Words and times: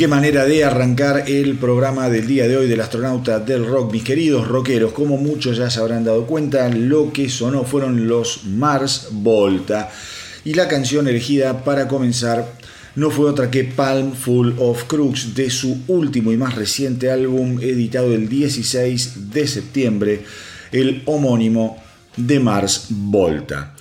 Qué 0.00 0.08
manera 0.08 0.46
de 0.46 0.64
arrancar 0.64 1.24
el 1.26 1.58
programa 1.58 2.08
del 2.08 2.26
día 2.26 2.48
de 2.48 2.56
hoy 2.56 2.66
del 2.66 2.80
astronauta 2.80 3.38
del 3.38 3.66
rock, 3.66 3.92
mis 3.92 4.02
queridos 4.02 4.48
rockeros. 4.48 4.94
Como 4.94 5.18
muchos 5.18 5.58
ya 5.58 5.68
se 5.68 5.78
habrán 5.78 6.04
dado 6.04 6.26
cuenta, 6.26 6.70
lo 6.70 7.12
que 7.12 7.28
sonó 7.28 7.64
fueron 7.64 8.08
los 8.08 8.44
Mars 8.44 9.08
Volta. 9.10 9.90
Y 10.42 10.54
la 10.54 10.68
canción 10.68 11.06
elegida 11.06 11.64
para 11.64 11.86
comenzar 11.86 12.50
no 12.96 13.10
fue 13.10 13.28
otra 13.28 13.50
que 13.50 13.64
Palm 13.64 14.14
Full 14.14 14.52
of 14.56 14.84
Crooks 14.84 15.34
de 15.34 15.50
su 15.50 15.82
último 15.86 16.32
y 16.32 16.38
más 16.38 16.54
reciente 16.54 17.10
álbum 17.10 17.60
editado 17.60 18.14
el 18.14 18.26
16 18.26 19.30
de 19.34 19.46
septiembre, 19.46 20.22
el 20.72 21.02
homónimo 21.04 21.76
de 22.16 22.40
Mars 22.40 22.86
Volta. 22.88 23.74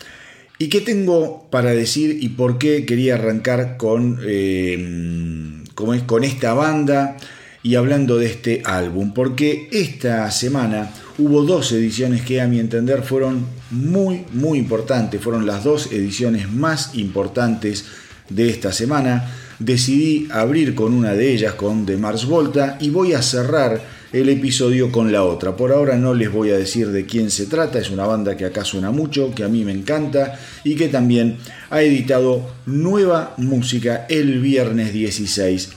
¿Y 0.58 0.68
qué 0.68 0.82
tengo 0.82 1.48
para 1.50 1.72
decir 1.72 2.18
y 2.22 2.28
por 2.28 2.58
qué 2.58 2.86
quería 2.86 3.14
arrancar 3.14 3.78
con... 3.78 4.20
Eh, 4.28 5.59
como 5.80 5.94
es 5.94 6.04
con 6.04 6.26
esta 6.26 6.54
banda 6.54 7.16
y 7.64 7.76
hablando 7.76 8.18
de 8.18 8.26
este 8.26 8.62
álbum, 8.66 9.14
porque 9.14 9.70
esta 9.72 10.30
semana 10.30 10.92
hubo 11.18 11.44
dos 11.44 11.72
ediciones 11.72 12.22
que 12.22 12.42
a 12.42 12.48
mi 12.48 12.60
entender 12.60 13.02
fueron 13.02 13.46
muy, 13.72 14.26
muy 14.34 14.60
importantes, 14.60 15.22
fueron 15.22 15.46
las 15.46 15.64
dos 15.64 15.94
ediciones 15.94 16.52
más 16.52 16.96
importantes 16.96 17.86
de 18.28 18.50
esta 18.50 18.74
semana. 18.74 19.34
Decidí 19.60 20.28
abrir 20.32 20.76
con 20.76 20.94
una 20.94 21.14
de 21.14 21.32
ellas, 21.32 21.54
con 21.54 21.86
The 21.86 21.96
Mars 21.96 22.26
Volta, 22.26 22.76
y 22.82 22.90
voy 22.90 23.14
a 23.14 23.22
cerrar 23.22 23.82
el 24.12 24.30
episodio 24.30 24.92
con 24.92 25.12
la 25.12 25.24
otra. 25.24 25.56
Por 25.56 25.72
ahora 25.72 25.96
no 25.96 26.14
les 26.14 26.32
voy 26.32 26.50
a 26.52 26.58
decir 26.58 26.90
de 26.90 27.06
quién 27.06 27.30
se 27.30 27.46
trata, 27.46 27.80
es 27.80 27.90
una 27.92 28.06
banda 28.06 28.36
que 28.36 28.46
acá 28.46 28.66
suena 28.66 28.92
mucho, 28.92 29.34
que 29.36 29.44
a 29.44 29.48
mí 29.48 29.64
me 29.64 29.72
encanta 29.72 30.40
y 30.64 30.76
que 30.76 30.88
también 30.88 31.38
ha 31.70 31.82
editado 31.82 32.50
nueva 32.66 33.34
música 33.38 34.06
el 34.10 34.40
viernes 34.40 34.94
16 34.94 35.70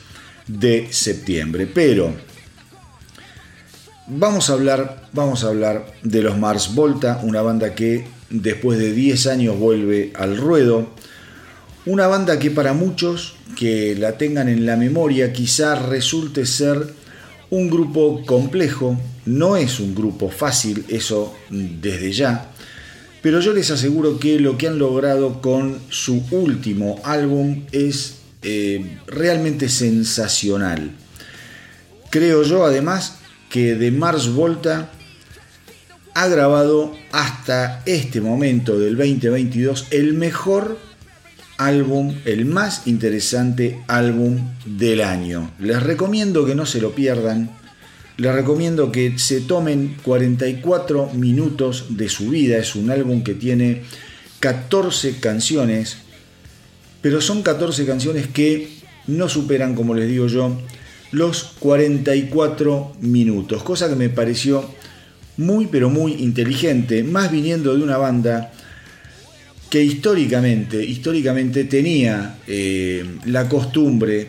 de 0.47 0.89
septiembre. 0.91 1.69
Pero 1.73 2.15
vamos 4.07 4.49
a 4.49 4.55
hablar, 4.55 5.09
vamos 5.13 5.45
a 5.45 5.49
hablar 5.49 5.93
de 6.03 6.23
los 6.23 6.39
Mars 6.39 6.75
Volta, 6.75 7.21
una 7.23 7.43
banda 7.43 7.75
que 7.75 8.07
después 8.31 8.79
de 8.79 8.93
10 8.93 9.27
años 9.27 9.59
vuelve 9.59 10.13
al 10.15 10.39
ruedo. 10.39 10.91
Una 11.85 12.07
banda 12.07 12.39
que 12.39 12.51
para 12.51 12.73
muchos 12.73 13.35
que 13.59 13.97
la 13.97 14.17
tengan 14.17 14.49
en 14.49 14.65
la 14.65 14.77
memoria 14.77 15.33
quizá 15.33 15.75
resulte 15.75 16.47
ser 16.47 17.02
un 17.53 17.69
grupo 17.69 18.25
complejo, 18.25 18.99
no 19.27 19.59
es 19.59 19.79
un 19.79 19.95
grupo 19.95 20.31
fácil, 20.31 20.87
eso 20.89 21.35
desde 21.51 22.11
ya, 22.11 22.51
pero 23.21 23.41
yo 23.41 23.53
les 23.53 23.71
aseguro 23.71 24.19
que 24.19 24.41
lo 24.41 24.57
que 24.57 24.69
han 24.69 24.79
logrado 24.79 25.43
con 25.43 25.79
su 25.91 26.25
último 26.31 26.99
álbum 27.05 27.67
es 27.71 28.21
eh, 28.41 28.97
realmente 29.07 29.69
sensacional. 29.69 30.93
Creo 32.09 32.43
yo 32.43 32.65
además 32.65 33.19
que 33.51 33.75
de 33.75 33.91
Mars 33.91 34.33
Volta 34.33 34.91
ha 36.15 36.29
grabado 36.29 36.97
hasta 37.13 37.83
este 37.85 38.23
momento 38.23 38.79
del 38.79 38.97
2022 38.97 39.89
el 39.91 40.15
mejor 40.15 40.79
álbum, 41.67 42.15
el 42.25 42.45
más 42.45 42.87
interesante 42.87 43.81
álbum 43.89 44.39
del 44.65 45.01
año. 45.01 45.53
Les 45.59 45.83
recomiendo 45.83 46.45
que 46.45 46.55
no 46.55 46.67
se 46.67 46.81
lo 46.81 46.95
pierdan. 46.95 47.51
Les 48.17 48.35
recomiendo 48.35 48.93
que 48.93 49.19
se 49.19 49.41
tomen 49.41 49.97
44 50.03 51.11
minutos 51.15 51.87
de 51.91 52.09
su 52.09 52.31
vida. 52.31 52.59
Es 52.59 52.75
un 52.75 52.91
álbum 52.91 53.23
que 53.23 53.35
tiene 53.35 53.83
14 54.41 55.19
canciones, 55.21 55.99
pero 57.01 57.21
son 57.21 57.43
14 57.43 57.87
canciones 57.87 58.27
que 58.27 58.69
no 59.07 59.29
superan, 59.29 59.75
como 59.75 59.95
les 59.95 60.09
digo 60.09 60.27
yo, 60.27 60.57
los 61.11 61.45
44 61.59 62.97
minutos, 63.01 63.63
cosa 63.63 63.89
que 63.89 63.97
me 63.97 64.09
pareció 64.09 64.69
muy 65.37 65.67
pero 65.67 65.91
muy 65.91 66.15
inteligente, 66.15 67.05
más 67.05 67.31
viniendo 67.31 67.77
de 67.77 67.83
una 67.83 67.99
banda 67.99 68.53
que 69.73 69.83
históricamente, 69.83 70.85
históricamente 70.85 71.65
tenía 71.65 72.37
eh, 72.47 73.07
la 73.25 73.49
costumbre 73.49 74.27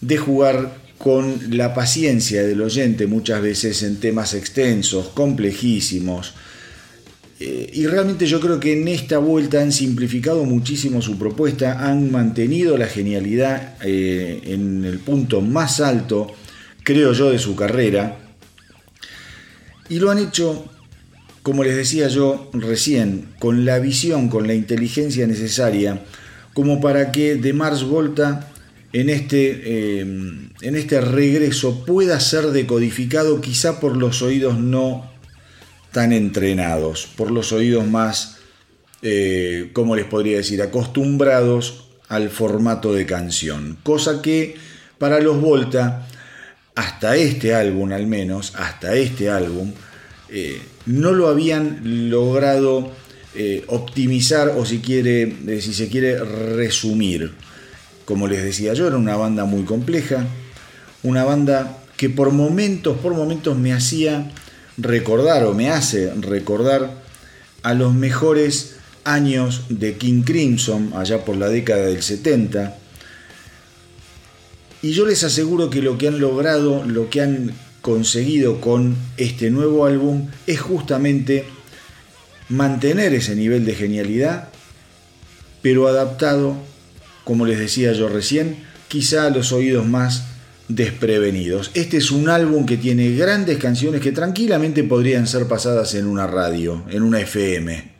de 0.00 0.16
jugar 0.16 0.76
con 0.96 1.56
la 1.58 1.74
paciencia 1.74 2.44
del 2.44 2.62
oyente 2.62 3.08
muchas 3.08 3.42
veces 3.42 3.82
en 3.82 3.96
temas 3.96 4.32
extensos, 4.32 5.08
complejísimos. 5.08 6.34
Eh, 7.40 7.68
y 7.72 7.88
realmente 7.88 8.26
yo 8.26 8.38
creo 8.38 8.60
que 8.60 8.80
en 8.80 8.86
esta 8.86 9.18
vuelta 9.18 9.60
han 9.60 9.72
simplificado 9.72 10.44
muchísimo 10.44 11.02
su 11.02 11.18
propuesta, 11.18 11.84
han 11.88 12.12
mantenido 12.12 12.78
la 12.78 12.86
genialidad 12.86 13.74
eh, 13.82 14.40
en 14.44 14.84
el 14.84 15.00
punto 15.00 15.40
más 15.40 15.80
alto, 15.80 16.28
creo 16.84 17.12
yo, 17.12 17.32
de 17.32 17.40
su 17.40 17.56
carrera. 17.56 18.18
Y 19.88 19.98
lo 19.98 20.12
han 20.12 20.18
hecho, 20.18 20.75
como 21.46 21.62
les 21.62 21.76
decía 21.76 22.08
yo 22.08 22.50
recién, 22.54 23.28
con 23.38 23.64
la 23.64 23.78
visión, 23.78 24.28
con 24.28 24.48
la 24.48 24.54
inteligencia 24.54 25.28
necesaria, 25.28 26.02
como 26.54 26.80
para 26.80 27.12
que 27.12 27.36
de 27.36 27.52
Mars 27.52 27.84
Volta 27.84 28.48
en 28.92 29.10
este, 29.10 30.00
em, 30.00 30.50
en 30.60 30.74
este 30.74 31.00
regreso 31.00 31.84
pueda 31.84 32.18
ser 32.18 32.46
decodificado 32.46 33.40
quizá 33.40 33.78
por 33.78 33.96
los 33.96 34.22
oídos 34.22 34.58
no 34.58 35.08
tan 35.92 36.12
entrenados, 36.12 37.06
por 37.16 37.30
los 37.30 37.52
oídos 37.52 37.86
más, 37.86 38.38
eh, 39.02 39.70
¿cómo 39.72 39.94
les 39.94 40.06
podría 40.06 40.38
decir?, 40.38 40.60
acostumbrados 40.62 41.90
al 42.08 42.28
formato 42.28 42.92
de 42.92 43.06
canción. 43.06 43.78
Cosa 43.84 44.20
que 44.20 44.56
para 44.98 45.20
los 45.20 45.40
Volta, 45.40 46.08
hasta 46.74 47.14
este 47.14 47.54
álbum 47.54 47.92
al 47.92 48.08
menos, 48.08 48.52
hasta 48.56 48.96
este 48.96 49.30
álbum, 49.30 49.70
eh, 50.28 50.60
no 50.86 51.12
lo 51.12 51.28
habían 51.28 52.10
logrado 52.10 52.90
eh, 53.34 53.64
optimizar 53.66 54.54
o 54.56 54.64
si, 54.64 54.78
quiere, 54.78 55.60
si 55.60 55.74
se 55.74 55.88
quiere 55.88 56.18
resumir. 56.18 57.32
Como 58.04 58.28
les 58.28 58.42
decía 58.42 58.72
yo, 58.72 58.86
era 58.86 58.96
una 58.96 59.16
banda 59.16 59.44
muy 59.44 59.64
compleja, 59.64 60.24
una 61.02 61.24
banda 61.24 61.82
que 61.96 62.08
por 62.08 62.30
momentos, 62.30 62.96
por 62.98 63.14
momentos 63.14 63.58
me 63.58 63.72
hacía 63.72 64.30
recordar 64.78 65.44
o 65.44 65.54
me 65.54 65.70
hace 65.70 66.12
recordar 66.14 67.02
a 67.62 67.74
los 67.74 67.94
mejores 67.94 68.76
años 69.04 69.64
de 69.68 69.96
King 69.96 70.22
Crimson, 70.22 70.92
allá 70.94 71.24
por 71.24 71.36
la 71.36 71.48
década 71.48 71.86
del 71.86 72.02
70. 72.02 72.76
Y 74.82 74.92
yo 74.92 75.06
les 75.06 75.24
aseguro 75.24 75.70
que 75.70 75.82
lo 75.82 75.98
que 75.98 76.08
han 76.08 76.20
logrado, 76.20 76.84
lo 76.84 77.10
que 77.10 77.22
han 77.22 77.52
conseguido 77.86 78.60
con 78.60 78.96
este 79.16 79.48
nuevo 79.48 79.86
álbum 79.86 80.26
es 80.48 80.60
justamente 80.60 81.44
mantener 82.48 83.14
ese 83.14 83.36
nivel 83.36 83.64
de 83.64 83.76
genialidad, 83.76 84.48
pero 85.62 85.86
adaptado 85.86 86.56
como 87.22 87.46
les 87.46 87.60
decía 87.60 87.92
yo 87.92 88.08
recién, 88.08 88.56
quizá 88.88 89.26
a 89.26 89.30
los 89.30 89.52
oídos 89.52 89.86
más 89.86 90.24
desprevenidos. 90.66 91.70
Este 91.74 91.98
es 91.98 92.10
un 92.10 92.28
álbum 92.28 92.66
que 92.66 92.76
tiene 92.76 93.14
grandes 93.14 93.58
canciones 93.58 94.00
que 94.00 94.10
tranquilamente 94.10 94.82
podrían 94.82 95.28
ser 95.28 95.46
pasadas 95.46 95.94
en 95.94 96.08
una 96.08 96.26
radio, 96.26 96.84
en 96.90 97.04
una 97.04 97.20
FM. 97.20 97.92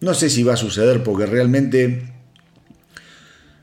No 0.00 0.14
sé 0.14 0.30
si 0.30 0.42
va 0.42 0.54
a 0.54 0.56
suceder 0.56 1.04
porque 1.04 1.26
realmente 1.26 2.12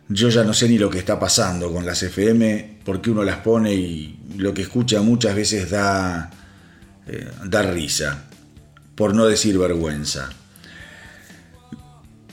yo 0.07 0.29
ya 0.29 0.45
no 0.45 0.53
sé 0.53 0.69
ni 0.69 0.77
lo 0.77 0.89
que 0.89 0.99
está 0.99 1.19
pasando 1.19 1.73
con 1.73 1.85
las 1.85 2.01
FM, 2.01 2.79
porque 2.85 3.11
uno 3.11 3.25
las 3.25 3.39
pone 3.39 3.73
y 3.73 4.20
lo 4.37 4.53
que 4.53 4.63
escucha 4.63 5.01
muchas 5.01 5.35
veces 5.35 5.69
da, 5.69 6.29
eh, 7.07 7.29
da 7.45 7.61
risa, 7.63 8.25
por 8.95 9.13
no 9.13 9.25
decir 9.25 9.57
vergüenza 9.57 10.29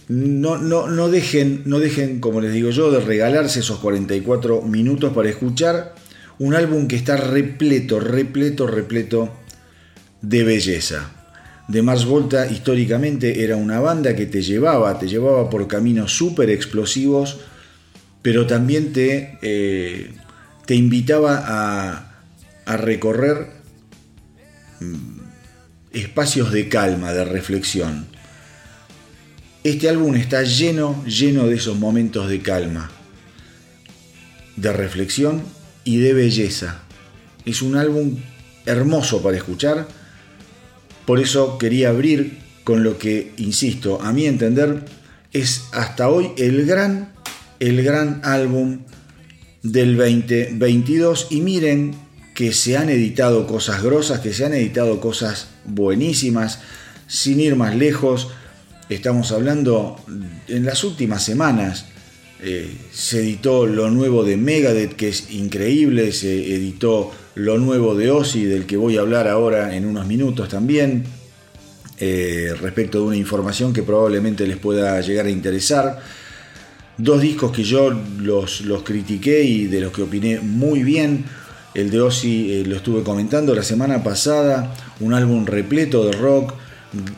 no, 0.08 0.56
no, 0.56 0.88
no, 0.88 1.10
dejen, 1.10 1.62
no 1.66 1.78
dejen, 1.78 2.20
como 2.20 2.40
les 2.40 2.52
digo 2.52 2.70
yo, 2.70 2.90
de 2.90 3.00
regalarse 3.00 3.60
esos 3.60 3.78
44 3.78 4.62
minutos 4.62 5.12
para 5.12 5.28
escuchar 5.28 5.94
un 6.38 6.54
álbum 6.54 6.88
que 6.88 6.96
está 6.96 7.16
repleto, 7.16 8.00
repleto, 8.00 8.66
repleto 8.66 9.34
de 10.22 10.44
belleza. 10.44 11.12
De 11.68 11.82
Mars 11.82 12.06
Volta 12.06 12.50
históricamente 12.50 13.44
era 13.44 13.56
una 13.56 13.80
banda 13.80 14.16
que 14.16 14.24
te 14.24 14.40
llevaba, 14.40 14.98
te 14.98 15.08
llevaba 15.08 15.50
por 15.50 15.68
caminos 15.68 16.12
súper 16.12 16.48
explosivos, 16.48 17.40
pero 18.22 18.46
también 18.46 18.94
te, 18.94 19.38
eh, 19.42 20.12
te 20.68 20.76
invitaba 20.76 21.42
a, 21.44 22.22
a 22.64 22.76
recorrer 22.76 23.48
mm, 24.78 25.18
espacios 25.92 26.52
de 26.52 26.68
calma, 26.68 27.12
de 27.12 27.25
reflexión 27.25 28.06
este 29.64 29.88
álbum 29.88 30.14
está 30.14 30.44
lleno, 30.44 31.04
lleno 31.04 31.46
de 31.46 31.56
esos 31.56 31.76
momentos 31.76 32.28
de 32.28 32.40
calma, 32.40 32.90
de 34.56 34.72
reflexión 34.72 35.42
y 35.84 35.98
de 35.98 36.14
belleza. 36.14 36.82
Es 37.44 37.60
un 37.60 37.76
álbum 37.76 38.16
hermoso 38.66 39.20
para 39.22 39.37
escuchar, 39.37 39.88
por 41.04 41.18
eso 41.18 41.58
quería 41.58 41.88
abrir 41.90 42.38
con 42.64 42.84
lo 42.84 42.98
que, 42.98 43.32
insisto, 43.37 44.00
a 44.00 44.12
mi 44.12 44.26
entender, 44.26 44.84
es 45.32 45.64
hasta 45.72 46.08
hoy 46.08 46.30
el 46.38 46.64
gran, 46.64 47.12
el 47.58 47.82
gran 47.82 48.20
álbum 48.25 48.80
del 49.62 49.96
2022 49.96 51.28
y 51.30 51.40
miren 51.40 51.94
que 52.34 52.52
se 52.52 52.76
han 52.76 52.88
editado 52.88 53.46
cosas 53.46 53.82
grosas, 53.82 54.20
que 54.20 54.32
se 54.32 54.44
han 54.44 54.54
editado 54.54 55.00
cosas 55.00 55.48
buenísimas, 55.64 56.60
sin 57.06 57.40
ir 57.40 57.56
más 57.56 57.74
lejos, 57.74 58.28
Estamos 58.88 59.32
hablando 59.32 60.00
en 60.48 60.64
las 60.64 60.82
últimas 60.82 61.22
semanas. 61.22 61.84
Eh, 62.40 62.74
se 62.90 63.20
editó 63.20 63.66
lo 63.66 63.90
nuevo 63.90 64.24
de 64.24 64.38
Megadeth, 64.38 64.96
que 64.96 65.08
es 65.08 65.30
increíble. 65.30 66.10
Se 66.12 66.54
editó 66.54 67.12
lo 67.34 67.58
nuevo 67.58 67.94
de 67.94 68.10
Ozzy, 68.10 68.44
del 68.44 68.64
que 68.64 68.78
voy 68.78 68.96
a 68.96 69.00
hablar 69.00 69.28
ahora 69.28 69.76
en 69.76 69.84
unos 69.84 70.06
minutos 70.06 70.48
también. 70.48 71.04
Eh, 72.00 72.54
respecto 72.58 73.00
de 73.00 73.04
una 73.08 73.16
información 73.16 73.74
que 73.74 73.82
probablemente 73.82 74.46
les 74.46 74.56
pueda 74.56 74.98
llegar 75.02 75.26
a 75.26 75.30
interesar. 75.30 76.00
Dos 76.99 77.23
discos 77.23 77.52
que 77.52 77.64
yo 77.64 77.90
los, 78.19 78.62
los 78.62 78.83
critiqué 78.83 79.43
y 79.43 79.67
de 79.67 79.81
los 79.81 79.93
que 79.93 80.02
opiné 80.02 80.40
muy 80.40 80.83
bien. 80.83 81.25
El 81.75 81.90
de 81.90 82.00
Ozzy 82.00 82.52
eh, 82.52 82.64
lo 82.67 82.76
estuve 82.76 83.02
comentando 83.02 83.55
la 83.55 83.62
semana 83.62 84.02
pasada. 84.02 84.75
Un 85.00 85.14
álbum 85.14 85.47
repleto 85.47 86.05
de 86.05 86.12
rock 86.12 86.55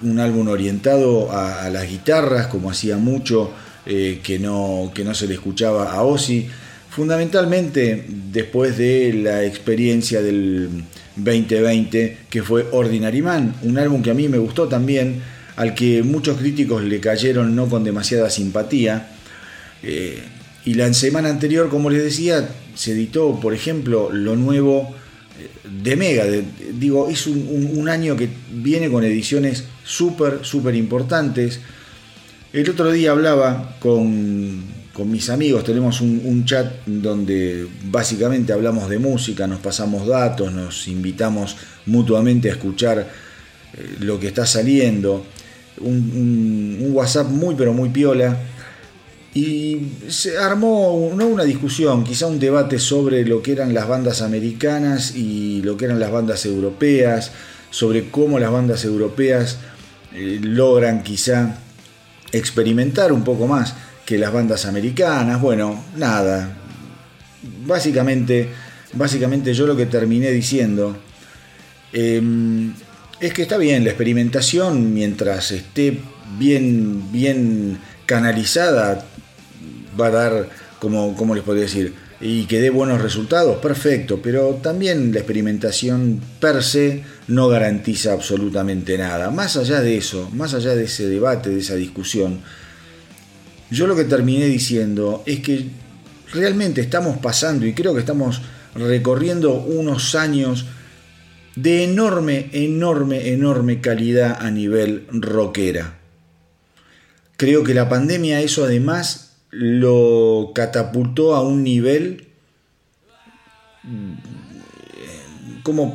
un 0.03 0.19
álbum 0.19 0.49
orientado 0.49 1.31
a, 1.31 1.69
las 1.71 1.89
guitarras, 1.89 2.49
como 2.49 2.71
hacía 2.71 2.97
mucho 2.97 3.53
eh, 3.87 4.21
que, 4.23 4.39
no, 4.39 4.91
que 4.95 5.05
no 5.05 5.15
se 5.15 5.27
le 5.27 5.35
escuchaba 5.35 5.93
a 5.93 6.03
Ozzy. 6.03 6.49
Fundamentalmente 6.89 8.05
después 8.33 8.77
de 8.77 9.13
la 9.13 9.45
experiencia 9.45 10.23
del 10.23 10.85
2020, 11.17 12.19
que 12.29 12.43
fue 12.43 12.67
Ordinary 12.73 13.23
Man, 13.23 13.55
un 13.63 13.79
álbum 13.79 14.03
que 14.03 14.11
a 14.11 14.15
mí 14.15 14.29
me 14.29 14.39
gustó 14.39 14.67
también, 14.67 15.23
al 15.55 15.75
que 15.75 16.03
muchos 16.03 16.39
críticos 16.39 16.83
le 16.83 16.99
cayeron 16.99 17.55
no 17.55 17.69
con 17.69 17.85
demasiada 17.85 18.29
simpatía. 18.29 19.10
Eh, 19.83 20.23
y 20.65 20.75
la 20.75 20.93
semana 20.93 21.31
anterior, 21.31 21.69
como 21.69 21.91
les 21.91 22.03
decía, 22.03 22.49
se 22.75 22.93
editó, 22.93 23.39
por 23.41 23.55
ejemplo, 23.55 24.11
lo 24.13 24.37
nuevo 24.37 24.95
de 25.65 25.97
mega. 25.97 26.25
digo, 26.75 27.09
es 27.09 27.27
un, 27.27 27.89
año 27.89 28.17
que 28.17 28.29
viene 28.53 28.91
con 28.91 29.05
ediciones 29.05 29.65
súper, 29.85 30.41
súper 30.43 30.75
importantes. 30.75 31.61
El 32.53 32.69
otro 32.69 32.91
día 32.91 33.13
hablaba 33.13 33.77
con, 33.79 34.81
mis 35.07 35.31
amigos, 35.31 35.65
tenemos 35.65 36.01
un, 36.03 36.45
chat 36.45 36.85
donde 36.85 37.67
básicamente 37.85 38.53
hablamos 38.53 38.91
de 38.91 38.99
música, 38.99 39.47
nos 39.47 39.61
pasamos 39.61 40.07
datos, 40.07 40.53
nos 40.53 40.89
invitamos 40.89 41.57
mutuamente 41.87 42.51
a 42.51 42.53
escuchar 42.53 42.99
eh, 42.99 43.97
lo 44.01 44.21
que 44.21 44.29
está 44.29 44.47
saliendo. 44.47 45.25
Un, 45.79 46.91
WhatsApp 46.93 47.29
muy 47.29 47.55
pero 47.55 47.73
muy 47.73 47.89
piola 47.89 48.37
y 49.33 49.81
se 50.09 50.39
armó 50.39 51.13
no 51.15 51.27
una 51.29 51.45
discusión, 51.45 52.03
quizá 52.03 52.27
un 52.27 52.41
debate 52.41 52.79
sobre 52.79 53.25
lo 53.25 53.43
que 53.43 53.53
eran 53.53 53.73
las 53.73 53.87
bandas 53.87 54.23
americanas 54.23 55.15
y 55.15 55.63
lo 55.63 55.77
que 55.77 55.85
eran 55.85 56.01
las 56.01 56.11
bandas 56.11 56.45
europeas, 56.47 57.31
sobre 57.71 58.11
cómo 58.11 58.41
las 58.41 58.51
bandas 58.51 58.85
europeas 58.85 59.59
eh, 60.13 60.41
logran 60.43 61.05
quizá 61.05 61.59
experimentar 62.33 63.13
un 63.13 63.23
poco 63.23 63.47
más 63.47 63.75
que 64.05 64.19
las 64.19 64.33
bandas 64.33 64.67
americanas. 64.67 65.41
Bueno, 65.41 65.85
nada. 65.97 66.57
Básicamente, 67.65 68.49
básicamente 68.95 69.55
yo 69.55 69.67
lo 69.67 69.77
que 69.77 69.87
terminé 69.87 70.33
diciendo 70.33 70.97
em, 71.93 72.75
es 73.21 73.33
que 73.33 73.43
está 73.43 73.57
bien 73.59 73.85
la 73.85 73.91
experimentación 73.91 74.93
mientras 74.93 75.53
esté 75.53 76.01
bien, 76.37 77.13
bien 77.13 77.79
canalizada 78.07 79.07
va 80.01 80.07
a 80.07 80.11
dar, 80.11 80.49
como, 80.79 81.17
como 81.17 81.35
les 81.35 81.45
podría 81.45 81.65
decir, 81.65 81.95
y 82.21 82.45
que 82.45 82.61
dé 82.61 82.69
buenos 82.69 83.01
resultados, 83.01 83.59
perfecto, 83.59 84.21
pero 84.23 84.59
también 84.63 85.13
la 85.13 85.21
experimentación 85.21 86.21
per 86.39 86.63
se 86.63 87.03
no 87.29 87.49
garantiza 87.49 88.13
absolutamente 88.13 88.99
nada. 88.99 89.31
Más 89.31 89.57
allá 89.57 89.81
de 89.81 89.97
eso, 89.97 90.29
más 90.35 90.53
allá 90.53 90.75
de 90.75 90.85
ese 90.85 91.09
debate, 91.09 91.49
de 91.49 91.61
esa 91.61 91.77
discusión, 91.77 92.41
yo 93.71 93.87
lo 93.87 93.97
que 93.97 94.05
terminé 94.05 94.47
diciendo 94.47 95.23
es 95.25 95.41
que 95.41 95.67
realmente 96.33 96.83
estamos 96.83 97.19
pasando 97.19 97.65
y 97.65 97.73
creo 97.73 97.95
que 97.95 98.01
estamos 98.01 98.43
recorriendo 98.75 99.55
unos 99.55 100.15
años 100.15 100.67
de 101.57 101.85
enorme, 101.85 102.51
enorme, 102.53 103.33
enorme 103.33 103.81
calidad 103.81 104.39
a 104.41 104.51
nivel 104.51 105.07
rockera. 105.11 105.99
Creo 107.37 107.65
que 107.65 107.75
la 107.75 107.89
pandemia 107.89 108.41
eso 108.41 108.65
además 108.65 109.30
lo 109.51 110.53
catapultó 110.55 111.35
a 111.35 111.43
un 111.43 111.63
nivel, 111.65 112.27
¿cómo, 115.63 115.93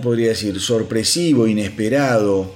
podría 0.00 0.28
decir? 0.28 0.60
Sorpresivo, 0.60 1.46
inesperado, 1.46 2.52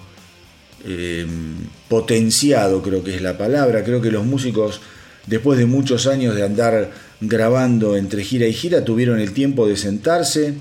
em, 0.84 1.56
potenciado 1.88 2.82
creo 2.82 3.04
que 3.04 3.14
es 3.14 3.22
la 3.22 3.36
palabra. 3.36 3.84
Creo 3.84 4.00
que 4.00 4.10
los 4.10 4.24
músicos, 4.24 4.80
después 5.26 5.58
de 5.58 5.66
muchos 5.66 6.06
años 6.06 6.34
de 6.34 6.44
andar 6.44 6.92
grabando 7.20 7.96
entre 7.96 8.24
gira 8.24 8.46
y 8.46 8.52
gira, 8.52 8.84
tuvieron 8.84 9.20
el 9.20 9.32
tiempo 9.32 9.66
de 9.66 9.76
sentarse 9.76 10.54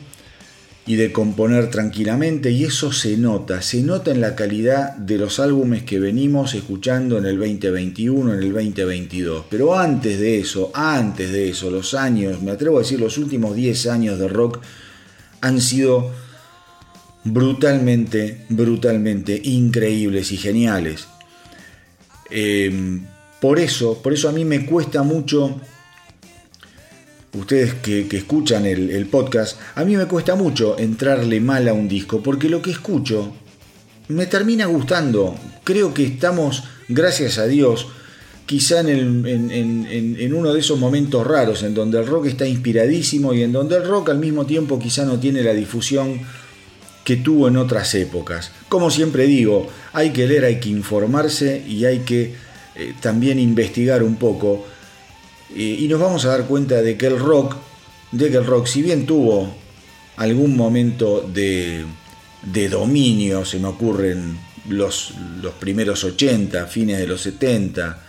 y 0.87 0.95
de 0.95 1.11
componer 1.11 1.71
tranquilamente 1.71 2.51
y 2.51 2.63
eso 2.63 2.91
se 2.91 3.17
nota, 3.17 3.61
se 3.61 3.81
nota 3.81 4.11
en 4.11 4.21
la 4.21 4.35
calidad 4.35 4.95
de 4.95 5.17
los 5.17 5.39
álbumes 5.39 5.83
que 5.83 5.99
venimos 5.99 6.53
escuchando 6.53 7.17
en 7.17 7.25
el 7.25 7.39
2021, 7.39 8.33
en 8.33 8.39
el 8.39 8.53
2022. 8.53 9.45
Pero 9.49 9.77
antes 9.77 10.19
de 10.19 10.39
eso, 10.39 10.71
antes 10.75 11.31
de 11.31 11.49
eso, 11.49 11.71
los 11.71 11.95
años, 11.95 12.41
me 12.43 12.51
atrevo 12.51 12.77
a 12.77 12.81
decir 12.81 12.99
los 12.99 13.17
últimos 13.17 13.55
10 13.55 13.87
años 13.87 14.19
de 14.19 14.27
rock 14.27 14.59
han 15.41 15.59
sido 15.59 16.11
brutalmente, 17.23 18.45
brutalmente 18.49 19.41
increíbles 19.43 20.31
y 20.31 20.37
geniales. 20.37 21.07
Eh, 22.29 23.01
por 23.41 23.59
eso, 23.59 24.01
por 24.01 24.13
eso 24.13 24.29
a 24.29 24.31
mí 24.31 24.45
me 24.45 24.65
cuesta 24.65 25.01
mucho 25.01 25.59
ustedes 27.37 27.75
que, 27.75 28.07
escuchan 28.11 28.65
el, 28.65 29.05
podcast, 29.07 29.59
a 29.75 29.83
mí 29.83 29.95
me 29.95 30.05
cuesta 30.05 30.35
mucho 30.35 30.77
entrarle 30.77 31.39
mal 31.39 31.67
a 31.67 31.73
un 31.73 31.87
disco, 31.87 32.21
porque 32.21 32.49
lo 32.49 32.61
que 32.61 32.71
escucho 32.71 33.33
me 34.07 34.25
termina 34.25 34.65
gustando. 34.65 35.35
Creo 35.63 35.93
que 35.93 36.05
estamos, 36.05 36.63
gracias 36.87 37.37
a 37.37 37.47
Dios, 37.47 37.87
quizá 38.45 38.81
en, 38.81 39.25
en, 39.25 40.33
uno 40.33 40.53
de 40.53 40.59
esos 40.59 40.79
momentos 40.79 41.25
raros 41.25 41.63
en 41.63 41.73
donde 41.73 41.99
el 41.99 42.05
rock 42.05 42.27
está 42.27 42.45
inspiradísimo 42.45 43.33
y 43.33 43.41
en 43.41 43.51
donde 43.51 43.77
el 43.77 43.85
rock 43.85 44.09
al 44.09 44.19
mismo 44.19 44.45
tiempo 44.45 44.77
quizá 44.77 45.05
no 45.05 45.19
tiene 45.19 45.41
la 45.41 45.53
difusión 45.53 46.21
que 47.03 47.17
tuvo 47.17 47.47
en 47.47 47.57
otras 47.57 47.93
épocas. 47.95 48.51
Como 48.69 48.91
siempre 48.91 49.25
digo, 49.25 49.67
hay 49.93 50.11
que 50.11 50.27
leer, 50.27 50.45
hay 50.45 50.59
que 50.59 50.69
informarse 50.69 51.63
y 51.67 51.85
hay 51.85 51.99
que 51.99 52.33
eh, 52.75 52.93
también 52.99 53.39
investigar 53.39 54.03
un 54.03 54.15
poco 54.15 54.65
y 55.55 55.87
nos 55.87 55.99
vamos 56.01 56.25
a 56.25 56.29
dar 56.29 56.45
cuenta 56.45 56.81
de 56.81 56.97
que 56.97 57.07
el 57.07 57.17
rock, 57.17 57.55
de 58.11 58.29
que 58.29 58.37
el 58.37 58.45
rock, 58.45 58.67
si 58.67 58.81
bien 58.81 59.05
tuvo 59.05 59.55
algún 60.17 60.55
momento 60.55 61.21
de, 61.21 61.85
dominio, 62.69 63.45
se 63.45 63.59
me 63.59 63.67
ocurren 63.67 64.37
los, 64.69 65.13
los 65.41 65.53
primeros 65.53 66.03
80, 66.03 66.65
fines 66.67 66.99
de 66.99 67.07
los 67.07 67.21
70, 67.21 68.03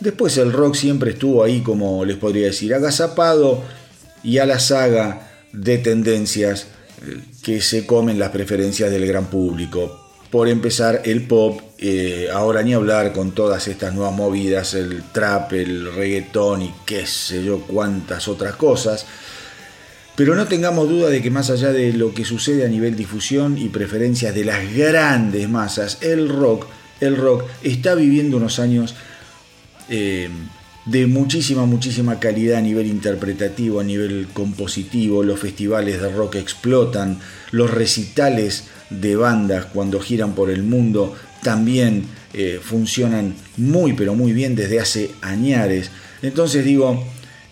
después 0.00 0.36
el 0.38 0.52
rock 0.52 0.74
siempre 0.74 1.12
estuvo 1.12 1.44
ahí, 1.44 1.60
como 1.60 2.04
les 2.04 2.16
podría 2.16 2.46
decir, 2.46 2.74
agazapado 2.74 3.62
y 4.22 4.38
a 4.38 4.46
la 4.46 4.58
saga 4.58 5.44
de 5.52 5.78
tendencias 5.78 6.66
eh, 7.06 7.20
que 7.42 7.60
se 7.60 7.86
comen 7.86 8.18
las 8.18 8.30
preferencias 8.30 8.90
del 8.90 9.06
gran 9.06 9.26
público 9.26 10.05
por 10.30 10.48
empezar 10.48 11.02
el 11.04 11.22
pop, 11.22 11.60
eh, 11.78 12.28
ahora 12.32 12.62
ni 12.62 12.74
hablar 12.74 13.12
con 13.12 13.32
todas 13.32 13.68
estas 13.68 13.94
nuevas 13.94 14.14
movidas, 14.14 14.74
el 14.74 15.02
trap, 15.12 15.52
el 15.52 15.94
reggaetón 15.94 16.62
y 16.62 16.74
qué 16.84 17.06
sé 17.06 17.44
yo 17.44 17.60
cuántas 17.60 18.28
otras 18.28 18.56
cosas. 18.56 19.06
Pero 20.16 20.34
no 20.34 20.46
tengamos 20.46 20.88
duda 20.88 21.10
de 21.10 21.22
que 21.22 21.30
más 21.30 21.50
allá 21.50 21.72
de 21.72 21.92
lo 21.92 22.14
que 22.14 22.24
sucede 22.24 22.64
a 22.64 22.68
nivel 22.68 22.96
difusión 22.96 23.58
y 23.58 23.68
preferencias 23.68 24.34
de 24.34 24.44
las 24.44 24.74
grandes 24.74 25.48
masas, 25.48 25.98
el 26.00 26.28
rock, 26.28 26.66
el 27.00 27.16
rock 27.16 27.44
está 27.62 27.94
viviendo 27.94 28.38
unos 28.38 28.58
años 28.58 28.94
eh, 29.88 30.30
de 30.86 31.06
muchísima, 31.06 31.66
muchísima 31.66 32.20
calidad 32.20 32.58
a 32.58 32.62
nivel 32.62 32.86
interpretativo, 32.86 33.80
a 33.80 33.84
nivel 33.84 34.28
compositivo. 34.32 35.22
Los 35.22 35.40
festivales 35.40 36.00
de 36.00 36.08
rock 36.10 36.36
explotan, 36.36 37.18
los 37.50 37.70
recitales 37.70 38.64
de 38.90 39.16
bandas 39.16 39.66
cuando 39.66 40.00
giran 40.00 40.34
por 40.34 40.48
el 40.48 40.62
mundo 40.62 41.14
también 41.42 42.04
eh, 42.34 42.60
funcionan 42.62 43.34
muy 43.56 43.92
pero 43.94 44.14
muy 44.14 44.32
bien 44.32 44.54
desde 44.54 44.80
hace 44.80 45.10
añares. 45.22 45.90
Entonces 46.22 46.64
digo, 46.64 47.04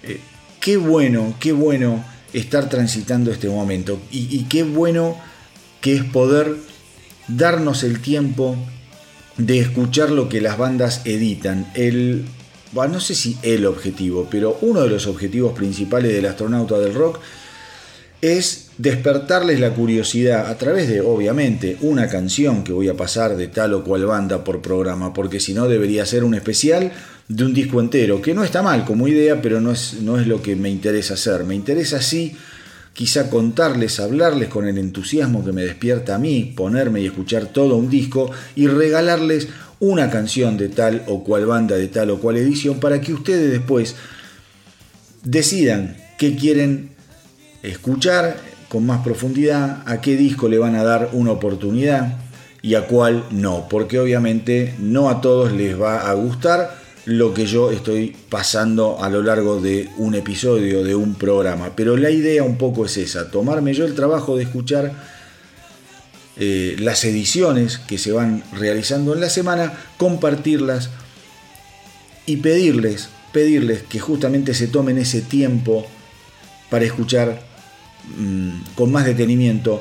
eh, 0.02 0.20
qué 0.60 0.76
bueno, 0.76 1.34
qué 1.40 1.52
bueno 1.52 2.04
estar 2.32 2.68
transitando 2.68 3.30
este 3.30 3.48
momento 3.48 4.00
y, 4.10 4.44
qué 4.44 4.62
bueno 4.64 5.16
que 5.80 5.94
es 5.94 6.04
poder 6.04 6.56
darnos 7.28 7.84
el 7.84 8.00
tiempo 8.00 8.56
de 9.36 9.60
escuchar 9.60 10.10
lo 10.10 10.28
que 10.28 10.40
las 10.40 10.58
bandas 10.58 11.02
editan. 11.04 11.70
El, 11.74 12.24
no 12.74 13.00
sé 13.00 13.14
si 13.14 13.36
el 13.42 13.66
objetivo, 13.66 14.28
pero 14.30 14.58
uno 14.62 14.82
de 14.82 14.90
los 14.90 15.06
objetivos 15.06 15.52
principales 15.52 16.12
del 16.12 16.26
astronauta 16.26 16.78
del 16.78 16.94
rock 16.94 17.20
es 18.20 18.70
despertarles 18.78 19.60
la 19.60 19.74
curiosidad 19.74 20.46
a 20.46 20.56
través 20.56 20.88
de, 20.88 21.00
obviamente, 21.00 21.76
una 21.82 22.08
canción 22.08 22.64
que 22.64 22.72
voy 22.72 22.88
a 22.88 22.96
pasar 22.96 23.36
de 23.36 23.48
tal 23.48 23.74
o 23.74 23.84
cual 23.84 24.06
banda 24.06 24.42
por 24.42 24.62
programa, 24.62 25.12
porque 25.12 25.40
si 25.40 25.52
no 25.52 25.68
debería 25.68 26.06
ser 26.06 26.24
un 26.24 26.34
especial 26.34 26.90
de 27.28 27.44
un 27.44 27.54
disco 27.54 27.80
entero, 27.80 28.22
que 28.22 28.34
no 28.34 28.42
está 28.42 28.62
mal 28.62 28.84
como 28.84 29.08
idea, 29.08 29.40
pero 29.42 29.60
no 29.60 29.72
es, 29.72 30.00
no 30.00 30.18
es 30.18 30.26
lo 30.26 30.42
que 30.42 30.56
me 30.56 30.70
interesa 30.70 31.14
hacer. 31.14 31.44
Me 31.44 31.54
interesa 31.54 32.00
sí 32.00 32.36
quizá 32.94 33.28
contarles, 33.28 34.00
hablarles 34.00 34.48
con 34.48 34.66
el 34.66 34.78
entusiasmo 34.78 35.44
que 35.44 35.52
me 35.52 35.62
despierta 35.62 36.14
a 36.14 36.18
mí, 36.18 36.54
ponerme 36.56 37.02
y 37.02 37.06
escuchar 37.06 37.46
todo 37.46 37.76
un 37.76 37.90
disco 37.90 38.30
y 38.54 38.68
regalarles 38.68 39.48
una 39.80 40.10
canción 40.10 40.56
de 40.56 40.68
tal 40.68 41.02
o 41.06 41.24
cual 41.24 41.46
banda, 41.46 41.76
de 41.76 41.88
tal 41.88 42.10
o 42.10 42.18
cual 42.18 42.36
edición, 42.36 42.80
para 42.80 43.00
que 43.00 43.12
ustedes 43.12 43.50
después 43.50 43.96
decidan 45.22 45.96
qué 46.18 46.36
quieren 46.36 46.90
escuchar 47.62 48.36
con 48.68 48.86
más 48.86 49.02
profundidad 49.02 49.82
a 49.86 50.00
qué 50.00 50.16
disco 50.16 50.48
le 50.48 50.58
van 50.58 50.74
a 50.74 50.84
dar 50.84 51.10
una 51.12 51.32
oportunidad 51.32 52.18
y 52.62 52.74
a 52.74 52.86
cuál 52.86 53.24
no, 53.30 53.68
porque 53.68 53.98
obviamente 53.98 54.74
no 54.78 55.10
a 55.10 55.20
todos 55.20 55.52
les 55.52 55.80
va 55.80 56.08
a 56.08 56.14
gustar 56.14 56.82
lo 57.06 57.34
que 57.34 57.46
yo 57.46 57.70
estoy 57.70 58.16
pasando 58.30 59.02
a 59.02 59.10
lo 59.10 59.22
largo 59.22 59.60
de 59.60 59.90
un 59.98 60.14
episodio, 60.14 60.82
de 60.82 60.94
un 60.94 61.14
programa. 61.14 61.72
Pero 61.76 61.96
la 61.96 62.10
idea 62.10 62.42
un 62.42 62.56
poco 62.56 62.86
es 62.86 62.96
esa, 62.96 63.30
tomarme 63.30 63.74
yo 63.74 63.84
el 63.84 63.94
trabajo 63.94 64.36
de 64.36 64.44
escuchar 64.44 64.92
eh, 66.36 66.76
las 66.78 67.04
ediciones 67.04 67.78
que 67.78 67.98
se 67.98 68.12
van 68.12 68.42
realizando 68.52 69.14
en 69.14 69.20
la 69.20 69.30
semana, 69.30 69.72
compartirlas 69.96 70.90
y 72.26 72.38
pedirles, 72.38 73.08
pedirles 73.32 73.82
que 73.82 74.00
justamente 74.00 74.54
se 74.54 74.66
tomen 74.66 74.98
ese 74.98 75.20
tiempo 75.20 75.86
para 76.70 76.84
escuchar 76.84 77.42
mm, 78.18 78.74
con 78.74 78.90
más 78.90 79.04
detenimiento 79.04 79.80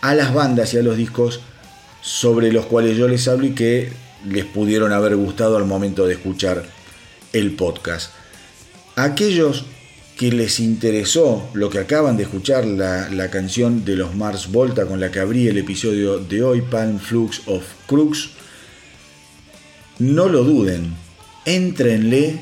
a 0.00 0.14
las 0.14 0.34
bandas 0.34 0.74
y 0.74 0.78
a 0.78 0.82
los 0.82 0.96
discos 0.96 1.40
sobre 2.02 2.52
los 2.52 2.66
cuales 2.66 2.96
yo 2.96 3.08
les 3.08 3.26
hablo 3.26 3.46
y 3.46 3.54
que 3.54 3.90
les 4.28 4.44
pudieron 4.44 4.92
haber 4.92 5.16
gustado 5.16 5.56
al 5.56 5.64
momento 5.64 6.06
de 6.06 6.14
escuchar 6.14 6.64
el 7.32 7.52
podcast. 7.52 8.12
Aquellos 8.96 9.64
que 10.18 10.32
les 10.32 10.58
interesó 10.58 11.48
lo 11.54 11.70
que 11.70 11.78
acaban 11.78 12.16
de 12.16 12.24
escuchar, 12.24 12.66
la, 12.66 13.30
canción 13.30 13.84
de 13.84 13.94
los 13.94 14.16
Mars 14.16 14.50
Volta 14.50 14.84
con 14.84 14.98
la 14.98 15.12
que 15.12 15.20
abrí 15.20 15.46
el 15.46 15.58
episodio 15.58 16.18
de 16.18 16.42
hoy, 16.42 16.60
Pan 16.60 16.98
Flux 16.98 17.42
of 17.46 17.62
Crux, 17.86 18.30
no 20.00 20.28
lo 20.28 20.42
duden, 20.42 20.92
entrenle 21.44 22.40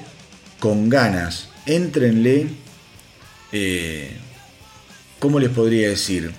con 0.58 0.88
ganas, 0.88 1.50
entrenle, 1.66 2.46
eh, 3.52 4.16
¿cómo 5.18 5.38
les 5.38 5.50
podría 5.50 5.90
decir? 5.90 6.32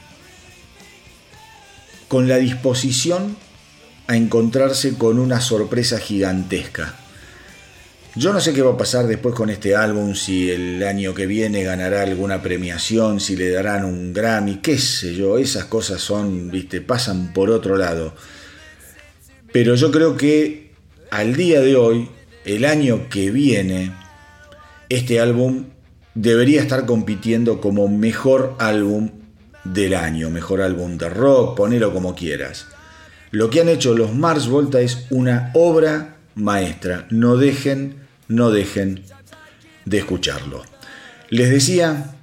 Con 2.07 2.27
la 2.27 2.37
disposición 2.37 3.37
a 4.07 4.15
encontrarse 4.15 4.97
con 4.97 5.19
una 5.19 5.39
sorpresa 5.39 5.99
gigantesca. 5.99 6.95
Yo 8.17 8.33
no 8.33 8.41
sé 8.41 8.51
qué 8.51 8.63
va 8.63 8.71
a 8.71 8.77
pasar 8.77 9.05
después 9.05 9.35
con 9.35 9.51
este 9.51 9.75
álbum, 9.75 10.15
si 10.15 10.49
el 10.49 10.81
año 10.81 11.13
que 11.13 11.27
viene 11.27 11.61
ganará 11.61 12.01
alguna 12.01 12.41
premiación, 12.41 13.19
si 13.19 13.35
le 13.35 13.51
darán 13.51 13.85
un 13.85 14.11
Grammy, 14.11 14.55
qué 14.55 14.79
sé 14.79 15.13
yo, 15.13 15.37
esas 15.37 15.65
cosas 15.65 16.01
son, 16.01 16.49
viste, 16.49 16.81
pasan 16.81 17.31
por 17.31 17.51
otro 17.51 17.77
lado. 17.77 18.15
Pero 19.51 19.75
yo 19.75 19.91
creo 19.91 20.17
que 20.17 20.71
al 21.11 21.35
día 21.35 21.61
de 21.61 21.75
hoy, 21.75 22.09
el 22.43 22.65
año 22.65 23.07
que 23.07 23.29
viene, 23.29 23.91
este 24.89 25.19
álbum 25.19 25.65
debería 26.15 26.59
estar 26.59 26.87
compitiendo 26.87 27.61
como 27.61 27.87
mejor 27.87 28.55
álbum 28.57 29.11
del 29.63 29.93
año, 29.93 30.31
mejor 30.31 30.61
álbum 30.61 30.97
de 30.97 31.09
rock, 31.09 31.55
ponelo 31.55 31.93
como 31.93 32.15
quieras. 32.15 32.65
Lo 33.29 33.51
que 33.51 33.61
han 33.61 33.69
hecho 33.69 33.95
los 33.95 34.15
Mars 34.15 34.47
Volta 34.47 34.81
es 34.81 35.05
una 35.11 35.51
obra 35.53 36.15
maestra. 36.33 37.05
No 37.11 37.37
dejen 37.37 38.06
no 38.27 38.51
dejen 38.51 39.03
de 39.85 39.97
escucharlo. 39.99 40.63
Les 41.29 41.49
decía 41.49 42.15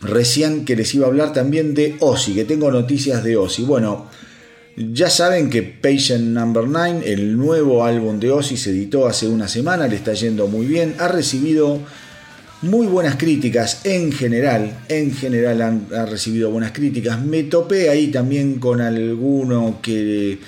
recién 0.00 0.64
que 0.64 0.76
les 0.76 0.94
iba 0.94 1.06
a 1.06 1.08
hablar 1.08 1.32
también 1.32 1.74
de 1.74 1.96
Ozzy, 2.00 2.34
que 2.34 2.44
tengo 2.44 2.70
noticias 2.70 3.22
de 3.22 3.36
Ozzy. 3.36 3.62
Bueno, 3.62 4.06
ya 4.76 5.10
saben 5.10 5.50
que 5.50 5.62
Patient 5.62 6.28
Number 6.28 6.66
9, 6.66 7.02
el 7.12 7.36
nuevo 7.36 7.84
álbum 7.84 8.18
de 8.18 8.30
Ozzy, 8.30 8.56
se 8.56 8.70
editó 8.70 9.06
hace 9.06 9.28
una 9.28 9.48
semana, 9.48 9.86
le 9.86 9.96
está 9.96 10.12
yendo 10.14 10.48
muy 10.48 10.66
bien, 10.66 10.94
ha 10.98 11.08
recibido 11.08 11.80
muy 12.62 12.86
buenas 12.86 13.16
críticas 13.16 13.80
en 13.84 14.12
general, 14.12 14.84
en 14.88 15.12
general 15.12 15.62
han, 15.62 15.86
ha 15.94 16.06
recibido 16.06 16.50
buenas 16.50 16.72
críticas. 16.72 17.20
Me 17.20 17.42
topé 17.44 17.90
ahí 17.90 18.08
también 18.08 18.58
con 18.58 18.80
alguno 18.80 19.80
que 19.82 20.38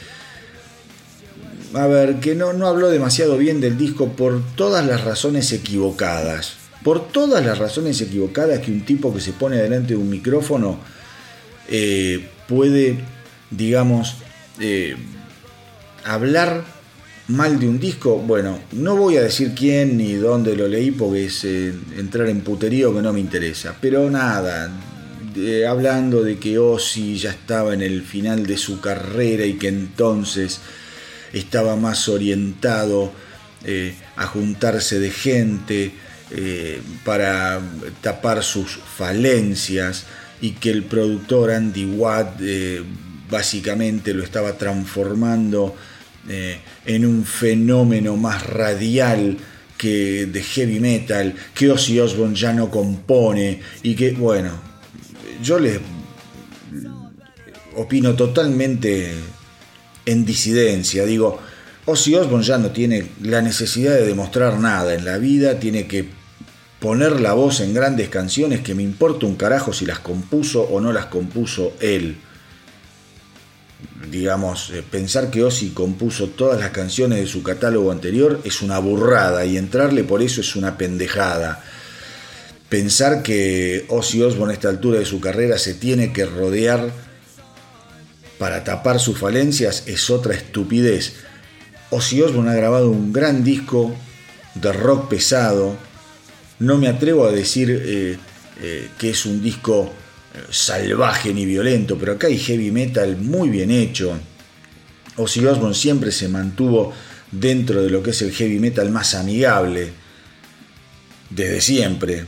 a 1.74 1.86
ver, 1.86 2.20
que 2.20 2.34
no, 2.34 2.52
no 2.52 2.68
habló 2.68 2.88
demasiado 2.88 3.36
bien 3.36 3.60
del 3.60 3.76
disco 3.76 4.10
por 4.10 4.42
todas 4.54 4.86
las 4.86 5.04
razones 5.04 5.52
equivocadas. 5.52 6.54
Por 6.84 7.08
todas 7.08 7.44
las 7.44 7.58
razones 7.58 8.00
equivocadas 8.00 8.60
que 8.60 8.70
un 8.70 8.84
tipo 8.84 9.12
que 9.12 9.20
se 9.20 9.32
pone 9.32 9.56
delante 9.56 9.94
de 9.94 9.96
un 9.96 10.08
micrófono 10.08 10.78
eh, 11.68 12.28
puede, 12.46 12.98
digamos, 13.50 14.16
eh, 14.60 14.94
hablar 16.04 16.64
mal 17.28 17.58
de 17.58 17.68
un 17.68 17.80
disco. 17.80 18.18
Bueno, 18.18 18.60
no 18.72 18.96
voy 18.96 19.16
a 19.16 19.22
decir 19.22 19.54
quién 19.54 19.96
ni 19.96 20.12
dónde 20.12 20.54
lo 20.54 20.68
leí 20.68 20.90
porque 20.90 21.24
es 21.24 21.44
eh, 21.44 21.72
entrar 21.96 22.28
en 22.28 22.42
puterío 22.42 22.94
que 22.94 23.02
no 23.02 23.12
me 23.12 23.20
interesa. 23.20 23.76
Pero 23.80 24.10
nada, 24.10 24.70
hablando 25.68 26.22
de 26.22 26.38
que 26.38 26.58
Ozzy 26.58 27.16
ya 27.16 27.30
estaba 27.30 27.74
en 27.74 27.82
el 27.82 28.02
final 28.02 28.46
de 28.46 28.58
su 28.58 28.80
carrera 28.80 29.44
y 29.46 29.54
que 29.54 29.68
entonces 29.68 30.60
estaba 31.34 31.76
más 31.76 32.08
orientado 32.08 33.12
eh, 33.64 33.94
a 34.16 34.26
juntarse 34.26 34.98
de 35.00 35.10
gente 35.10 35.92
eh, 36.30 36.80
para 37.04 37.60
tapar 38.00 38.42
sus 38.42 38.76
falencias 38.76 40.04
y 40.40 40.52
que 40.52 40.70
el 40.70 40.84
productor 40.84 41.50
Andy 41.50 41.84
Watt 41.84 42.40
eh, 42.40 42.82
básicamente 43.30 44.14
lo 44.14 44.22
estaba 44.22 44.56
transformando 44.56 45.74
en 46.86 47.04
un 47.04 47.26
fenómeno 47.26 48.16
más 48.16 48.46
radial 48.46 49.36
que 49.76 50.24
de 50.24 50.42
heavy 50.42 50.80
metal, 50.80 51.34
que 51.54 51.70
Ozzy 51.70 52.00
Osbourne 52.00 52.34
ya 52.34 52.54
no 52.54 52.70
compone 52.70 53.60
y 53.82 53.94
que, 53.94 54.12
bueno, 54.12 54.50
yo 55.42 55.58
les 55.58 55.78
opino 57.76 58.14
totalmente 58.14 59.12
en 60.06 60.24
disidencia. 60.24 61.04
Digo, 61.04 61.40
Ozzy 61.86 62.14
Osbourne 62.14 62.44
ya 62.44 62.58
no 62.58 62.70
tiene 62.70 63.10
la 63.22 63.42
necesidad 63.42 63.94
de 63.94 64.06
demostrar 64.06 64.58
nada 64.58 64.94
en 64.94 65.04
la 65.04 65.18
vida, 65.18 65.60
tiene 65.60 65.86
que 65.86 66.08
poner 66.80 67.20
la 67.20 67.32
voz 67.32 67.60
en 67.60 67.74
grandes 67.74 68.08
canciones 68.08 68.60
que 68.60 68.74
me 68.74 68.82
importa 68.82 69.26
un 69.26 69.36
carajo 69.36 69.72
si 69.72 69.86
las 69.86 69.98
compuso 70.00 70.62
o 70.62 70.80
no 70.80 70.92
las 70.92 71.06
compuso 71.06 71.74
él. 71.80 72.16
Digamos, 74.10 74.70
eh, 74.70 74.82
pensar 74.82 75.30
que 75.30 75.42
Ozzy 75.42 75.70
compuso 75.70 76.28
todas 76.28 76.60
las 76.60 76.70
canciones 76.70 77.20
de 77.20 77.26
su 77.26 77.42
catálogo 77.42 77.90
anterior 77.90 78.40
es 78.44 78.62
una 78.62 78.78
burrada 78.78 79.44
y 79.44 79.56
entrarle 79.56 80.04
por 80.04 80.22
eso 80.22 80.40
es 80.40 80.56
una 80.56 80.76
pendejada. 80.78 81.62
Pensar 82.68 83.22
que 83.22 83.84
Ozzy 83.88 84.22
Osbourne 84.22 84.52
a 84.52 84.54
esta 84.54 84.68
altura 84.68 84.98
de 84.98 85.06
su 85.06 85.20
carrera 85.20 85.58
se 85.58 85.74
tiene 85.74 86.12
que 86.12 86.24
rodear 86.24 86.92
para 88.44 88.62
tapar 88.62 89.00
sus 89.00 89.16
falencias 89.16 89.84
es 89.86 90.10
otra 90.10 90.34
estupidez. 90.34 91.14
Ozzy 91.88 92.20
Osbourne 92.20 92.50
ha 92.50 92.54
grabado 92.54 92.90
un 92.90 93.10
gran 93.10 93.42
disco 93.42 93.96
de 94.54 94.70
rock 94.70 95.08
pesado. 95.08 95.78
No 96.58 96.76
me 96.76 96.88
atrevo 96.88 97.24
a 97.24 97.32
decir 97.32 97.70
eh, 97.70 98.18
eh, 98.60 98.88
que 98.98 99.08
es 99.08 99.24
un 99.24 99.42
disco 99.42 99.90
eh, 100.34 100.40
salvaje 100.50 101.32
ni 101.32 101.46
violento, 101.46 101.96
pero 101.96 102.12
acá 102.12 102.26
hay 102.26 102.36
heavy 102.36 102.70
metal 102.70 103.16
muy 103.16 103.48
bien 103.48 103.70
hecho. 103.70 104.12
Ozzy 105.16 105.46
Osbourne 105.46 105.74
siempre 105.74 106.12
se 106.12 106.28
mantuvo 106.28 106.92
dentro 107.32 107.82
de 107.82 107.88
lo 107.88 108.02
que 108.02 108.10
es 108.10 108.20
el 108.20 108.32
heavy 108.32 108.58
metal 108.58 108.90
más 108.90 109.14
amigable, 109.14 109.88
desde 111.30 111.62
siempre. 111.62 112.26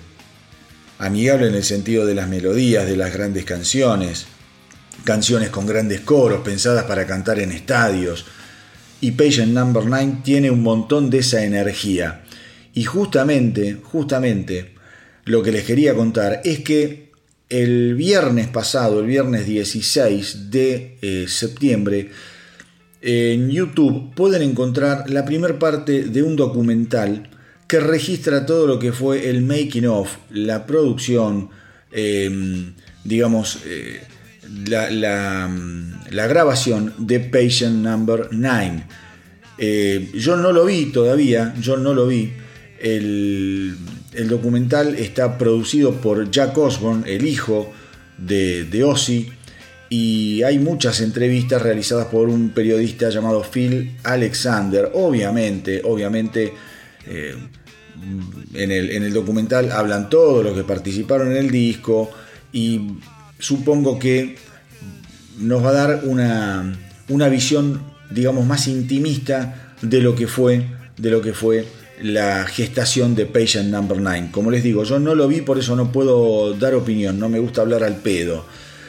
Amigable 0.98 1.48
en 1.48 1.57
el 1.57 1.64
sentido 1.64 2.07
de 2.07 2.14
las 2.14 2.26
melodías, 2.26 2.87
de 2.87 2.96
las 2.96 3.12
grandes 3.12 3.44
canciones 3.44 4.29
canciones 5.04 5.50
con 5.50 5.66
grandes 5.66 6.00
coros 6.00 6.40
pensadas 6.42 6.85
para 6.85 7.06
cantar 7.06 7.38
en 7.38 7.52
estadios. 7.52 8.26
Y 9.00 9.12
Patient 9.12 9.52
Number 9.52 9.85
9 9.85 10.18
tiene 10.24 10.50
un 10.50 10.62
montón 10.62 11.11
de 11.11 11.18
esa 11.18 11.44
energía. 11.44 12.22
Y 12.74 12.85
justamente, 12.85 13.78
justamente, 13.82 14.74
lo 15.24 15.42
que 15.42 15.52
les 15.52 15.64
quería 15.64 15.94
contar 15.94 16.40
es 16.44 16.61
que 16.61 17.11
el 17.48 17.94
viernes 17.94 18.48
pasado, 18.48 19.00
el 19.00 19.06
viernes 19.06 19.46
16 19.46 20.50
de 20.50 20.98
eh, 21.00 21.26
septiembre, 21.28 22.11
en 23.02 23.50
YouTube 23.50 24.14
pueden 24.14 24.42
encontrar 24.42 25.09
la 25.11 25.24
primera 25.24 25.59
parte 25.59 26.04
de 26.04 26.22
un 26.22 26.35
documental 26.35 27.30
que 27.68 27.80
registra 27.80 28.46
todo 28.46 28.66
lo 28.66 28.78
que 28.78 28.92
fue 28.92 29.28
el 29.28 29.42
making 29.42 29.87
of, 29.87 30.16
la 30.30 30.66
producción, 30.66 31.50
em, 31.92 32.74
digamos, 33.04 33.61
eh, 33.66 34.02
la, 34.66 35.48
grabación 36.11 36.94
de 36.98 37.20
Patient 37.20 37.76
Number 37.76 38.28
9. 38.30 38.85
Eh, 39.59 40.11
yo 40.14 40.37
no 40.37 40.52
lo 40.52 40.66
vi 40.66 40.87
todavía, 40.87 41.54
yo 41.61 41.76
no 41.76 41.94
lo 41.94 42.06
vi. 42.06 42.32
El, 42.80 43.76
documental 44.28 44.94
está 44.94 45.37
producido 45.38 45.92
por 46.00 46.30
Jack 46.30 46.56
Osborne, 46.56 47.04
el 47.06 47.26
hijo 47.26 47.72
de, 48.18 48.64
de 48.64 48.85
Ozzy, 48.85 49.28
y 49.88 50.42
hay 50.42 50.59
muchas 50.59 51.00
entrevistas 51.00 51.62
realizadas 51.62 52.06
por 52.06 52.28
un 52.28 52.50
periodista 52.50 53.11
llamado 53.11 53.42
Phil 53.42 53.96
Alexander. 54.02 54.90
Obviamente, 54.94 55.82
obviamente, 55.85 56.52
eh, 57.06 57.35
en, 58.54 58.72
el, 58.72 58.90
en 58.90 59.02
el 59.04 59.12
documental 59.12 59.70
hablan 59.70 60.11
todos 60.11 60.44
los 60.44 60.54
que 60.56 60.64
participaron 60.64 61.30
en 61.30 61.37
el 61.37 61.50
disco 61.50 62.11
y 62.52 62.80
supongo 63.38 63.99
que 63.99 64.37
nos 65.38 65.64
va 65.64 65.70
a 65.70 65.72
dar 65.72 66.01
una, 66.05 66.77
una 67.09 67.29
visión, 67.29 67.83
digamos, 68.11 68.46
más 68.46 68.68
intimista 68.68 69.75
de 69.83 70.01
lo 70.01 70.14
que 70.14 70.27
fue, 70.27 70.66
de 70.96 71.11
lo 71.11 71.20
que 71.20 71.33
fue 71.33 71.66
la 72.03 72.44
gestación 72.46 73.14
de 73.14 73.27
Patient 73.27 73.70
Number 73.70 74.01
9. 74.01 74.29
Como 74.31 74.51
les 74.51 74.62
digo, 74.62 74.85
yo 74.85 74.99
no 74.99 75.14
lo 75.14 75.29
vi, 75.29 75.40
por 75.40 75.59
eso 75.59 75.77
no 75.77 75.92
puedo 75.92 76.55
dar 76.55 76.75
opinión, 76.75 77.18
no 77.18 77.29
me 77.29 77.38
gusta 77.38 77.62
hablar 77.62 77.85
al 77.85 77.96
pedo. 77.96 78.44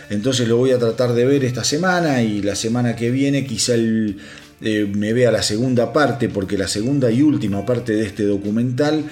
Entonces 0.10 0.48
lo 0.48 0.58
voy 0.58 0.72
a 0.72 0.80
tratar 0.80 1.14
de 1.14 1.26
ver 1.26 1.44
esta 1.44 1.64
semana 1.64 2.22
y 2.24 2.42
la 2.42 2.56
semana 2.56 2.96
que 2.96 3.12
viene 3.12 3.46
quizá 3.46 3.74
eh, 3.76 4.92
me 4.94 5.14
vea 5.14 5.32
la 5.32 5.44
segunda 5.44 5.92
parte, 5.92 6.30
porque 6.30 6.58
la 6.58 6.68
segunda 6.68 7.12
y 7.12 7.22
última 7.22 7.66
parte 7.66 7.94
de 7.94 8.06
este 8.06 8.24
documental 8.24 9.06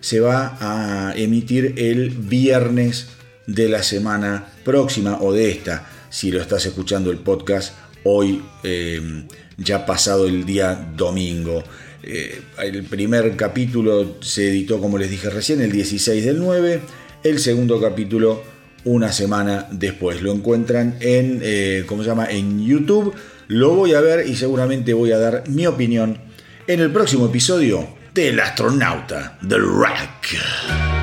se 0.00 0.20
va 0.20 0.56
a 0.60 1.14
emitir 1.16 1.74
el 1.76 2.10
viernes 2.10 3.08
de 3.52 3.68
la 3.68 3.82
semana 3.82 4.46
próxima 4.64 5.18
o 5.20 5.32
de 5.32 5.50
esta. 5.50 5.86
Si 6.08 6.30
lo 6.30 6.40
estás 6.40 6.66
escuchando 6.66 7.10
el 7.10 7.18
podcast 7.18 7.74
hoy, 8.04 8.42
eh, 8.62 9.24
ya 9.56 9.84
pasado 9.84 10.26
el 10.26 10.44
día 10.44 10.92
domingo. 10.96 11.62
Eh, 12.02 12.40
el 12.62 12.84
primer 12.84 13.36
capítulo 13.36 14.16
se 14.22 14.48
editó, 14.48 14.80
como 14.80 14.98
les 14.98 15.10
dije 15.10 15.30
recién, 15.30 15.60
el 15.60 15.72
16 15.72 16.24
del 16.24 16.38
9. 16.38 16.80
El 17.22 17.38
segundo 17.38 17.80
capítulo 17.80 18.42
una 18.84 19.12
semana 19.12 19.66
después. 19.70 20.22
Lo 20.22 20.32
encuentran 20.32 20.96
en, 21.00 21.40
eh, 21.42 21.84
¿cómo 21.86 22.02
se 22.02 22.08
llama? 22.08 22.26
En 22.30 22.64
YouTube. 22.64 23.14
Lo 23.48 23.74
voy 23.74 23.94
a 23.94 24.00
ver 24.00 24.26
y 24.28 24.36
seguramente 24.36 24.94
voy 24.94 25.12
a 25.12 25.18
dar 25.18 25.44
mi 25.48 25.66
opinión 25.66 26.18
en 26.66 26.80
el 26.80 26.90
próximo 26.90 27.26
episodio 27.26 27.96
del 28.14 28.40
astronauta 28.40 29.38
del 29.42 29.62
Rack. 29.62 30.99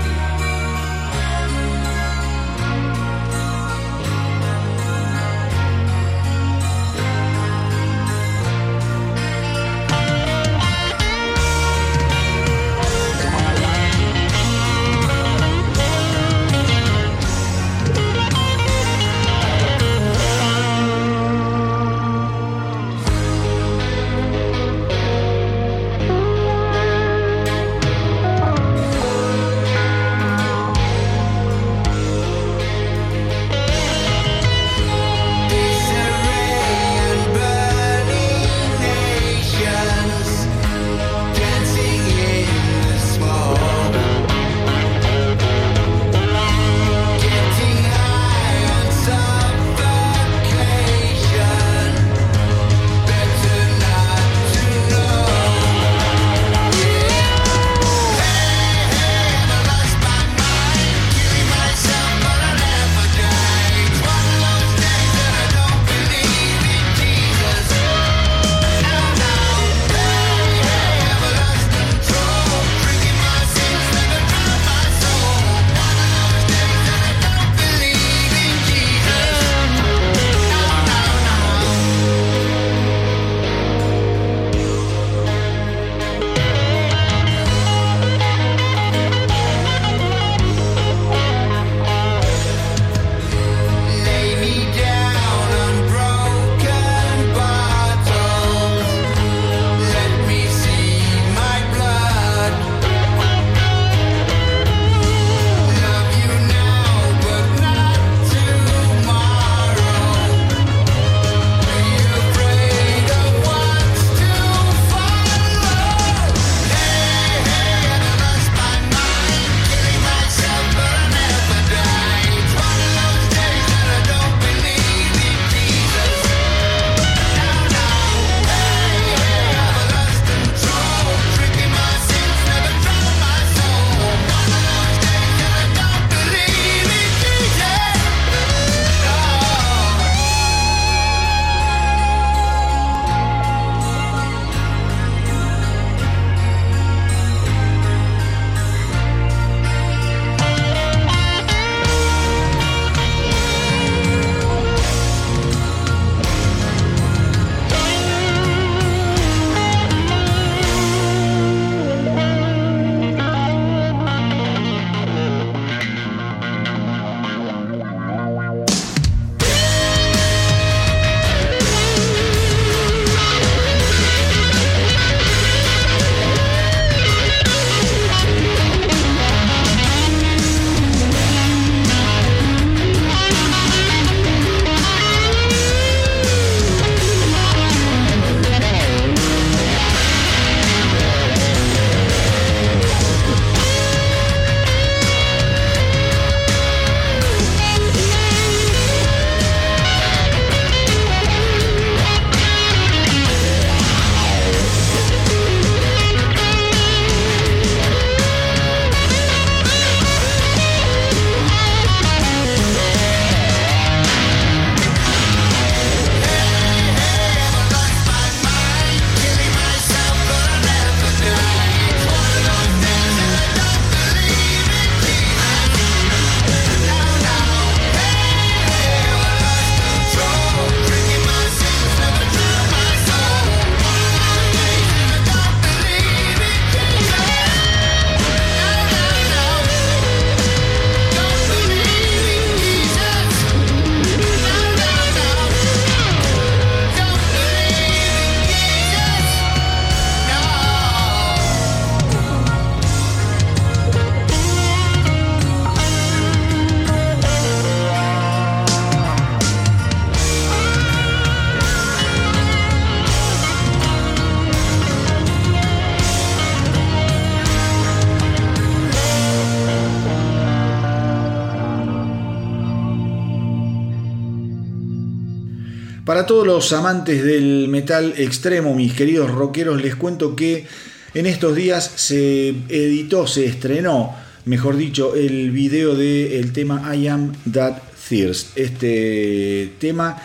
Amantes 276.74 277.24
del 277.24 277.68
metal 277.70 278.14
extremo, 278.18 278.74
mis 278.74 278.94
queridos 278.94 279.32
rockeros, 279.32 279.82
les 279.82 279.96
cuento 279.96 280.36
que 280.36 280.66
en 281.14 281.26
estos 281.26 281.56
días 281.56 281.92
se 281.96 282.50
editó, 282.70 283.28
se 283.28 283.46
estrenó, 283.46 284.16
mejor 284.46 284.76
dicho, 284.78 285.16
el 285.16 285.52
video 285.52 285.96
del 285.96 286.52
tema 286.54 286.96
I 286.96 287.08
Am 287.08 287.34
That 287.52 287.78
Thirst. 288.10 288.58
Este 288.58 289.74
tema 289.80 290.22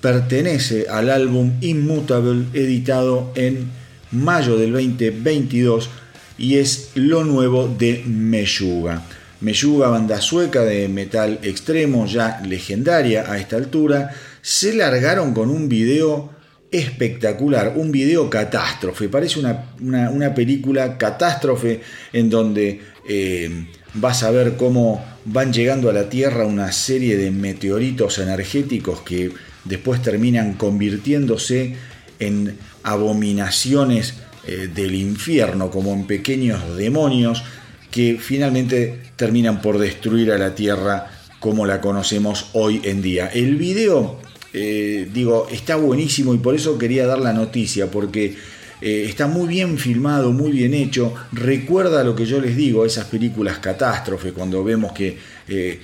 pertenece 0.00 0.86
al 0.88 1.10
álbum 1.10 1.52
Immutable 1.60 2.46
editado 2.52 3.32
en 3.34 3.70
mayo 4.10 4.56
del 4.56 4.72
2022 4.72 5.88
y 6.36 6.56
es 6.56 6.90
lo 6.94 7.24
nuevo 7.24 7.68
de 7.68 8.02
Meyuga. 8.06 9.02
Meyuga, 9.40 9.88
banda 9.88 10.20
sueca 10.20 10.62
de 10.62 10.88
metal 10.88 11.38
extremo, 11.42 12.06
ya 12.06 12.40
legendaria 12.46 13.30
a 13.30 13.38
esta 13.38 13.56
altura, 13.56 14.10
se 14.44 14.74
largaron 14.74 15.32
con 15.32 15.48
un 15.48 15.70
video 15.70 16.30
espectacular, 16.70 17.72
un 17.76 17.90
video 17.90 18.28
catástrofe, 18.28 19.08
parece 19.08 19.40
una, 19.40 20.34
película 20.34 20.98
catástrofe 20.98 21.80
en 22.12 22.28
donde 22.28 22.82
eh, 23.08 23.66
vas 23.94 24.22
a 24.22 24.30
ver 24.30 24.58
cómo 24.58 25.02
van 25.24 25.50
llegando 25.50 25.88
a 25.88 25.94
la 25.94 26.10
Tierra 26.10 26.44
una 26.44 26.72
serie 26.72 27.16
de 27.16 27.30
meteoritos 27.30 28.18
energéticos 28.18 29.00
que 29.00 29.32
después 29.64 30.02
terminan 30.02 30.52
convirtiéndose 30.54 31.76
en 32.18 32.58
abominaciones 32.82 34.12
eh, 34.46 34.68
del 34.74 34.94
infierno, 34.94 35.70
como 35.70 35.94
en 35.94 36.06
pequeños 36.06 36.76
demonios 36.76 37.44
que 37.90 38.18
finalmente 38.20 39.00
terminan 39.16 39.62
por 39.62 39.78
destruir 39.78 40.32
a 40.32 40.36
la 40.36 40.54
Tierra 40.54 41.06
como 41.40 41.64
la 41.64 41.80
conocemos 41.80 42.50
hoy 42.52 42.82
en 42.84 43.00
día. 43.00 43.28
El 43.28 43.56
video 43.56 44.23
eh, 44.56 45.08
digo, 45.12 45.48
está 45.50 45.74
buenísimo 45.74 46.32
y 46.32 46.38
por 46.38 46.54
eso 46.54 46.78
quería 46.78 47.08
dar 47.08 47.18
la 47.18 47.32
noticia, 47.32 47.90
porque 47.90 48.36
eh, 48.80 49.04
está 49.08 49.26
muy 49.26 49.48
bien 49.48 49.78
filmado, 49.78 50.30
muy 50.30 50.52
bien 50.52 50.74
hecho, 50.74 51.12
recuerda 51.32 52.04
lo 52.04 52.14
que 52.14 52.24
yo 52.24 52.40
les 52.40 52.54
digo, 52.54 52.86
esas 52.86 53.06
películas 53.06 53.58
catástrofe, 53.58 54.30
cuando 54.30 54.62
vemos 54.62 54.92
que, 54.92 55.18
eh, 55.48 55.80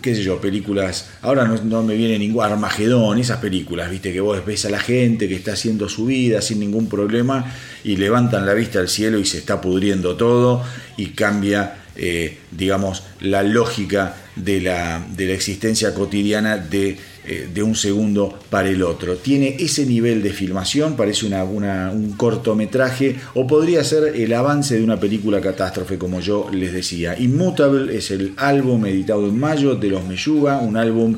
qué 0.00 0.14
sé 0.14 0.22
yo, 0.22 0.40
películas, 0.40 1.10
ahora 1.22 1.46
no, 1.46 1.82
me 1.82 1.96
viene 1.96 2.16
ningún 2.16 2.44
Armagedón, 2.44 3.18
esas 3.18 3.38
películas, 3.38 3.90
viste, 3.90 4.12
que 4.12 4.20
vos 4.20 4.46
ves 4.46 4.66
a 4.66 4.70
la 4.70 4.78
gente 4.78 5.26
que 5.26 5.34
está 5.34 5.54
haciendo 5.54 5.88
su 5.88 6.06
vida 6.06 6.40
sin 6.42 6.60
ningún 6.60 6.88
problema 6.88 7.52
y 7.82 7.96
levantan 7.96 8.46
la 8.46 8.54
vista 8.54 8.78
al 8.78 8.88
cielo 8.88 9.18
y 9.18 9.24
se 9.24 9.38
está 9.38 9.60
pudriendo 9.60 10.14
todo 10.14 10.62
y 10.96 11.06
cambia 11.08 11.78
digamos, 12.50 13.02
la 13.20 13.42
lógica 13.42 14.16
de 14.34 14.62
la, 14.62 15.06
de 15.14 15.26
la 15.26 15.34
existencia 15.34 15.92
cotidiana 15.92 16.56
de 16.56 16.96
de 17.24 17.62
un 17.62 17.74
segundo 17.74 18.36
para 18.50 18.68
el 18.68 18.82
otro. 18.82 19.16
Tiene 19.16 19.56
ese 19.60 19.86
nivel 19.86 20.22
de 20.22 20.32
filmación, 20.32 20.96
parece 20.96 21.26
una, 21.26 21.44
un 21.44 22.12
cortometraje 22.16 23.16
o 23.34 23.46
podría 23.46 23.84
ser 23.84 24.16
el 24.16 24.32
avance 24.32 24.76
de 24.76 24.82
una 24.82 24.98
película 24.98 25.40
catástrofe, 25.40 25.98
como 25.98 26.20
yo 26.20 26.48
les 26.52 26.72
decía. 26.72 27.16
Immutable 27.18 27.96
es 27.96 28.10
el 28.10 28.34
álbum 28.36 28.86
editado 28.86 29.28
en 29.28 29.38
mayo 29.38 29.76
de 29.76 29.88
los 29.88 30.04
Meyuga, 30.04 30.58
un 30.58 30.76
álbum 30.76 31.16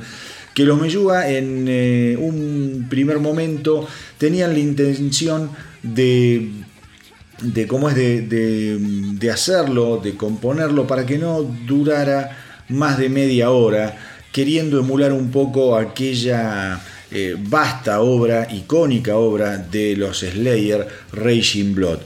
que 0.53 0.65
los 0.65 0.81
Meyuga 0.81 1.29
en 1.31 1.67
eh, 1.69 2.17
un 2.19 2.87
primer 2.89 3.19
momento 3.19 3.89
tenían 4.19 4.53
la 4.53 4.61
intención 4.61 5.51
de 5.83 6.51
de 7.43 7.67
cómo 7.67 7.89
es 7.89 7.97
de, 7.97 8.23
de, 9.19 9.31
hacerlo, 9.31 10.01
de 10.03 10.15
componerlo, 10.15 10.87
para 10.87 11.05
que 11.05 11.19
no 11.19 11.43
durara 11.43 12.39
más 12.69 12.99
de 12.99 13.09
media 13.09 13.51
hora 13.51 14.14
queriendo 14.35 14.81
emular 14.81 15.13
un 15.13 15.31
poco 15.31 15.77
aquella 15.77 16.83
eh, 17.13 17.37
vasta 17.39 18.01
obra, 18.01 18.49
icónica 18.53 19.17
obra 19.17 19.59
de 19.59 19.97
los 19.97 20.19
Slayer, 20.19 20.89
Raging 21.13 21.73
Blood. 21.73 22.01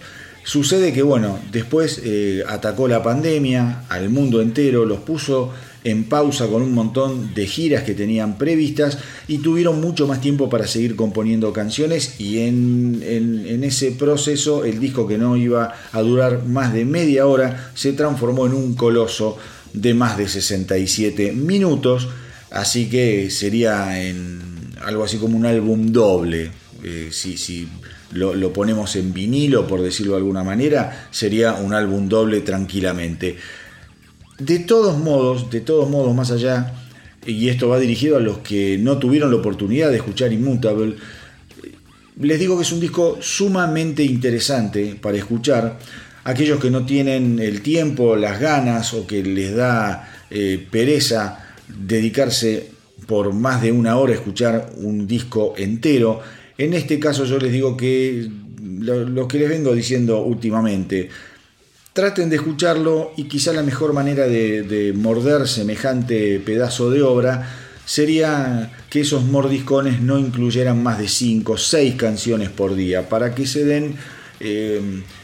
Sucede 0.45 0.93
que, 0.93 1.03
bueno, 1.03 1.39
después 1.51 2.03
eh, 2.05 2.43
atacó 2.47 2.87
la 2.87 3.03
pandemia 3.03 3.85
al 3.89 4.11
mundo 4.11 4.43
entero, 4.43 4.85
los 4.85 4.99
puso 4.99 5.55
en 5.85 6.05
pausa 6.05 6.49
con 6.49 6.61
un 6.61 6.75
montón 6.75 7.33
de 7.33 7.47
giras 7.47 7.85
que 7.85 7.95
tenían 7.95 8.37
previstas 8.37 8.99
y 9.27 9.39
tuvieron 9.39 9.81
mucho 9.81 10.07
más 10.07 10.21
tiempo 10.21 10.51
para 10.51 10.67
seguir 10.67 10.97
componiendo 10.97 11.55
canciones 11.55 12.21
y 12.21 12.41
en, 12.41 13.01
en, 13.03 13.65
ese 13.65 13.93
proceso 13.93 14.65
el 14.67 14.81
disco 14.81 15.07
que 15.07 15.17
no 15.17 15.37
iba 15.37 15.73
a 15.93 16.03
durar 16.03 16.45
más 16.45 16.75
de 16.75 16.85
media 16.85 17.27
hora 17.27 17.71
se 17.75 17.93
transformó 17.93 18.47
en 18.47 18.55
un 18.55 18.75
coloso 18.75 19.39
de 19.73 19.95
más 19.95 20.17
de 20.17 20.29
67 20.29 21.33
minutos, 21.33 22.09
así 22.51 22.89
que 22.89 23.31
sería 23.31 24.03
en 24.03 24.41
algo 24.83 25.05
así 25.05 25.19
como 25.19 25.37
un 25.37 25.47
álbum 25.47 25.93
doble. 25.93 26.51
Eh, 26.83 27.09
si, 27.11 27.69
lo, 28.13 28.53
ponemos 28.53 28.97
en 28.97 29.13
vinilo, 29.13 29.67
por 29.67 29.83
decirlo 29.83 30.13
de 30.13 30.19
alguna 30.19 30.45
manera, 30.45 31.09
sería 31.11 31.55
un 31.55 31.75
álbum 31.75 32.09
doble 32.09 32.41
tranquilamente. 32.41 33.37
De 34.39 34.61
todos 34.61 34.99
modos, 34.99 35.51
de 35.51 35.61
todos 35.61 35.91
modos, 35.91 36.15
más 36.15 36.31
allá, 36.31 36.73
y 37.27 37.49
esto 37.49 37.69
va 37.69 37.79
dirigido 37.79 38.17
a 38.17 38.21
los 38.21 38.39
que 38.39 38.79
no 38.79 38.99
tuvieron 38.99 39.31
la 39.31 39.37
oportunidad 39.37 39.91
de 39.91 39.97
escuchar 39.97 40.33
Immutable, 40.33 40.95
les 42.21 42.39
digo 42.41 42.57
que 42.57 42.63
es 42.63 42.73
un 42.73 42.81
disco 42.81 43.19
sumamente 43.21 44.03
interesante 44.03 44.97
para 45.01 45.19
escuchar 45.19 45.79
aquellos 46.29 46.61
que 46.61 46.71
no 46.71 46.85
tienen 46.85 47.39
el 47.39 47.63
tiempo, 47.63 48.15
las 48.15 48.39
ganas 48.39 48.93
o 48.93 49.07
que 49.07 49.23
les 49.23 49.57
da 49.57 50.27
eh, 50.31 50.63
pereza 50.71 51.43
dedicarse 51.67 52.69
por 53.07 53.33
más 53.33 53.63
de 53.63 53.73
una 53.73 53.97
hora 53.97 54.13
a 54.13 54.17
escuchar 54.17 54.73
un 54.77 55.07
disco 55.07 55.55
entero. 55.57 56.21
En 56.59 56.75
este 56.75 56.99
caso 57.01 57.25
yo 57.25 57.39
les 57.39 57.51
digo 57.51 57.79
que 57.79 58.29
lo, 58.61 59.27
que 59.27 59.39
les 59.39 59.49
vengo 59.49 59.75
diciendo 59.75 60.21
últimamente, 60.21 61.09
traten 61.95 62.29
de 62.29 62.37
escucharlo 62.37 63.13
y 63.17 63.25
quizá 63.25 63.55
la 63.55 63.63
mejor 63.63 63.95
manera 63.95 64.29
de, 64.29 64.65
de 64.65 64.93
morder 64.93 65.49
semejante 65.49 66.41
pedazo 66.41 66.91
de 66.91 67.01
obra 67.03 67.57
sería 67.87 68.71
que 68.91 69.01
esos 69.01 69.25
mordiscones 69.25 70.03
no 70.03 70.19
incluyeran 70.19 70.83
más 70.83 70.99
de 70.99 71.09
5 71.09 71.53
o 71.53 71.57
6 71.57 71.95
canciones 71.95 72.51
por 72.51 72.75
día, 72.75 73.09
para 73.09 73.35
que 73.35 73.47
se 73.47 73.65
den 73.65 73.97
eh, 74.41 74.81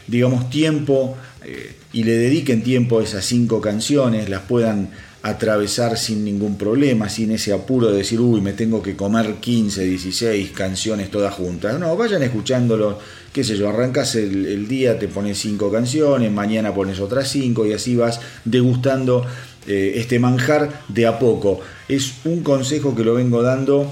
digamos, 0.07 0.49
tiempo 0.49 1.15
eh, 1.43 1.73
y 1.93 2.03
le 2.03 2.17
dediquen 2.17 2.63
tiempo 2.63 2.99
a 2.99 3.03
esas 3.03 3.25
cinco 3.25 3.61
canciones, 3.61 4.29
las 4.29 4.41
puedan 4.41 4.89
atravesar 5.25 5.97
sin 5.97 6.23
ningún 6.23 6.55
problema, 6.55 7.09
sin 7.09 7.31
ese 7.31 7.51
apuro 7.51 7.89
de 7.89 7.97
decir, 7.97 8.19
uy, 8.19 8.41
me 8.41 8.53
tengo 8.53 8.83
que 8.83 8.95
comer 8.95 9.35
15, 9.39 9.83
16 9.83 10.51
canciones 10.51 11.09
todas 11.09 11.33
juntas. 11.33 11.79
No, 11.79 11.97
vayan 11.97 12.21
escuchándolo, 12.21 12.99
qué 13.33 13.43
sé 13.43 13.57
yo, 13.57 13.67
arrancas 13.69 14.13
el, 14.15 14.67
día, 14.67 14.99
te 14.99 15.07
pones 15.07 15.39
cinco 15.39 15.71
canciones, 15.71 16.31
mañana 16.31 16.75
pones 16.75 16.99
otras 16.99 17.27
cinco 17.27 17.65
y 17.65 17.73
así 17.73 17.95
vas 17.95 18.19
degustando 18.43 19.25
eh, 19.65 19.93
este 19.95 20.19
manjar 20.19 20.83
de 20.89 21.07
a 21.07 21.17
poco. 21.17 21.59
Es 21.89 22.17
un 22.25 22.43
consejo 22.43 22.95
que 22.95 23.03
lo 23.03 23.15
vengo 23.15 23.41
dando 23.41 23.91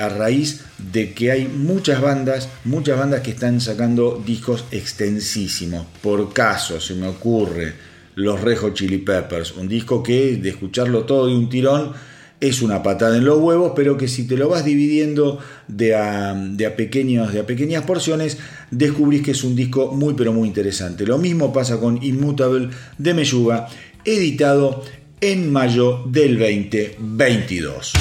a 0.00 0.08
raíz 0.08 0.64
de 0.92 1.12
que 1.12 1.32
hay 1.32 1.46
muchas 1.46 2.00
bandas, 2.00 2.48
muchas 2.64 2.98
bandas 2.98 3.20
que 3.20 3.30
están 3.30 3.60
sacando 3.60 4.22
discos 4.24 4.64
extensísimos. 4.70 5.86
Por 6.00 6.32
caso, 6.32 6.80
se 6.80 6.94
me 6.94 7.08
ocurre 7.08 7.74
Los 8.14 8.40
Rejo 8.40 8.70
Chili 8.70 8.98
Peppers, 8.98 9.52
un 9.52 9.68
disco 9.68 10.02
que 10.02 10.36
de 10.36 10.50
escucharlo 10.50 11.04
todo 11.04 11.26
de 11.26 11.34
un 11.34 11.48
tirón 11.48 11.92
es 12.42 12.60
una 12.60 12.82
patada 12.82 13.16
en 13.16 13.24
los 13.24 13.38
huevos, 13.38 13.72
pero 13.76 13.96
que 13.96 14.08
si 14.08 14.26
te 14.26 14.36
lo 14.36 14.48
vas 14.48 14.64
dividiendo 14.64 15.38
de 15.68 15.94
a, 15.94 16.34
de 16.34 16.66
a 16.66 16.76
pequeñas 16.76 17.84
porciones, 17.86 18.36
descubrís 18.72 19.22
que 19.22 19.30
es 19.30 19.44
un 19.44 19.54
disco 19.54 19.92
muy 19.92 20.14
pero 20.14 20.32
muy 20.32 20.48
interesante. 20.48 21.06
Lo 21.06 21.18
mismo 21.18 21.52
pasa 21.52 21.78
con 21.78 22.02
Immutable 22.02 22.70
de 22.98 23.14
Meyuga, 23.14 23.68
editado 24.04 24.82
en 25.20 25.52
mayo 25.52 26.02
del 26.08 26.36
2022. 26.36 27.92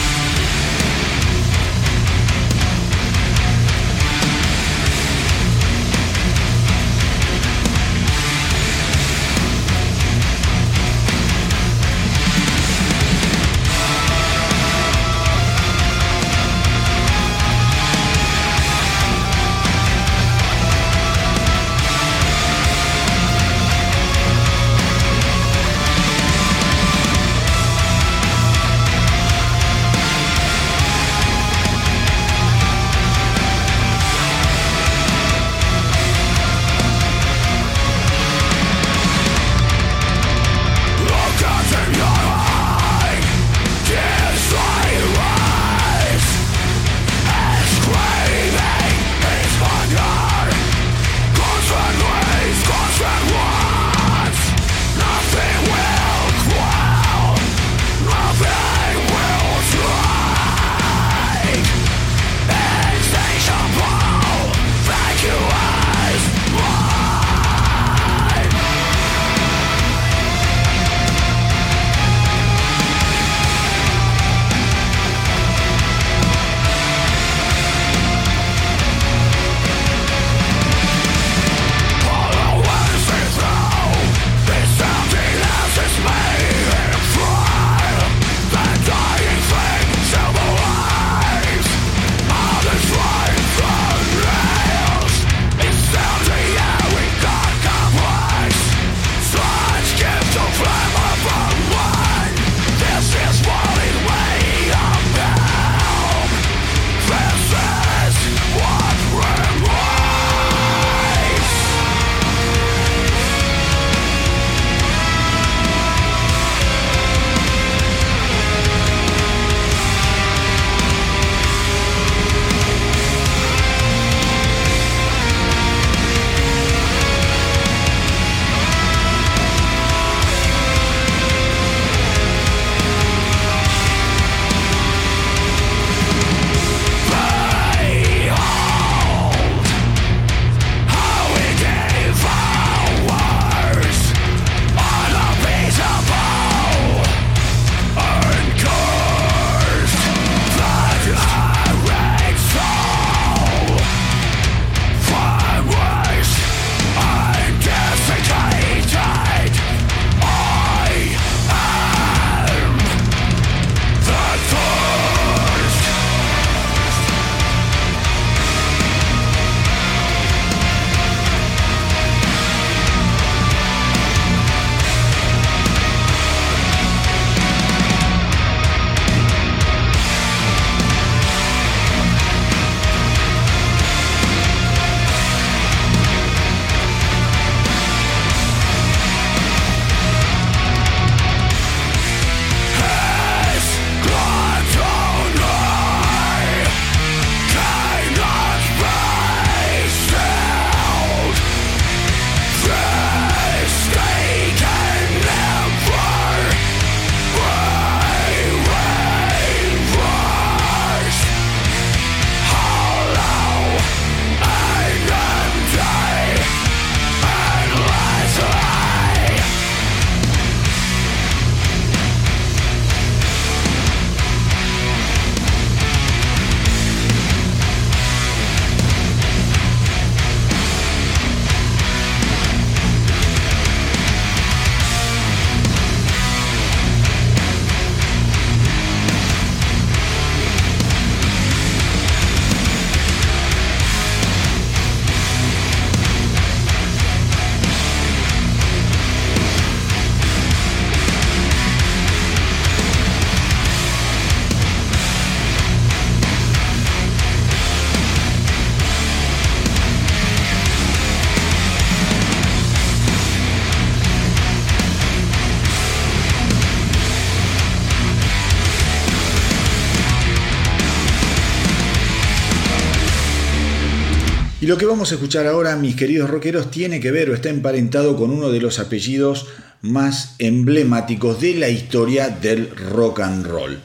Que 274.82 274.88
vamos 274.88 275.12
a 275.12 275.13
escuchar 275.13 275.46
ahora, 275.46 275.76
mis 275.76 275.96
queridos 275.96 276.28
rockeros, 276.28 276.72
tiene 276.72 277.00
que 277.00 277.12
ver 277.12 277.30
o 277.30 277.36
está 277.36 277.50
emparentado 277.50 278.17
con 278.17 278.32
uno 278.32 278.50
de 278.50 278.60
los 278.60 278.80
apellidos 278.80 279.46
más 279.84 280.34
emblemáticos 280.39 281.39
de 281.39 281.54
la 281.54 281.70
historia 281.70 282.30
del 282.30 282.67
rock 282.76 283.20
and 283.20 283.46
roll. 283.46 283.80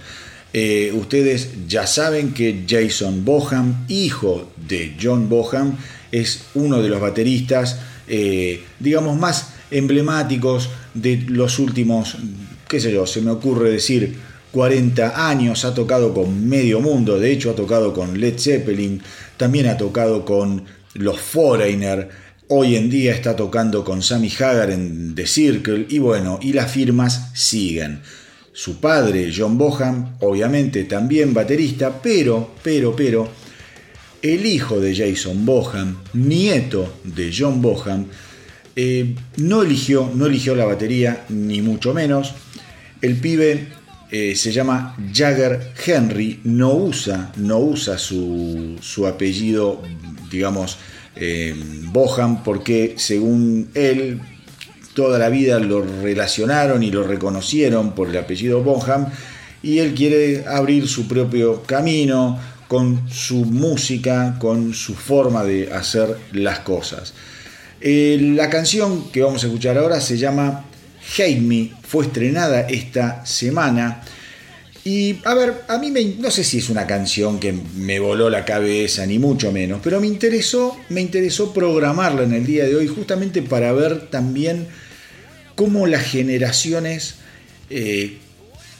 Eh, 0.54 0.94
ustedes 0.94 1.50
ya 1.68 1.86
saben 1.86 2.32
que 2.32 2.64
Jason 2.66 3.26
Boham, 3.26 3.84
hijo 3.88 4.50
de 4.56 4.96
John 4.98 5.28
Boham, 5.28 5.76
es 6.12 6.44
uno 6.54 6.80
de 6.80 6.88
los 6.88 6.98
bateristas, 6.98 7.78
eh, 8.08 8.64
digamos, 8.80 9.18
más 9.18 9.50
emblemáticos 9.70 10.70
de 10.94 11.26
los 11.28 11.58
últimos, 11.58 12.16
qué 12.68 12.80
sé 12.80 12.90
yo, 12.90 13.06
se 13.06 13.20
me 13.20 13.32
ocurre 13.32 13.68
decir 13.68 14.16
40 14.52 15.28
años, 15.28 15.66
ha 15.66 15.74
tocado 15.74 16.14
con 16.14 16.48
medio 16.48 16.80
mundo, 16.80 17.20
de 17.20 17.32
hecho 17.32 17.50
ha 17.50 17.54
tocado 17.54 17.92
con 17.92 18.18
Led 18.18 18.38
Zeppelin, 18.38 19.02
también 19.36 19.66
ha 19.66 19.76
tocado 19.76 20.24
con 20.24 20.64
los 20.98 21.20
Foreigner, 21.20 22.08
hoy 22.48 22.76
en 22.76 22.88
día 22.90 23.12
está 23.12 23.34
tocando 23.34 23.84
con 23.84 24.02
Sammy 24.02 24.32
Hagar 24.38 24.70
en 24.70 25.14
The 25.14 25.26
Circle 25.26 25.86
y 25.88 25.98
bueno, 25.98 26.38
y 26.42 26.52
las 26.52 26.70
firmas 26.70 27.30
siguen. 27.34 28.00
Su 28.52 28.80
padre, 28.80 29.32
John 29.36 29.58
Boham, 29.58 30.16
obviamente 30.20 30.84
también 30.84 31.34
baterista, 31.34 32.00
pero, 32.02 32.54
pero, 32.62 32.96
pero, 32.96 33.28
el 34.22 34.46
hijo 34.46 34.80
de 34.80 34.96
Jason 34.96 35.44
Boham, 35.44 35.98
nieto 36.14 37.00
de 37.04 37.32
John 37.36 37.60
Boham, 37.60 38.06
eh, 38.74 39.14
no, 39.36 39.62
eligió, 39.62 40.10
no 40.14 40.26
eligió 40.26 40.54
la 40.54 40.64
batería, 40.64 41.24
ni 41.28 41.60
mucho 41.60 41.92
menos. 41.92 42.32
El 43.02 43.16
pibe 43.16 43.68
eh, 44.10 44.36
se 44.36 44.52
llama 44.52 44.96
Jagger 45.12 45.72
Henry, 45.84 46.40
no 46.44 46.74
usa, 46.74 47.32
no 47.36 47.58
usa 47.58 47.98
su, 47.98 48.76
su 48.80 49.06
apellido, 49.06 49.82
digamos, 50.36 50.78
eh, 51.16 51.54
Boham, 51.92 52.42
porque 52.42 52.94
según 52.96 53.70
él, 53.74 54.20
toda 54.94 55.18
la 55.18 55.28
vida 55.28 55.58
lo 55.58 55.82
relacionaron 55.82 56.82
y 56.82 56.90
lo 56.90 57.02
reconocieron 57.02 57.94
por 57.94 58.08
el 58.08 58.16
apellido 58.16 58.62
Boham, 58.62 59.08
y 59.62 59.78
él 59.78 59.94
quiere 59.94 60.44
abrir 60.46 60.86
su 60.88 61.08
propio 61.08 61.62
camino 61.62 62.38
con 62.68 63.08
su 63.10 63.44
música, 63.44 64.36
con 64.38 64.74
su 64.74 64.94
forma 64.94 65.44
de 65.44 65.72
hacer 65.72 66.16
las 66.32 66.60
cosas. 66.60 67.14
Eh, 67.80 68.18
la 68.34 68.50
canción 68.50 69.10
que 69.10 69.22
vamos 69.22 69.42
a 69.44 69.46
escuchar 69.46 69.78
ahora 69.78 70.00
se 70.00 70.18
llama 70.18 70.64
Hate 71.16 71.40
Me, 71.40 71.72
fue 71.86 72.06
estrenada 72.06 72.62
esta 72.62 73.24
semana. 73.24 74.02
Y 74.86 75.18
a 75.24 75.34
ver, 75.34 75.64
a 75.66 75.78
mí 75.78 75.92
no 76.20 76.30
sé 76.30 76.44
si 76.44 76.58
es 76.58 76.70
una 76.70 76.86
canción 76.86 77.40
que 77.40 77.52
me 77.52 77.98
voló 77.98 78.30
la 78.30 78.44
cabeza, 78.44 79.04
ni 79.04 79.18
mucho 79.18 79.50
menos, 79.50 79.80
pero 79.82 80.00
me 80.00 80.06
interesó, 80.06 80.76
me 80.90 81.00
interesó 81.00 81.52
programarla 81.52 82.22
en 82.22 82.32
el 82.32 82.46
día 82.46 82.66
de 82.66 82.76
hoy 82.76 82.86
justamente 82.86 83.42
para 83.42 83.72
ver 83.72 84.06
también 84.10 84.68
cómo 85.56 85.88
las 85.88 86.04
generaciones 86.04 87.16
eh, 87.68 88.18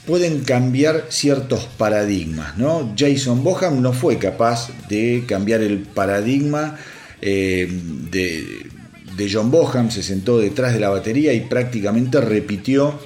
pueden 0.06 0.44
cambiar 0.44 1.06
ciertos 1.08 1.64
paradigmas. 1.76 2.56
¿no? 2.56 2.94
Jason 2.96 3.42
Boham 3.42 3.82
no 3.82 3.92
fue 3.92 4.16
capaz 4.16 4.70
de 4.88 5.24
cambiar 5.26 5.60
el 5.60 5.80
paradigma 5.80 6.78
eh, 7.20 7.68
de, 8.12 8.68
de 9.16 9.28
John 9.28 9.50
Boham, 9.50 9.90
se 9.90 10.04
sentó 10.04 10.38
detrás 10.38 10.72
de 10.72 10.78
la 10.78 10.88
batería 10.88 11.32
y 11.32 11.40
prácticamente 11.40 12.20
repitió, 12.20 12.96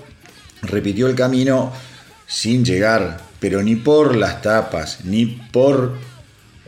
repitió 0.61 1.07
el 1.07 1.15
camino 1.15 1.73
sin 2.31 2.64
llegar, 2.64 3.20
pero 3.41 3.61
ni 3.62 3.74
por 3.74 4.14
las 4.14 4.41
tapas, 4.41 5.05
ni 5.05 5.26
por 5.26 5.97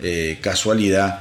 eh, 0.03 0.39
casualidad, 0.41 1.21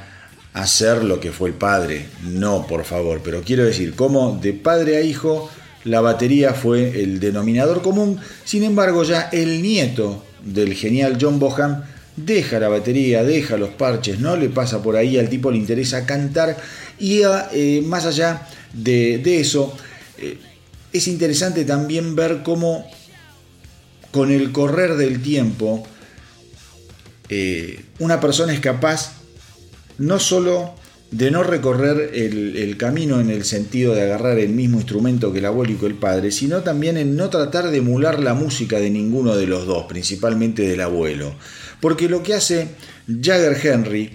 a 0.54 0.68
ser 0.68 1.04
lo 1.04 1.20
que 1.20 1.32
fue 1.32 1.50
el 1.50 1.56
padre. 1.56 2.08
No, 2.24 2.66
por 2.66 2.84
favor, 2.84 3.22
pero 3.24 3.44
quiero 3.44 3.64
decir, 3.64 3.96
como 3.96 4.40
de 4.42 4.54
padre 4.54 4.98
a 4.98 5.02
hijo, 5.02 5.50
la 5.84 6.02
batería 6.02 6.54
fue 6.54 7.02
el 7.02 7.20
denominador 7.20 7.84
común, 7.84 8.20
sin 8.44 8.64
embargo 8.64 9.04
ya 9.04 9.30
el 9.32 9.62
nieto 9.62 10.26
del 10.44 10.74
genial 10.74 11.18
John 11.22 11.40
Boham 11.40 11.84
deja 12.16 12.60
la 12.60 12.68
batería, 12.68 13.24
deja 13.24 13.58
los 13.58 13.70
parches, 13.70 14.20
no 14.20 14.36
le 14.36 14.50
pasa 14.50 14.82
por 14.82 14.96
ahí, 14.96 15.18
al 15.18 15.30
tipo 15.30 15.52
le 15.52 15.58
interesa 15.58 16.06
cantar 16.06 16.58
y 17.00 17.22
eh, 17.54 17.84
más 17.86 18.06
allá 18.06 18.48
de, 18.74 19.40
eso, 19.40 19.76
eh, 20.18 20.38
es 20.92 21.08
interesante 21.08 21.64
también 21.64 22.16
ver 22.16 22.42
cómo 22.44 22.90
con 24.12 24.32
el 24.32 24.52
correr 24.52 24.96
del 24.96 25.22
tiempo 25.22 25.88
eh, 27.30 27.86
una 28.00 28.20
persona 28.20 28.54
es 28.54 28.60
capaz 28.60 29.14
no 29.98 30.20
solo 30.20 30.76
de 31.12 31.30
no 31.30 31.44
recorrer 31.44 32.12
el, 32.14 32.76
camino 32.78 33.20
en 33.20 33.30
el 33.30 33.44
sentido 33.44 33.94
de 33.94 34.02
agarrar 34.02 34.40
el 34.40 34.50
mismo 34.50 34.78
instrumento 34.78 35.32
que 35.32 35.40
el 35.40 35.46
abuelo 35.46 35.74
y 35.80 35.86
el 35.86 35.96
padre, 35.96 36.32
sino 36.32 36.62
también 36.62 36.98
en 36.98 37.16
no 37.18 37.30
tratar 37.30 37.70
de 37.70 37.78
emular 37.78 38.20
la 38.20 38.34
música 38.34 38.80
de 38.80 38.90
ninguno 38.90 39.36
de 39.36 39.46
los 39.46 39.66
dos, 39.66 39.86
principalmente 39.88 40.68
del 40.68 40.80
abuelo. 40.80 41.34
Porque 41.82 42.08
lo 42.08 42.24
que 42.24 42.34
hace 42.34 42.70
Jagger 43.08 43.58
Henry 43.62 44.12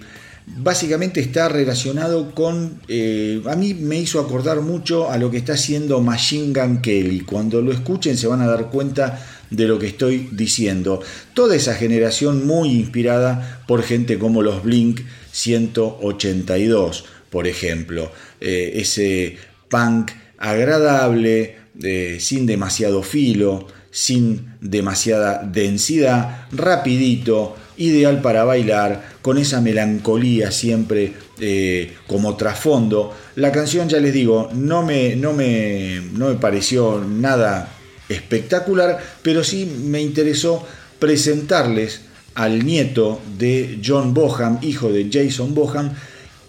básicamente 0.57 1.19
está 1.19 1.49
relacionado 1.49 2.33
con, 2.33 2.81
eh, 2.87 3.41
a 3.47 3.55
mí 3.55 3.73
me 3.75 3.99
hizo 3.99 4.19
acordar 4.19 4.61
mucho 4.61 5.11
a 5.11 5.17
lo 5.17 5.29
que 5.29 5.37
está 5.37 5.53
haciendo 5.53 6.01
Machine 6.01 6.53
Gun 6.53 6.81
Kelly. 6.81 7.21
Cuando 7.21 7.61
lo 7.61 7.71
escuchen 7.71 8.17
se 8.17 8.27
van 8.27 8.41
a 8.41 8.47
dar 8.47 8.69
cuenta 8.69 9.23
de 9.49 9.67
lo 9.67 9.79
que 9.79 9.87
estoy 9.87 10.29
diciendo. 10.31 11.01
Toda 11.33 11.55
esa 11.55 11.75
generación 11.75 12.45
muy 12.45 12.69
inspirada 12.69 13.63
por 13.67 13.83
gente 13.83 14.19
como 14.19 14.41
los 14.41 14.63
Blink 14.63 15.01
182, 15.31 17.05
por 17.29 17.47
ejemplo. 17.47 18.11
Eh, 18.41 18.73
ese 18.75 19.37
punk 19.69 20.11
agradable, 20.37 21.55
eh, 21.83 22.17
sin 22.19 22.45
demasiado 22.45 23.03
filo, 23.03 23.67
sin 23.91 24.53
demasiada 24.61 25.43
densidad, 25.43 26.47
rapidito, 26.51 27.55
ideal 27.77 28.21
para 28.21 28.43
bailar, 28.43 29.17
con 29.21 29.37
esa 29.37 29.61
melancolía 29.61 30.51
siempre 30.51 31.13
eh, 31.39 31.93
como 32.07 32.35
trasfondo. 32.35 33.15
La 33.35 33.51
canción, 33.51 33.89
ya 33.89 33.99
les 33.99 34.13
digo, 34.13 34.49
no 34.53 34.83
me, 34.83 35.15
no, 35.15 35.33
me, 35.33 36.01
no 36.13 36.29
me 36.29 36.35
pareció 36.35 37.03
nada 37.07 37.76
espectacular, 38.09 38.99
pero 39.21 39.43
sí 39.43 39.65
me 39.65 40.01
interesó 40.01 40.65
presentarles 40.99 42.01
al 42.35 42.65
nieto 42.65 43.19
de 43.37 43.79
John 43.83 44.13
Boham, 44.13 44.59
hijo 44.61 44.91
de 44.91 45.09
Jason 45.11 45.53
Boham, 45.55 45.91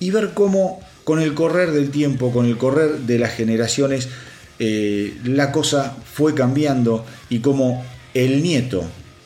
y 0.00 0.10
ver 0.10 0.30
cómo 0.34 0.80
con 1.04 1.20
el 1.20 1.34
correr 1.34 1.72
del 1.72 1.90
tiempo, 1.90 2.30
con 2.30 2.46
el 2.46 2.58
correr 2.58 2.98
de 3.00 3.18
las 3.18 3.32
generaciones, 3.32 4.08
eh, 4.58 5.16
la 5.24 5.52
cosa 5.52 5.96
fue 6.12 6.34
cambiando 6.34 7.06
y 7.30 7.38
cómo 7.38 7.84
el 8.12 8.42
nieto 8.42 8.84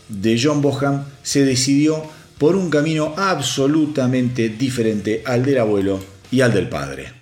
de 0.09 0.41
John 0.41 0.61
Boham 0.61 1.05
se 1.23 1.45
decidió 1.45 2.05
por 2.39 2.55
un 2.55 2.71
camino 2.71 3.15
absolutamente 3.17 4.49
diferente 4.49 5.23
al 5.25 5.45
del 5.45 5.59
abuelo 5.59 6.01
y 6.31 6.41
al 6.41 6.53
del 6.53 6.69
padre. 6.69 7.22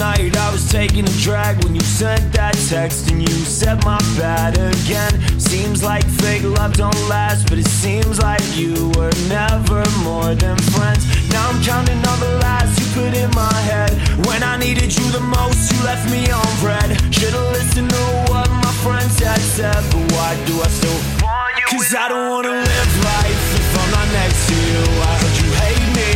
Night 0.00 0.34
I 0.34 0.50
was 0.50 0.64
taking 0.72 1.04
a 1.04 1.12
drag 1.20 1.62
when 1.62 1.74
you 1.74 1.82
sent 1.82 2.32
that 2.32 2.56
text 2.72 3.10
and 3.10 3.20
you 3.20 3.36
said 3.44 3.84
my 3.84 3.98
bad 4.16 4.56
again. 4.56 5.12
Seems 5.38 5.84
like 5.84 6.06
fake 6.24 6.42
love 6.42 6.72
don't 6.72 7.02
last, 7.06 7.50
but 7.50 7.58
it 7.58 7.68
seems 7.68 8.18
like 8.18 8.40
you 8.56 8.88
were 8.96 9.12
never 9.28 9.84
more 10.00 10.32
than 10.34 10.56
friends. 10.72 11.04
Now 11.28 11.50
I'm 11.50 11.60
counting 11.62 12.00
all 12.08 12.16
the 12.16 12.32
lies 12.40 12.72
you 12.80 12.86
put 12.96 13.12
in 13.12 13.30
my 13.36 13.52
head. 13.68 13.92
When 14.24 14.42
I 14.42 14.56
needed 14.56 14.88
you 14.96 15.04
the 15.12 15.20
most, 15.20 15.70
you 15.70 15.78
left 15.84 16.08
me 16.10 16.24
on 16.32 16.48
red. 16.64 16.88
Should've 17.12 17.52
listened 17.52 17.90
to 17.90 18.04
what 18.32 18.48
my 18.48 18.72
friends 18.80 19.20
had 19.20 19.40
said, 19.52 19.84
but 19.92 20.04
why 20.16 20.32
do 20.48 20.54
I 20.64 20.68
still 20.80 21.00
want 21.20 21.60
you? 21.60 21.66
Cause 21.76 21.92
I 21.94 22.08
don't 22.08 22.30
wanna 22.32 22.56
live 22.56 22.92
life 23.04 23.44
if 23.60 23.68
I'm 23.76 23.90
not 23.92 24.08
next 24.16 24.48
to 24.48 24.56
you. 24.56 24.80
I 24.80 25.12
heard 25.20 25.36
you 25.44 25.50
hate 25.60 25.88
me. 25.92 26.12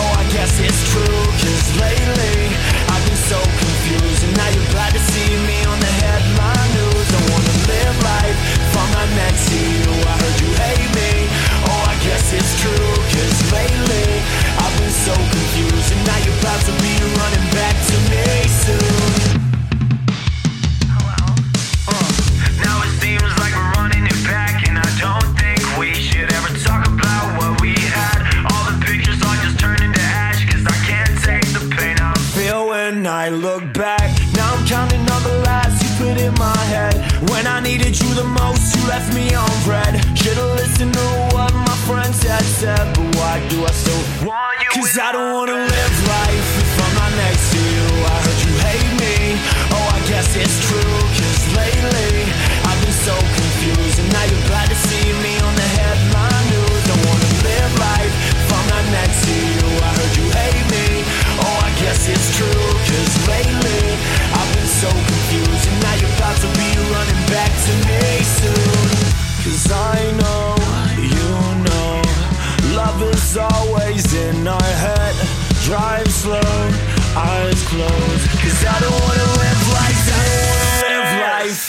Oh, 0.00 0.12
I 0.16 0.24
guess 0.32 0.52
it's 0.64 0.80
true, 0.96 1.20
cause 1.44 1.68
lately 1.76 2.47
And 4.22 4.36
now 4.36 4.48
you're 4.48 4.70
glad 4.72 4.92
to 4.92 4.98
see 4.98 5.36
me 5.46 5.57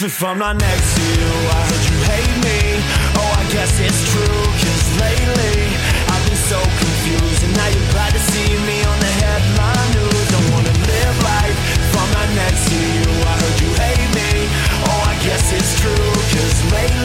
if 0.02 0.24
I'm 0.24 0.38
not 0.38 0.56
next 0.56 0.96
to 0.96 1.02
you. 1.02 1.28
I 1.28 1.60
heard 1.68 1.84
you 1.92 1.98
hate 2.08 2.36
me. 2.40 2.60
Oh, 3.20 3.32
I 3.36 3.44
guess 3.52 3.68
it's 3.80 4.00
true. 4.12 4.42
Cause 4.56 4.86
lately, 4.96 5.76
I've 6.08 6.24
been 6.24 6.40
so 6.48 6.56
confused. 6.56 7.44
And 7.44 7.52
now 7.52 7.68
you're 7.68 7.90
glad 7.92 8.12
to 8.12 8.22
see 8.32 8.48
me 8.64 8.80
on 8.80 8.96
the 8.96 9.12
headline 9.20 9.90
news. 9.92 10.26
Don't 10.32 10.48
wanna 10.56 10.72
live 10.72 11.16
life 11.20 11.56
if 11.84 11.92
I'm 12.00 12.10
not 12.16 12.28
next 12.32 12.64
to 12.70 12.78
you. 12.80 13.08
I 13.28 13.34
heard 13.44 13.58
you 13.60 13.70
hate 13.76 14.10
me. 14.16 14.30
Oh, 14.88 15.00
I 15.04 15.14
guess 15.20 15.44
it's 15.52 15.72
true. 15.80 16.12
Cause 16.32 16.58
lately, 16.72 16.99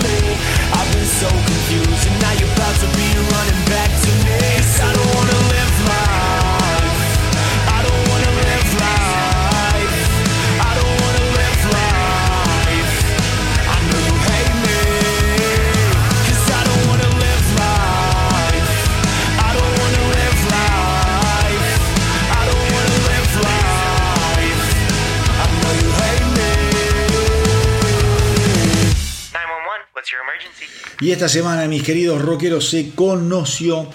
Y 31.05 31.11
esta 31.11 31.29
semana, 31.29 31.67
mis 31.67 31.83
queridos 31.83 32.19
rockeros, 32.19 32.67
se 32.67 32.89
conoció 32.95 33.87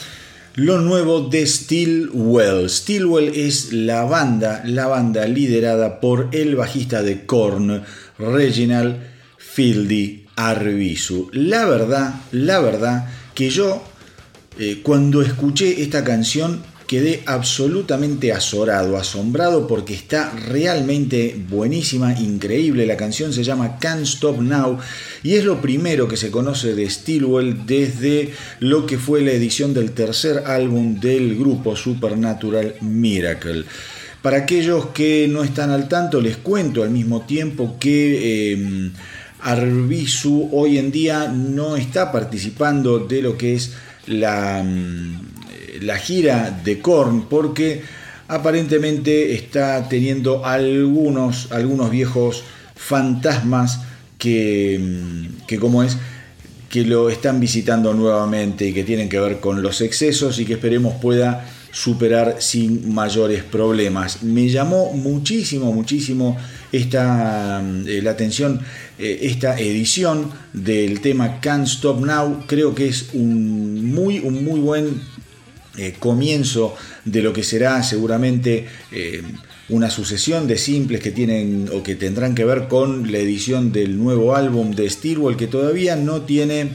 lo 0.55 0.81
nuevo 0.81 1.23
de 1.23 1.45
Stillwell. 1.45 2.71
Stillwell 2.71 3.33
es 3.35 3.73
la 3.73 4.05
banda, 4.05 4.63
la 4.65 4.87
banda 4.87 5.27
liderada 5.27 5.99
por 5.99 6.29
el 6.31 6.55
bajista 6.55 7.03
de 7.03 7.27
Korn, 7.27 7.83
Reginald 8.17 8.99
Fieldy 9.39 10.27
Arbizu. 10.37 11.31
La 11.33 11.65
verdad, 11.65 12.15
la 12.31 12.61
verdad 12.61 13.09
que 13.35 13.51
yo 13.51 13.83
eh, 14.61 14.79
cuando 14.81 15.21
escuché 15.23 15.83
esta 15.83 16.05
canción 16.05 16.63
quedé 16.91 17.23
absolutamente 17.27 18.33
azorado, 18.33 18.97
asombrado 18.97 19.69
porque 19.69 19.95
está 19.95 20.33
realmente 20.49 21.41
buenísima, 21.49 22.19
increíble. 22.19 22.85
La 22.85 22.97
canción 22.97 23.33
se 23.33 23.45
llama 23.45 23.79
Can't 23.79 24.03
Stop 24.03 24.41
Now 24.41 24.77
y 25.23 25.35
es 25.35 25.45
lo 25.45 25.61
primero 25.61 26.09
que 26.09 26.17
se 26.17 26.33
conoce 26.33 26.75
de 26.75 26.91
Stillwell 26.91 27.65
desde 27.65 28.35
lo 28.59 28.87
que 28.87 28.99
fue 28.99 29.21
la 29.21 29.31
edición 29.31 29.73
del 29.73 29.93
tercer 29.93 30.43
álbum 30.47 30.99
del 30.99 31.39
grupo 31.39 31.77
Supernatural 31.77 32.75
Miracle. 32.81 33.67
Para 34.21 34.39
aquellos 34.39 34.87
que 34.87 35.29
no 35.31 35.45
están 35.45 35.71
al 35.71 35.87
tanto, 35.87 36.21
les 36.21 36.39
cuento 36.39 36.83
al 36.83 36.91
mismo 36.91 37.21
tiempo 37.21 37.77
que 37.79 38.53
eh, 38.53 38.91
hoy 40.51 40.79
en 40.79 40.91
día 40.91 41.29
no 41.29 41.77
está 41.77 42.11
participando 42.11 42.99
de 42.99 43.23
lo 43.23 43.39
que 43.39 43.55
es 43.55 43.75
la, 44.09 44.65
la 45.81 45.99
gira 45.99 46.51
de 46.65 46.81
Korn 46.81 47.27
porque 47.29 47.83
aparentemente 48.29 49.35
está 49.35 49.89
teniendo 49.89 50.45
algunos, 50.47 51.51
algunos 51.51 51.91
viejos 51.91 52.45
fantasmas 52.77 53.81
que, 54.19 55.29
que 55.47 55.59
como 55.59 55.83
es 55.83 55.97
que 56.69 56.85
lo 56.85 57.11
están 57.11 57.41
visitando 57.41 57.93
nuevamente 57.95 58.69
y 58.69 58.73
que 58.73 58.85
tienen 58.85 59.09
que 59.09 59.19
ver 59.19 59.41
con 59.41 59.61
los 59.61 59.81
excesos 59.81 60.39
y 60.39 60.45
que 60.45 60.53
esperemos 60.55 60.95
pueda 61.01 61.45
superar 61.73 62.37
sin 62.39 62.93
mayores 62.93 63.43
problemas. 63.43 64.23
Me 64.23 64.49
llamó 64.49 64.93
muchísimo, 64.93 65.73
muchísimo 65.73 66.37
esta, 66.73 67.63
eh, 67.87 68.01
la 68.03 68.13
atención 68.13 68.61
eh, 68.99 69.19
esta 69.23 69.59
edición 69.59 70.31
del 70.53 71.01
tema 71.01 71.41
Can't 71.41 71.67
Stop 71.67 72.05
Now. 72.05 72.45
Creo 72.47 72.75
que 72.75 72.89
es 72.89 73.11
un 73.15 73.93
muy, 73.93 74.21
un 74.21 74.45
muy 74.45 74.61
buen 74.61 75.01
eh, 75.81 75.95
comienzo 75.99 76.75
de 77.07 77.23
lo 77.23 77.33
que 77.33 77.43
será 77.43 77.83
seguramente 77.83 78.67
eh, 78.93 79.23
una 79.71 79.89
sucesión 79.89 80.47
de 80.47 80.59
simples 80.59 81.01
que 81.01 81.11
tienen 81.11 81.71
o 81.73 81.83
que 81.83 81.95
tendrán 81.95 82.35
que 82.35 82.45
ver 82.45 82.69
con 82.69 83.11
la 83.11 83.17
edición 83.17 83.73
del 83.73 83.97
nuevo 83.97 84.37
álbum 84.37 84.73
de 84.73 84.91
Stillwell 84.91 85.39
que 85.39 85.47
todavía 85.47 85.97
no 85.97 86.21
tiene 86.21 86.75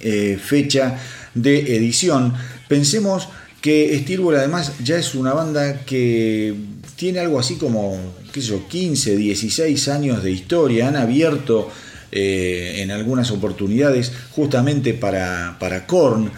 eh, 0.00 0.38
fecha 0.38 0.98
de 1.34 1.76
edición. 1.76 2.34
Pensemos 2.68 3.30
que 3.62 3.98
Stillwell 4.02 4.36
además 4.36 4.72
ya 4.84 4.98
es 4.98 5.14
una 5.14 5.32
banda 5.32 5.86
que 5.86 6.52
tiene 6.96 7.20
algo 7.20 7.38
así 7.38 7.54
como, 7.54 7.98
qué 8.34 8.42
sé 8.42 8.48
yo, 8.48 8.68
15, 8.68 9.16
16 9.16 9.88
años 9.88 10.22
de 10.22 10.30
historia. 10.30 10.88
Han 10.88 10.96
abierto 10.96 11.70
en 12.16 12.92
algunas 12.92 13.32
oportunidades 13.32 14.12
justamente 14.30 14.92
para, 14.92 15.56
para 15.58 15.86
Korn. 15.86 16.30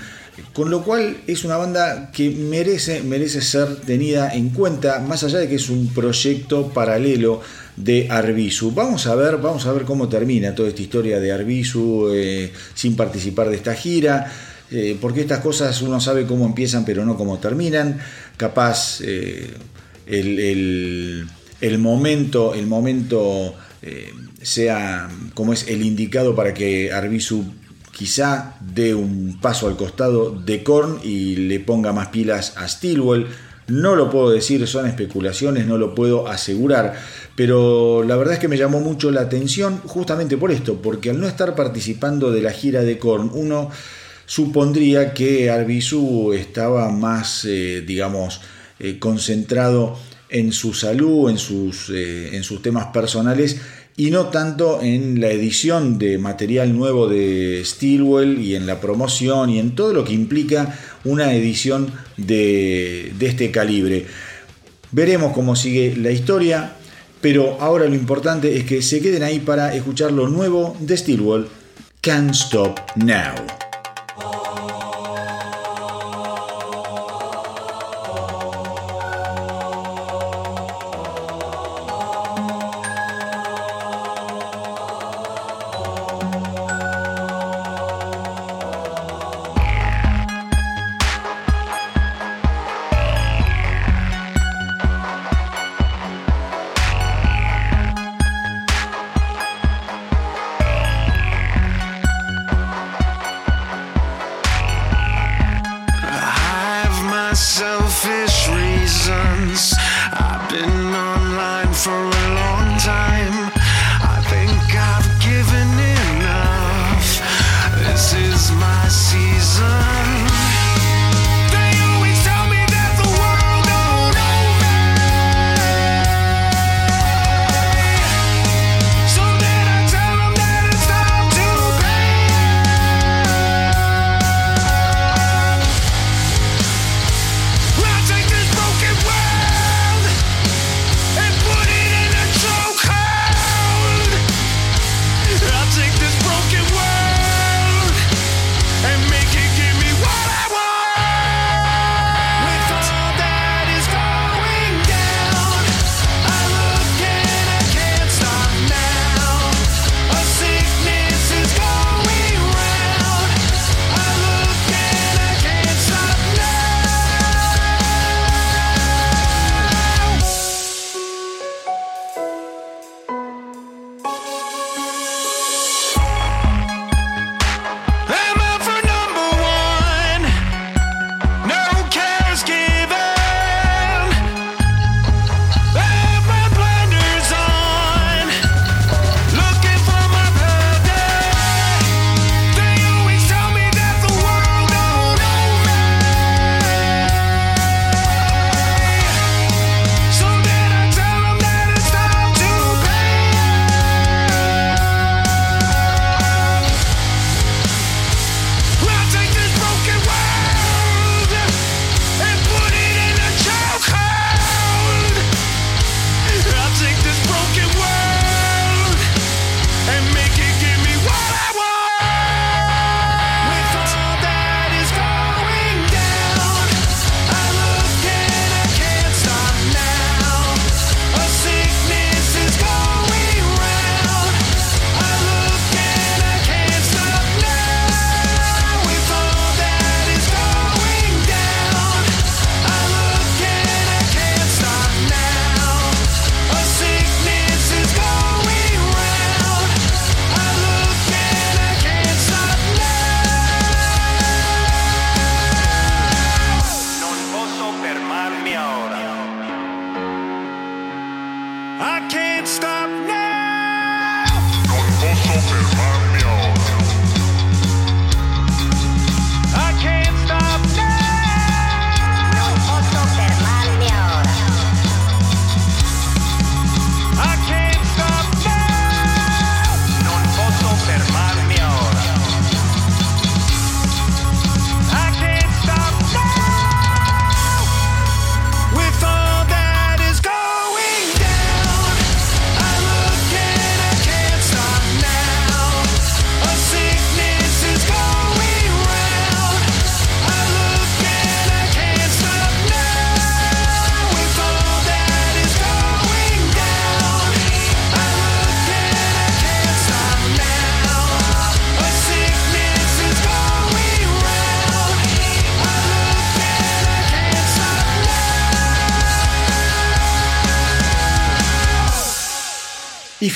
Con 0.52 0.70
lo 0.70 0.82
cual 0.82 1.18
es 1.26 1.44
una 1.44 1.56
banda 1.56 2.10
que 2.12 2.30
merece, 2.30 3.02
merece 3.02 3.40
ser 3.40 3.76
tenida 3.76 4.34
en 4.34 4.50
cuenta, 4.50 5.00
más 5.00 5.24
allá 5.24 5.38
de 5.38 5.48
que 5.48 5.56
es 5.56 5.70
un 5.70 5.88
proyecto 5.88 6.68
paralelo 6.68 7.40
de 7.76 8.08
Arbizu. 8.10 8.72
Vamos 8.72 9.06
a 9.06 9.14
ver, 9.14 9.38
vamos 9.38 9.66
a 9.66 9.72
ver 9.72 9.84
cómo 9.84 10.08
termina 10.08 10.54
toda 10.54 10.68
esta 10.68 10.82
historia 10.82 11.20
de 11.20 11.32
Arbizu 11.32 12.08
eh, 12.12 12.52
sin 12.74 12.96
participar 12.96 13.48
de 13.48 13.56
esta 13.56 13.74
gira. 13.74 14.30
Eh, 14.70 14.98
porque 15.00 15.20
estas 15.20 15.38
cosas 15.38 15.80
uno 15.82 16.00
sabe 16.00 16.26
cómo 16.26 16.44
empiezan 16.44 16.84
pero 16.84 17.04
no 17.04 17.16
cómo 17.16 17.38
terminan. 17.38 17.98
Capaz 18.36 19.00
eh, 19.02 19.50
el, 20.06 21.28
el, 21.60 21.78
momento, 21.78 22.54
el 22.54 22.66
momento 22.66 23.54
eh, 23.82 24.12
sea 24.42 25.08
como 25.34 25.52
es 25.52 25.68
el 25.68 25.84
indicado 25.84 26.34
para 26.34 26.52
que 26.52 26.92
Arbizu 26.92 27.44
quizá 27.96 28.58
dé 28.60 28.94
un 28.94 29.38
paso 29.40 29.68
al 29.68 29.76
costado 29.76 30.30
de 30.30 30.62
Korn 30.62 31.00
y 31.02 31.36
le 31.36 31.60
ponga 31.60 31.94
más 31.94 32.08
pilas 32.08 32.52
a 32.58 32.68
Stillwell. 32.68 33.26
No 33.68 33.96
lo 33.96 34.10
puedo 34.10 34.30
decir, 34.30 34.66
son 34.66 34.86
especulaciones, 34.86 35.66
no 35.66 35.78
lo 35.78 35.94
puedo 35.94 36.28
asegurar, 36.28 36.94
pero 37.36 38.02
la 38.02 38.16
verdad 38.16 38.34
es 38.34 38.38
que 38.38 38.48
me 38.48 38.58
llamó 38.58 38.80
mucho 38.80 39.10
la 39.10 39.22
atención 39.22 39.80
justamente 39.86 40.36
por 40.36 40.52
esto, 40.52 40.82
porque 40.82 41.08
al 41.08 41.20
no 41.20 41.26
estar 41.26 41.54
participando 41.54 42.30
de 42.30 42.42
la 42.42 42.52
gira 42.52 42.82
de 42.82 42.98
Korn, 42.98 43.30
uno 43.32 43.70
supondría 44.26 45.14
que 45.14 45.50
Arbizu 45.50 46.34
estaba 46.34 46.90
más, 46.90 47.46
eh, 47.46 47.80
digamos, 47.80 48.42
eh, 48.78 48.98
concentrado 48.98 49.96
en 50.28 50.52
su 50.52 50.74
salud, 50.74 51.30
en 51.30 51.38
sus, 51.38 51.88
eh, 51.88 52.36
en 52.36 52.42
sus 52.42 52.60
temas 52.60 52.88
personales 52.88 53.58
y 53.96 54.10
no 54.10 54.26
tanto 54.26 54.82
en 54.82 55.20
la 55.20 55.30
edición 55.30 55.98
de 55.98 56.18
material 56.18 56.76
nuevo 56.76 57.08
de 57.08 57.62
Stillwell 57.64 58.38
y 58.40 58.54
en 58.54 58.66
la 58.66 58.80
promoción 58.80 59.48
y 59.48 59.58
en 59.58 59.74
todo 59.74 59.94
lo 59.94 60.04
que 60.04 60.12
implica 60.12 60.78
una 61.04 61.32
edición 61.32 61.90
de, 62.16 63.12
de 63.18 63.26
este 63.26 63.50
calibre. 63.50 64.06
Veremos 64.92 65.32
cómo 65.32 65.56
sigue 65.56 65.96
la 65.96 66.10
historia, 66.10 66.74
pero 67.20 67.56
ahora 67.60 67.86
lo 67.86 67.94
importante 67.94 68.56
es 68.56 68.64
que 68.64 68.82
se 68.82 69.00
queden 69.00 69.22
ahí 69.22 69.40
para 69.40 69.74
escuchar 69.74 70.12
lo 70.12 70.28
nuevo 70.28 70.76
de 70.80 70.96
Stillwell, 70.96 71.46
Can't 72.02 72.30
Stop 72.32 72.78
Now. 72.96 73.65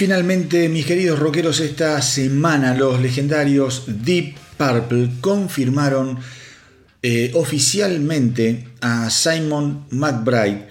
Finalmente, 0.00 0.70
mis 0.70 0.86
queridos 0.86 1.18
rockeros, 1.18 1.60
esta 1.60 2.00
semana 2.00 2.74
los 2.74 3.02
legendarios 3.02 3.84
Deep 3.86 4.34
Purple 4.56 5.10
confirmaron 5.20 6.16
eh, 7.02 7.32
oficialmente 7.34 8.64
a 8.80 9.10
Simon 9.10 9.84
McBride 9.90 10.68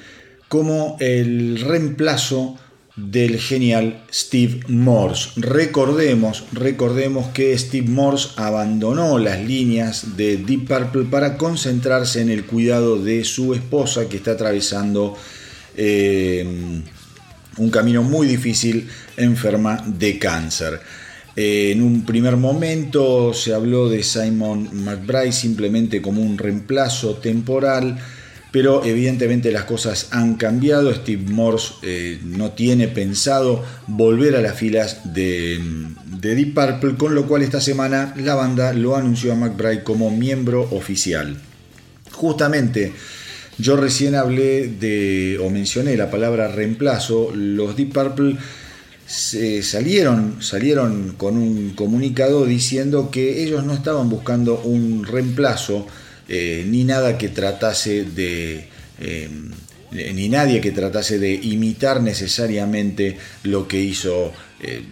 como 0.48 0.98
el 1.00 1.62
reemplazo 1.62 2.58
del 2.96 3.38
genial 3.38 4.04
Steve 4.12 4.62
Morse. 4.68 5.30
Recordemos, 5.36 6.46
recordemos 6.52 7.28
que 7.28 7.56
Steve 7.56 7.88
Morse 7.88 8.30
abandonó 8.36 9.20
las 9.20 9.40
líneas 9.46 10.18
de 10.18 10.38
Deep 10.38 10.68
Purple 10.68 11.04
para 11.04 11.38
concentrarse 11.38 12.22
en 12.22 12.32
el 12.32 12.46
cuidado 12.46 12.98
de 12.98 13.24
su 13.26 13.54
esposa 13.54 14.10
que 14.10 14.18
está 14.18 14.32
atravesando 14.32 15.16
eh, 15.78 16.82
un 17.60 17.70
camino 17.70 18.02
muy 18.02 18.28
difícil, 18.28 18.90
enferma 19.18 19.84
de 19.86 20.18
cáncer. 20.18 20.80
Eh, 21.36 21.72
en 21.72 21.82
un 21.82 22.06
primer 22.06 22.36
momento 22.38 23.34
se 23.34 23.54
habló 23.54 23.88
de 23.88 24.04
Simon 24.04 24.70
McBride 24.74 25.32
simplemente 25.32 26.02
como 26.02 26.22
un 26.22 26.38
reemplazo 26.38 27.16
temporal, 27.16 27.98
pero 28.52 28.84
evidentemente 28.84 29.52
las 29.52 29.66
cosas 29.66 30.08
han 30.12 30.36
cambiado. 30.36 30.94
Steve 30.94 31.32
Morse 31.32 31.76
eh, 31.84 32.20
no 32.24 32.52
tiene 32.52 32.88
pensado 32.88 33.64
volver 33.88 34.36
a 34.36 34.42
las 34.42 34.58
filas 34.58 35.14
de, 35.14 35.60
de 36.06 36.36
Deep 36.36 36.56
Purple, 36.56 36.96
con 36.98 37.14
lo 37.14 37.28
cual 37.28 37.44
esta 37.44 37.62
semana 37.62 38.14
la 38.18 38.36
banda 38.36 38.74
lo 38.74 38.96
anunció 38.96 39.32
a 39.32 39.36
McBride 39.36 39.84
como 39.84 40.10
miembro 40.10 40.68
oficial. 40.72 41.38
Justamente 42.12 42.92
yo 43.60 43.76
recién 43.76 44.16
hablé 44.16 44.68
de, 44.68 45.38
o 45.40 45.50
mencioné 45.50 45.96
la 45.98 46.10
palabra 46.10 46.48
reemplazo, 46.48 47.32
los 47.36 47.76
Deep 47.76 47.94
Purple 47.94 48.38
se 49.06 49.64
salieron, 49.64 50.42
salieron 50.42 51.16
con 51.18 51.38
un 51.38 51.72
comunicado 51.72 52.46
diciendo 52.46 53.10
que 53.12 53.44
ellos 53.44 53.66
no 53.66 53.74
estaban 53.74 54.10
buscando 54.10 54.60
un 54.60 55.04
reemplazo 55.04 55.88
eh, 56.28 56.66
ni 56.68 56.84
nada 56.84 57.18
que 57.18 57.30
tratase 57.30 58.04
de... 58.04 58.68
eh, 59.00 59.30
ni 59.92 60.30
nadie 60.30 60.62
que 60.62 60.72
tratase 60.72 61.18
de 61.18 61.34
imitar 61.34 62.02
necesariamente 62.02 63.18
lo 63.42 63.68
que 63.68 63.82
hizo 63.82 64.32
eh, 64.62 64.84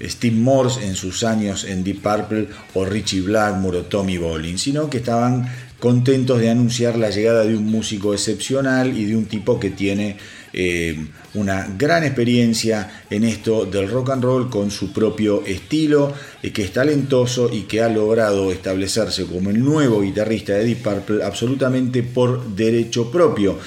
Steve 0.00 0.36
Morse 0.36 0.86
en 0.86 0.94
sus 0.94 1.24
años 1.24 1.64
en 1.64 1.82
Deep 1.82 2.02
Purple 2.02 2.46
o 2.74 2.84
Richie 2.84 3.22
Blackmore 3.22 3.78
o 3.78 3.82
Tommy 3.86 4.16
Bolin, 4.16 4.58
sino 4.58 4.88
que 4.88 4.98
estaban 4.98 5.48
contentos 5.78 6.40
de 6.40 6.50
anunciar 6.50 6.98
la 6.98 7.10
llegada 7.10 7.44
de 7.44 7.56
un 7.56 7.66
músico 7.66 8.12
excepcional 8.12 8.96
y 8.96 9.04
de 9.04 9.16
un 9.16 9.26
tipo 9.26 9.60
que 9.60 9.70
tiene 9.70 10.16
eh, 10.52 11.06
una 11.34 11.68
gran 11.78 12.04
experiencia 12.04 13.02
en 13.10 13.24
esto 13.24 13.64
del 13.64 13.88
rock 13.88 14.10
and 14.10 14.24
roll 14.24 14.50
con 14.50 14.70
su 14.70 14.92
propio 14.92 15.44
estilo, 15.46 16.12
eh, 16.42 16.52
que 16.52 16.64
es 16.64 16.72
talentoso 16.72 17.52
y 17.52 17.62
que 17.62 17.82
ha 17.82 17.88
logrado 17.88 18.50
establecerse 18.50 19.26
como 19.26 19.50
el 19.50 19.62
nuevo 19.62 20.00
guitarrista 20.00 20.54
de 20.54 20.64
Deep 20.64 20.82
Purple 20.82 21.24
absolutamente 21.24 22.02
por 22.02 22.56
derecho 22.56 23.10
propio. 23.10 23.58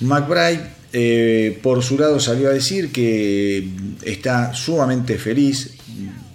McBride 0.00 0.78
eh, 0.92 1.58
por 1.62 1.82
su 1.82 1.98
lado 1.98 2.18
salió 2.18 2.48
a 2.48 2.52
decir 2.52 2.90
que 2.92 3.68
está 4.04 4.54
sumamente 4.54 5.18
feliz 5.18 5.74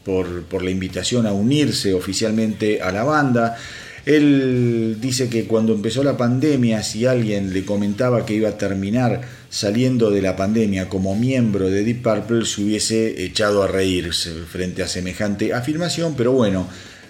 por, 0.04 0.44
por 0.44 0.64
la 0.64 0.72
invitación 0.72 1.28
a 1.28 1.34
unirse 1.34 1.94
oficialmente 1.94 2.82
a 2.82 2.92
la 2.92 3.04
banda. 3.04 3.58
Él 4.06 4.98
dice 5.00 5.30
que 5.30 5.46
cuando 5.46 5.74
empezó 5.74 6.04
la 6.04 6.18
pandemia, 6.18 6.84
si 6.84 7.06
alguien 7.06 7.54
le 7.54 7.64
comentaba 7.64 8.26
que 8.26 8.34
iba 8.34 8.50
a 8.50 8.58
terminar 8.58 9.22
saliendo 9.50 10.12
de 10.12 10.22
la 10.22 10.36
pandemia 10.36 10.90
como 10.90 11.16
miembro 11.16 11.70
de 11.70 11.84
Deep 11.84 12.02
Purple, 12.02 12.46
se 12.46 12.64
hubiese 12.64 13.24
echado 13.24 13.64
a 13.64 13.68
reírse 13.68 14.32
frente 14.44 14.84
a 14.84 14.88
semejante 14.88 15.54
afirmación, 15.54 16.16
pero 16.18 16.34
bueno, 16.34 16.68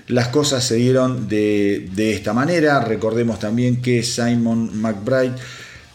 las 0.08 0.28
cosas 0.28 0.64
se 0.64 0.76
dieron 0.76 1.28
de, 1.28 1.90
de 1.96 2.14
esta 2.14 2.34
manera. 2.34 2.84
Recordemos 2.84 3.40
también 3.40 3.82
que 3.82 4.04
Simon 4.04 4.80
McBride 4.80 5.34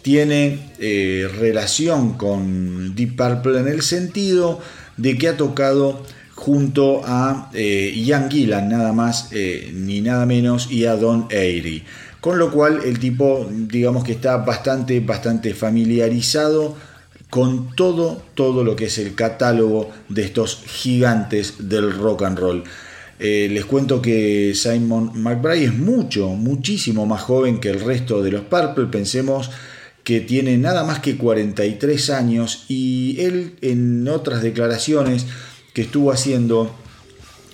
tiene 0.03 0.73
eh, 0.79 1.29
relación 1.39 2.15
con 2.15 2.95
Deep 2.97 3.17
Purple 3.17 3.61
en 3.61 3.69
el 3.69 3.83
sentido 3.83 4.61
de 4.97 5.19
que 5.19 5.29
ha 5.29 5.37
tocado 5.37 6.03
junto 6.39 7.03
a 7.05 7.51
eh, 7.53 7.93
Ian 7.97 8.31
Gillan, 8.31 8.69
nada 8.69 8.93
más 8.93 9.31
eh, 9.33 9.73
ni 9.75 10.01
nada 10.01 10.25
menos, 10.25 10.71
y 10.71 10.87
a 10.87 10.95
Don 10.95 11.27
Airy. 11.33 11.83
Con 12.21 12.39
lo 12.39 12.53
cual 12.53 12.81
el 12.85 13.01
tipo, 13.01 13.49
digamos 13.51 14.05
que 14.05 14.13
está 14.13 14.37
bastante, 14.37 15.01
bastante 15.01 15.53
familiarizado 15.53 16.77
con 17.29 17.75
todo, 17.75 18.23
todo 18.35 18.63
lo 18.63 18.77
que 18.77 18.85
es 18.85 18.99
el 18.99 19.17
catálogo 19.17 19.91
de 20.09 20.23
estos 20.23 20.63
gigantes 20.65 21.69
del 21.69 21.93
rock 21.93 22.23
and 22.23 22.39
roll. 22.39 22.65
Eh, 23.19 23.49
les 23.51 23.65
cuento 23.65 24.01
que 24.01 24.53
Simon 24.55 25.11
McBride 25.21 25.65
es 25.65 25.75
mucho, 25.75 26.29
muchísimo 26.29 27.05
más 27.05 27.23
joven 27.23 27.59
que 27.59 27.71
el 27.71 27.81
resto 27.81 28.23
de 28.23 28.31
los 28.31 28.43
Purple. 28.43 28.87
Pensemos 28.87 29.51
que 30.05 30.21
tiene 30.21 30.57
nada 30.57 30.85
más 30.85 31.01
que 31.01 31.17
43 31.17 32.11
años 32.11 32.65
y 32.69 33.17
él 33.21 33.57
en 33.61 34.07
otras 34.07 34.41
declaraciones 34.41 35.27
que 35.79 35.83
estuvo 35.83 36.11
haciendo, 36.11 36.75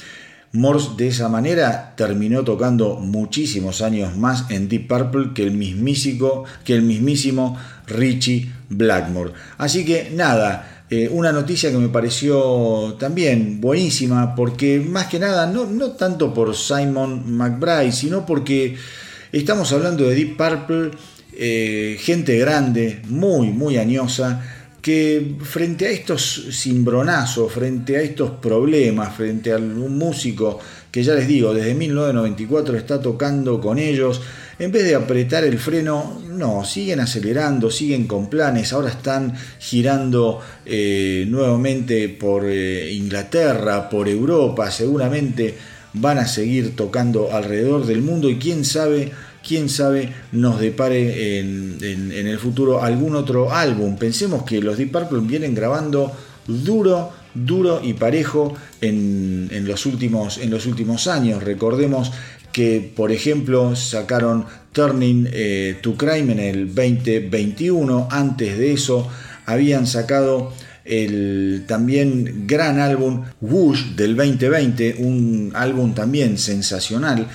Morse 0.54 0.90
de 0.98 1.08
esa 1.08 1.30
manera 1.30 1.94
terminó 1.96 2.44
tocando 2.44 2.96
muchísimos 2.96 3.80
años 3.80 4.18
más 4.18 4.50
en 4.50 4.68
Deep 4.68 4.86
Purple 4.86 5.30
que 5.34 5.44
el 5.44 5.52
que 6.64 6.74
el 6.74 6.82
mismísimo 6.82 7.56
Richie 7.86 8.52
Blackmore. 8.68 9.32
Así 9.56 9.86
que 9.86 10.10
nada, 10.14 10.71
eh, 10.94 11.08
una 11.10 11.32
noticia 11.32 11.70
que 11.70 11.78
me 11.78 11.88
pareció 11.88 12.96
también 12.98 13.62
buenísima, 13.62 14.34
porque 14.34 14.78
más 14.78 15.06
que 15.06 15.18
nada, 15.18 15.46
no, 15.46 15.64
no 15.64 15.92
tanto 15.92 16.34
por 16.34 16.54
Simon 16.54 17.34
McBride, 17.34 17.92
sino 17.92 18.26
porque 18.26 18.76
estamos 19.32 19.72
hablando 19.72 20.06
de 20.06 20.14
Deep 20.14 20.36
Purple, 20.36 20.90
eh, 21.32 21.96
gente 21.98 22.36
grande, 22.36 23.00
muy, 23.08 23.48
muy 23.48 23.78
añosa, 23.78 24.42
que 24.82 25.36
frente 25.40 25.86
a 25.86 25.90
estos 25.90 26.48
cimbronazos, 26.50 27.50
frente 27.50 27.96
a 27.96 28.02
estos 28.02 28.32
problemas, 28.32 29.16
frente 29.16 29.50
a 29.50 29.56
un 29.56 29.96
músico 29.96 30.58
que 30.90 31.02
ya 31.02 31.14
les 31.14 31.26
digo, 31.26 31.54
desde 31.54 31.72
1994 31.72 32.76
está 32.76 33.00
tocando 33.00 33.62
con 33.62 33.78
ellos, 33.78 34.20
en 34.58 34.70
vez 34.70 34.84
de 34.84 34.94
apretar 34.94 35.42
el 35.44 35.58
freno, 35.58 36.21
no, 36.36 36.64
siguen 36.64 37.00
acelerando, 37.00 37.70
siguen 37.70 38.06
con 38.06 38.28
planes, 38.28 38.72
ahora 38.72 38.90
están 38.90 39.34
girando 39.58 40.40
eh, 40.64 41.26
nuevamente 41.28 42.08
por 42.08 42.44
eh, 42.46 42.92
Inglaterra, 42.92 43.88
por 43.88 44.08
Europa, 44.08 44.70
seguramente 44.70 45.54
van 45.94 46.18
a 46.18 46.26
seguir 46.26 46.74
tocando 46.74 47.32
alrededor 47.32 47.86
del 47.86 48.02
mundo 48.02 48.30
y 48.30 48.38
quién 48.38 48.64
sabe, 48.64 49.12
quién 49.46 49.68
sabe 49.68 50.12
nos 50.32 50.60
depare 50.60 51.38
en, 51.38 51.78
el 51.82 52.38
futuro 52.38 52.82
algún 52.82 53.16
otro 53.16 53.52
álbum. 53.52 53.96
Pensemos 53.96 54.44
que 54.44 54.60
los 54.60 54.78
Deep 54.78 54.92
Purple 54.92 55.20
vienen 55.20 55.54
grabando 55.54 56.12
duro, 56.46 57.10
duro 57.34 57.80
y 57.82 57.92
parejo 57.92 58.54
en, 58.80 59.48
los 59.66 59.84
últimos, 59.86 60.38
en 60.38 60.50
los 60.50 60.66
últimos 60.66 61.06
años. 61.06 61.42
Recordemos 61.42 62.12
que 62.52 62.92
por 62.94 63.12
ejemplo 63.12 63.74
sacaron 63.76 64.46
Turning 64.72 65.28
eh, 65.32 65.76
to 65.82 65.96
Crime 65.96 66.32
en 66.32 66.38
el 66.38 66.74
2021, 66.74 68.08
antes 68.10 68.58
de 68.58 68.72
eso 68.72 69.08
habían 69.46 69.86
sacado 69.86 70.52
el 70.84 71.64
también 71.66 72.46
gran 72.46 72.80
álbum 72.80 73.24
Whoosh 73.40 73.94
del 73.96 74.16
2020, 74.16 74.96
un 74.98 75.52
álbum 75.54 75.94
también 75.94 76.38
sensacional. 76.38 77.28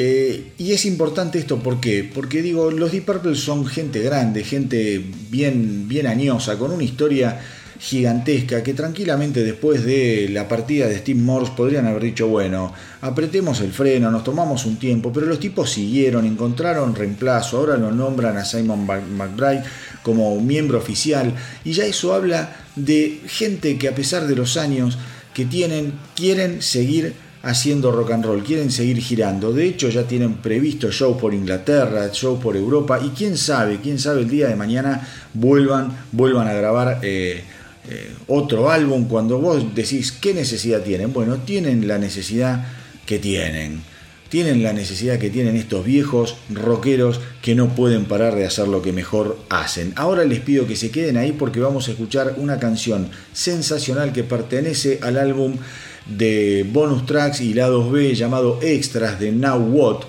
Eh, 0.00 0.52
y 0.58 0.72
es 0.72 0.86
importante 0.86 1.40
esto, 1.40 1.58
¿por? 1.60 2.04
Porque 2.14 2.40
digo, 2.40 2.70
los 2.70 2.92
Deep 2.92 3.04
Purple 3.04 3.34
son 3.34 3.66
gente 3.66 4.00
grande, 4.00 4.44
gente 4.44 5.04
bien, 5.28 5.88
bien 5.88 6.06
añosa, 6.06 6.56
con 6.56 6.70
una 6.70 6.84
historia 6.84 7.40
gigantesca 7.78 8.62
que 8.62 8.74
tranquilamente 8.74 9.44
después 9.44 9.84
de 9.84 10.28
la 10.30 10.48
partida 10.48 10.88
de 10.88 10.98
Steve 10.98 11.20
Morse 11.20 11.52
podrían 11.56 11.86
haber 11.86 12.02
dicho, 12.02 12.26
bueno, 12.26 12.72
apretemos 13.00 13.60
el 13.60 13.72
freno, 13.72 14.10
nos 14.10 14.24
tomamos 14.24 14.66
un 14.66 14.76
tiempo, 14.76 15.12
pero 15.12 15.26
los 15.26 15.38
tipos 15.38 15.70
siguieron, 15.70 16.26
encontraron 16.26 16.94
reemplazo, 16.94 17.58
ahora 17.58 17.76
lo 17.76 17.92
nombran 17.92 18.36
a 18.36 18.44
Simon 18.44 18.84
McBride 18.84 19.62
como 20.02 20.40
miembro 20.40 20.78
oficial 20.78 21.32
y 21.64 21.72
ya 21.72 21.84
eso 21.84 22.14
habla 22.14 22.56
de 22.74 23.20
gente 23.26 23.78
que 23.78 23.88
a 23.88 23.94
pesar 23.94 24.26
de 24.26 24.34
los 24.36 24.56
años 24.56 24.98
que 25.32 25.44
tienen, 25.44 25.92
quieren 26.16 26.62
seguir 26.62 27.14
haciendo 27.42 27.92
rock 27.92 28.10
and 28.10 28.24
roll, 28.24 28.42
quieren 28.42 28.70
seguir 28.70 28.98
girando. 28.98 29.52
De 29.52 29.66
hecho, 29.66 29.88
ya 29.88 30.02
tienen 30.02 30.34
previsto 30.34 30.90
show 30.90 31.16
por 31.16 31.32
Inglaterra, 31.32 32.10
show 32.12 32.38
por 32.40 32.56
Europa 32.56 32.98
y 33.00 33.10
quién 33.10 33.36
sabe, 33.36 33.78
quién 33.80 33.98
sabe 33.98 34.22
el 34.22 34.28
día 34.28 34.48
de 34.48 34.56
mañana 34.56 35.06
vuelvan, 35.34 35.96
vuelvan 36.10 36.48
a 36.48 36.52
grabar 36.52 36.98
eh, 37.02 37.44
eh, 37.90 38.10
otro 38.26 38.70
álbum, 38.70 39.08
cuando 39.08 39.38
vos 39.38 39.74
decís 39.74 40.12
qué 40.12 40.34
necesidad 40.34 40.82
tienen, 40.82 41.12
bueno, 41.12 41.38
tienen 41.38 41.88
la 41.88 41.98
necesidad 41.98 42.66
que 43.06 43.18
tienen. 43.18 43.80
Tienen 44.28 44.62
la 44.62 44.74
necesidad 44.74 45.18
que 45.18 45.30
tienen 45.30 45.56
estos 45.56 45.86
viejos 45.86 46.36
rockeros 46.50 47.18
que 47.40 47.54
no 47.54 47.74
pueden 47.74 48.04
parar 48.04 48.34
de 48.34 48.44
hacer 48.44 48.68
lo 48.68 48.82
que 48.82 48.92
mejor 48.92 49.38
hacen. 49.48 49.94
Ahora 49.96 50.24
les 50.24 50.40
pido 50.40 50.66
que 50.66 50.76
se 50.76 50.90
queden 50.90 51.16
ahí 51.16 51.32
porque 51.32 51.60
vamos 51.60 51.88
a 51.88 51.92
escuchar 51.92 52.34
una 52.36 52.58
canción 52.58 53.08
sensacional 53.32 54.12
que 54.12 54.24
pertenece 54.24 54.98
al 55.00 55.16
álbum 55.16 55.56
de 56.06 56.66
bonus 56.70 57.06
tracks 57.06 57.40
y 57.40 57.54
lados 57.54 57.90
B 57.90 58.14
llamado 58.14 58.60
Extras 58.60 59.18
de 59.18 59.32
Now 59.32 59.60
What, 59.60 60.02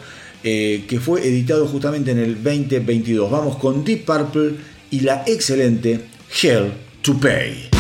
eh, 0.44 0.84
que 0.90 1.00
fue 1.00 1.26
editado 1.26 1.66
justamente 1.66 2.12
en 2.12 2.20
el 2.20 2.44
2022. 2.44 3.32
Vamos 3.32 3.56
con 3.56 3.86
Deep 3.86 4.04
Purple 4.04 4.56
y 4.92 5.00
la 5.00 5.24
excelente 5.26 6.02
Hell 6.42 6.89
to 7.10 7.20
Pay. 7.20 7.79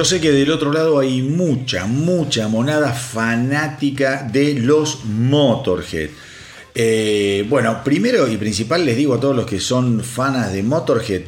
Yo 0.00 0.06
sé 0.06 0.18
que 0.18 0.32
del 0.32 0.50
otro 0.50 0.72
lado 0.72 0.98
hay 0.98 1.20
mucha, 1.20 1.84
mucha 1.84 2.48
monada 2.48 2.94
fanática 2.94 4.22
de 4.22 4.54
los 4.54 5.04
Motorhead. 5.04 6.08
Eh, 6.74 7.44
bueno, 7.50 7.84
primero 7.84 8.26
y 8.26 8.38
principal 8.38 8.86
les 8.86 8.96
digo 8.96 9.12
a 9.12 9.20
todos 9.20 9.36
los 9.36 9.44
que 9.44 9.60
son 9.60 10.02
fanas 10.02 10.54
de 10.54 10.62
Motorhead 10.62 11.24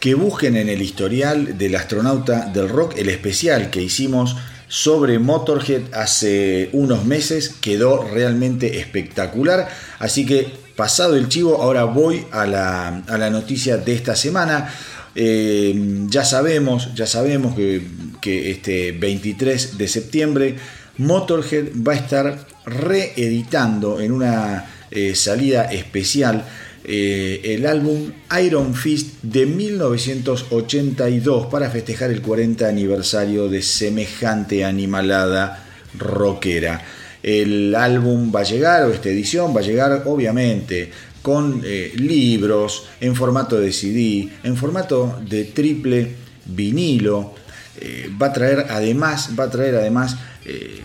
que 0.00 0.14
busquen 0.14 0.56
en 0.56 0.70
el 0.70 0.80
historial 0.80 1.58
del 1.58 1.74
astronauta 1.74 2.46
del 2.46 2.70
rock 2.70 2.96
el 2.96 3.10
especial 3.10 3.68
que 3.68 3.82
hicimos 3.82 4.36
sobre 4.68 5.18
Motorhead 5.18 5.92
hace 5.92 6.70
unos 6.72 7.04
meses. 7.04 7.50
Quedó 7.60 8.08
realmente 8.10 8.78
espectacular. 8.78 9.68
Así 9.98 10.24
que 10.24 10.50
pasado 10.76 11.14
el 11.16 11.28
chivo, 11.28 11.60
ahora 11.60 11.84
voy 11.84 12.24
a 12.32 12.46
la, 12.46 13.02
a 13.06 13.18
la 13.18 13.28
noticia 13.28 13.76
de 13.76 13.92
esta 13.92 14.16
semana. 14.16 14.72
Eh, 15.16 16.06
ya 16.08 16.24
sabemos, 16.24 16.92
ya 16.94 17.06
sabemos 17.06 17.54
que, 17.54 17.82
que, 18.24 18.50
este 18.50 18.92
23 18.92 19.76
de 19.76 19.86
septiembre 19.86 20.56
Motorhead 20.96 21.66
va 21.86 21.92
a 21.92 21.96
estar 21.96 22.46
reeditando 22.64 24.00
en 24.00 24.12
una 24.12 24.64
eh, 24.90 25.14
salida 25.14 25.64
especial 25.64 26.42
eh, 26.86 27.42
el 27.44 27.66
álbum 27.66 28.12
Iron 28.42 28.74
Fist 28.74 29.22
de 29.22 29.44
1982 29.44 31.46
para 31.46 31.68
festejar 31.68 32.10
el 32.10 32.22
40 32.22 32.66
aniversario 32.66 33.50
de 33.50 33.60
semejante 33.60 34.64
animalada 34.64 35.66
rockera. 35.98 36.82
El 37.22 37.74
álbum 37.74 38.32
va 38.34 38.40
a 38.40 38.44
llegar, 38.44 38.84
o 38.84 38.92
esta 38.92 39.10
edición 39.10 39.54
va 39.54 39.60
a 39.60 39.64
llegar 39.64 40.04
obviamente 40.06 40.90
con 41.20 41.60
eh, 41.64 41.92
libros 41.96 42.86
en 43.00 43.16
formato 43.16 43.60
de 43.60 43.72
CD, 43.72 44.28
en 44.42 44.56
formato 44.56 45.18
de 45.28 45.44
triple 45.44 46.24
vinilo. 46.44 47.43
Eh, 47.80 48.10
va 48.20 48.28
a 48.28 48.32
traer 48.32 48.66
además, 48.70 49.30
va 49.38 49.44
a 49.44 49.50
traer 49.50 49.74
además 49.74 50.16
eh, 50.44 50.82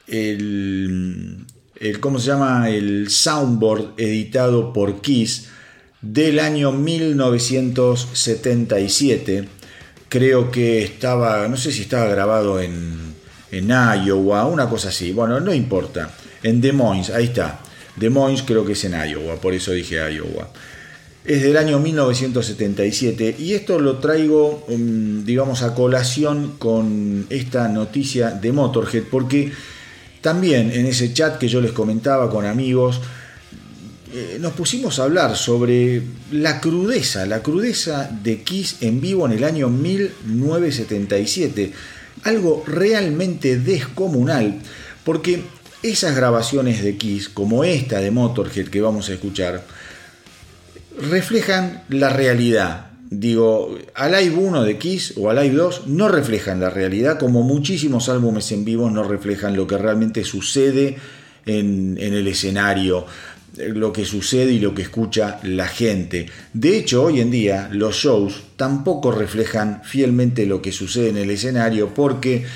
el, 0.06 1.46
¿cómo 2.00 2.18
se 2.18 2.26
llama? 2.26 2.68
El 2.68 3.08
soundboard 3.10 3.94
editado 3.96 4.70
por 4.72 5.00
Kiss 5.00 5.48
del 6.00 6.38
año 6.38 6.70
1977. 6.70 9.48
Creo 10.08 10.50
que 10.50 10.82
estaba, 10.82 11.46
no 11.48 11.56
sé 11.56 11.72
si 11.72 11.82
estaba 11.82 12.06
grabado 12.06 12.60
en, 12.60 13.14
en 13.50 13.68
Iowa, 13.68 14.46
una 14.46 14.68
cosa 14.68 14.90
así. 14.90 15.12
Bueno, 15.12 15.40
no 15.40 15.54
importa. 15.54 16.10
En 16.42 16.60
Des 16.60 16.74
Moines, 16.74 17.10
ahí 17.10 17.24
está. 17.24 17.60
Des 17.96 18.10
Moines 18.10 18.42
creo 18.42 18.64
que 18.64 18.72
es 18.72 18.84
en 18.84 18.92
Iowa, 18.92 19.36
por 19.36 19.54
eso 19.54 19.72
dije 19.72 19.96
Iowa. 19.96 20.50
Es 21.24 21.42
del 21.42 21.56
año 21.56 21.78
1977 21.78 23.36
y 23.38 23.52
esto 23.52 23.78
lo 23.78 23.98
traigo, 23.98 24.64
um, 24.68 25.24
digamos, 25.24 25.62
a 25.62 25.74
colación 25.74 26.54
con 26.58 27.26
esta 27.28 27.68
noticia 27.68 28.30
de 28.30 28.52
Motorhead, 28.52 29.04
porque 29.10 29.52
también 30.20 30.72
en 30.72 30.86
ese 30.86 31.12
chat 31.12 31.38
que 31.38 31.48
yo 31.48 31.60
les 31.60 31.72
comentaba 31.72 32.30
con 32.30 32.46
amigos, 32.46 33.00
eh, 34.12 34.38
nos 34.40 34.54
pusimos 34.54 34.98
a 34.98 35.04
hablar 35.04 35.36
sobre 35.36 36.02
la 36.32 36.60
crudeza, 36.60 37.26
la 37.26 37.42
crudeza 37.42 38.10
de 38.22 38.42
Kiss 38.42 38.76
en 38.80 39.02
vivo 39.02 39.26
en 39.26 39.32
el 39.32 39.44
año 39.44 39.68
1977. 39.68 41.72
Algo 42.24 42.64
realmente 42.66 43.58
descomunal, 43.58 44.60
porque 45.04 45.42
esas 45.82 46.16
grabaciones 46.16 46.82
de 46.82 46.96
Kiss, 46.96 47.28
como 47.28 47.64
esta 47.64 48.00
de 48.00 48.10
Motorhead 48.10 48.68
que 48.68 48.80
vamos 48.80 49.10
a 49.10 49.12
escuchar, 49.12 49.62
reflejan 51.00 51.84
la 51.88 52.08
realidad. 52.08 52.86
Digo, 53.10 53.78
Alive 53.94 54.36
1 54.36 54.64
de 54.64 54.76
Kiss 54.76 55.14
o 55.16 55.30
Alive 55.30 55.54
2 55.54 55.86
no 55.86 56.08
reflejan 56.08 56.60
la 56.60 56.68
realidad, 56.68 57.18
como 57.18 57.42
muchísimos 57.42 58.08
álbumes 58.08 58.52
en 58.52 58.64
vivo 58.64 58.90
no 58.90 59.02
reflejan 59.02 59.56
lo 59.56 59.66
que 59.66 59.78
realmente 59.78 60.24
sucede 60.24 60.96
en, 61.46 61.96
en 61.98 62.12
el 62.12 62.28
escenario 62.28 63.06
lo 63.56 63.92
que 63.92 64.04
sucede 64.04 64.52
y 64.52 64.60
lo 64.60 64.74
que 64.74 64.82
escucha 64.82 65.40
la 65.42 65.66
gente. 65.66 66.26
De 66.52 66.76
hecho, 66.76 67.04
hoy 67.04 67.20
en 67.20 67.30
día 67.30 67.68
los 67.72 67.96
shows 67.96 68.42
tampoco 68.56 69.10
reflejan 69.10 69.82
fielmente 69.84 70.46
lo 70.46 70.62
que 70.62 70.72
sucede 70.72 71.08
en 71.08 71.16
el 71.16 71.30
escenario 71.30 71.92
porque 71.92 72.46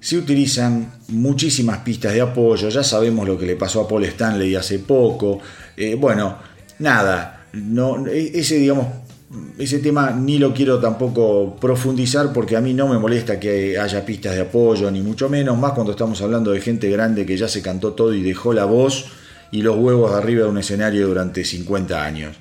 se 0.00 0.16
utilizan 0.16 0.92
muchísimas 1.08 1.78
pistas 1.78 2.14
de 2.14 2.22
apoyo, 2.22 2.68
ya 2.68 2.82
sabemos 2.82 3.26
lo 3.26 3.38
que 3.38 3.46
le 3.46 3.56
pasó 3.56 3.82
a 3.82 3.88
Paul 3.88 4.04
Stanley 4.04 4.54
hace 4.54 4.78
poco. 4.78 5.40
Eh, 5.76 5.94
bueno, 5.94 6.38
nada, 6.78 7.39
no, 7.52 8.06
ese 8.06 8.56
digamos, 8.56 8.86
ese 9.58 9.78
tema 9.78 10.10
ni 10.10 10.38
lo 10.38 10.52
quiero 10.52 10.80
tampoco 10.80 11.56
profundizar 11.60 12.32
porque 12.32 12.56
a 12.56 12.60
mí 12.60 12.74
no 12.74 12.88
me 12.88 12.98
molesta 12.98 13.38
que 13.38 13.78
haya 13.78 14.04
pistas 14.04 14.34
de 14.34 14.42
apoyo, 14.42 14.90
ni 14.90 15.02
mucho 15.02 15.28
menos, 15.28 15.56
más 15.56 15.72
cuando 15.72 15.92
estamos 15.92 16.20
hablando 16.22 16.50
de 16.50 16.60
gente 16.60 16.90
grande 16.90 17.24
que 17.24 17.36
ya 17.36 17.46
se 17.46 17.62
cantó 17.62 17.92
todo 17.92 18.12
y 18.12 18.22
dejó 18.22 18.52
la 18.52 18.64
voz 18.64 19.06
y 19.52 19.62
los 19.62 19.76
huevos 19.76 20.12
arriba 20.12 20.44
de 20.44 20.50
un 20.50 20.58
escenario 20.58 21.06
durante 21.06 21.44
50 21.44 22.04
años. 22.04 22.36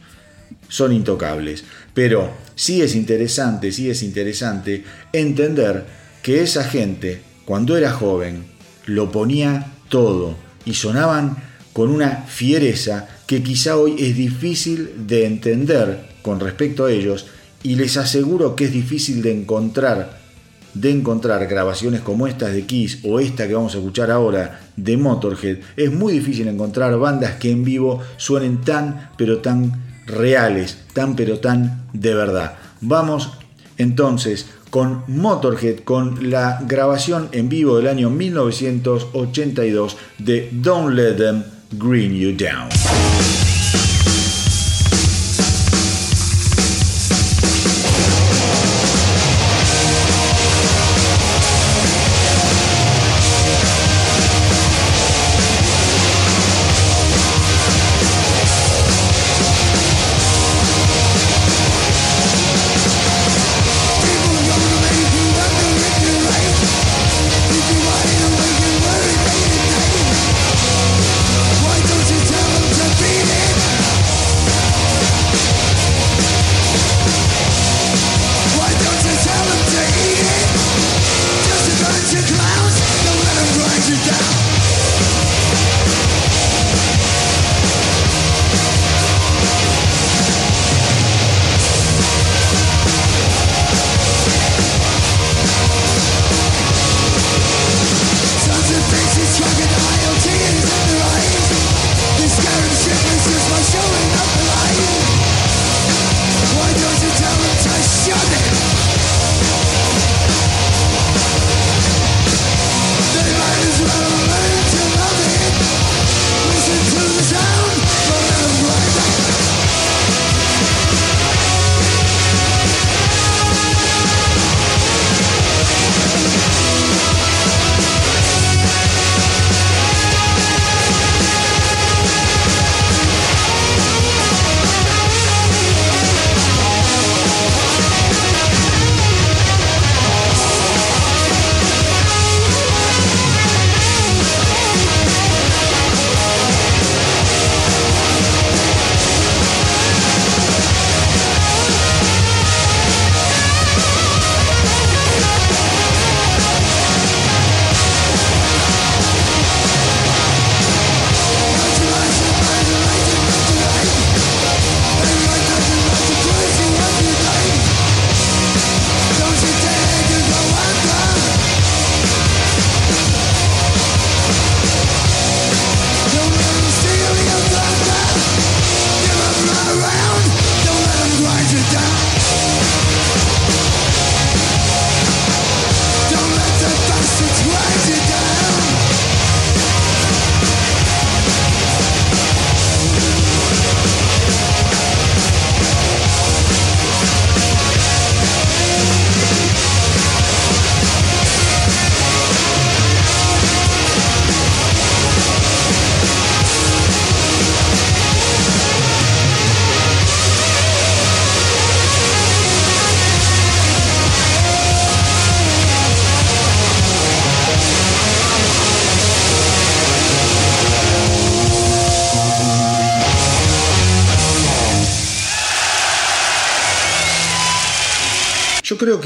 Son 0.68 0.94
intocables. 0.94 1.64
Pero 1.94 2.30
sí 2.56 2.82
es 2.82 2.96
interesante, 2.96 3.72
sí 3.72 3.90
es 3.90 4.04
interesante 4.04 4.84
entender 5.14 5.86
que 6.22 6.42
esa 6.42 6.64
gente, 6.64 7.22
cuando 7.46 7.78
era 7.78 7.92
joven, 7.92 8.46
lo 8.86 9.12
ponía 9.12 9.74
todo 9.90 10.36
y 10.66 10.74
sonaban 10.74 11.38
con 11.74 11.90
una 11.90 12.24
fiereza 12.28 13.08
que 13.30 13.44
quizá 13.44 13.78
hoy 13.78 13.94
es 14.00 14.18
difícil 14.18 15.06
de 15.06 15.28
entender 15.28 16.00
con 16.24 16.40
respecto 16.40 16.86
a 16.86 16.92
ellos 16.92 17.28
y 17.62 17.76
les 17.76 17.96
aseguro 17.96 18.56
que 18.56 18.66
es 18.66 18.74
difícil 18.74 19.22
de 19.22 19.32
encontrar 19.32 20.18
de 20.74 20.90
encontrar 20.90 21.46
grabaciones 21.46 22.02
como 22.02 22.26
estas 22.26 22.54
de 22.54 22.64
Kiss 22.64 23.02
o 23.04 23.20
esta 23.20 23.48
que 23.48 23.54
vamos 23.54 23.76
a 23.76 23.78
escuchar 23.78 24.10
ahora 24.10 24.60
de 24.76 24.98
Motorhead, 24.98 25.60
es 25.78 25.92
muy 25.92 26.14
difícil 26.14 26.48
encontrar 26.48 26.98
bandas 26.98 27.36
que 27.36 27.52
en 27.52 27.64
vivo 27.64 28.02
suenen 28.18 28.62
tan 28.62 29.12
pero 29.16 29.38
tan 29.38 29.80
reales, 30.08 30.80
tan 30.94 31.16
pero 31.16 31.40
tan 31.40 31.86
de 31.94 32.16
verdad. 32.16 32.56
Vamos 32.82 33.34
entonces 33.78 34.48
con 34.72 35.04
Motorhead, 35.06 35.82
con 35.82 36.32
la 36.32 36.64
grabación 36.66 37.30
en 37.32 37.48
vivo 37.48 37.78
del 37.78 37.90
año 37.90 38.10
1982 38.10 39.98
de 40.18 40.50
Don't 40.52 40.96
Let 40.96 41.14
Them 41.14 41.44
Green 41.74 42.16
You 42.16 42.36
Down. 42.36 42.99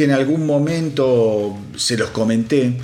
Que 0.04 0.12
en 0.12 0.12
algún 0.12 0.46
momento 0.46 1.58
se 1.78 1.96
los 1.96 2.10
comenté. 2.10 2.78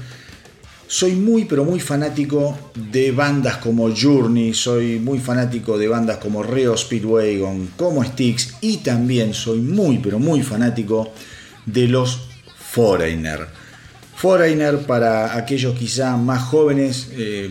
Soy 0.87 1.11
muy, 1.15 1.43
pero 1.43 1.65
muy 1.65 1.81
fanático 1.81 2.57
de 2.73 3.11
bandas 3.11 3.57
como 3.57 3.93
Journey, 3.93 4.53
soy 4.53 4.99
muy 4.99 5.19
fanático 5.19 5.77
de 5.77 5.89
bandas 5.89 6.17
como 6.19 6.43
Reo 6.43 6.77
Speedwagon, 6.77 7.71
como 7.75 8.05
Styx 8.05 8.55
y 8.61 8.77
también 8.77 9.33
soy 9.33 9.59
muy, 9.59 9.97
pero 9.97 10.17
muy 10.17 10.41
fanático 10.43 11.11
de 11.65 11.89
los 11.89 12.21
Foreigner. 12.71 13.47
Foreigner, 14.15 14.79
para 14.79 15.35
aquellos 15.35 15.77
quizá 15.77 16.15
más 16.15 16.43
jóvenes, 16.43 17.09
eh, 17.11 17.49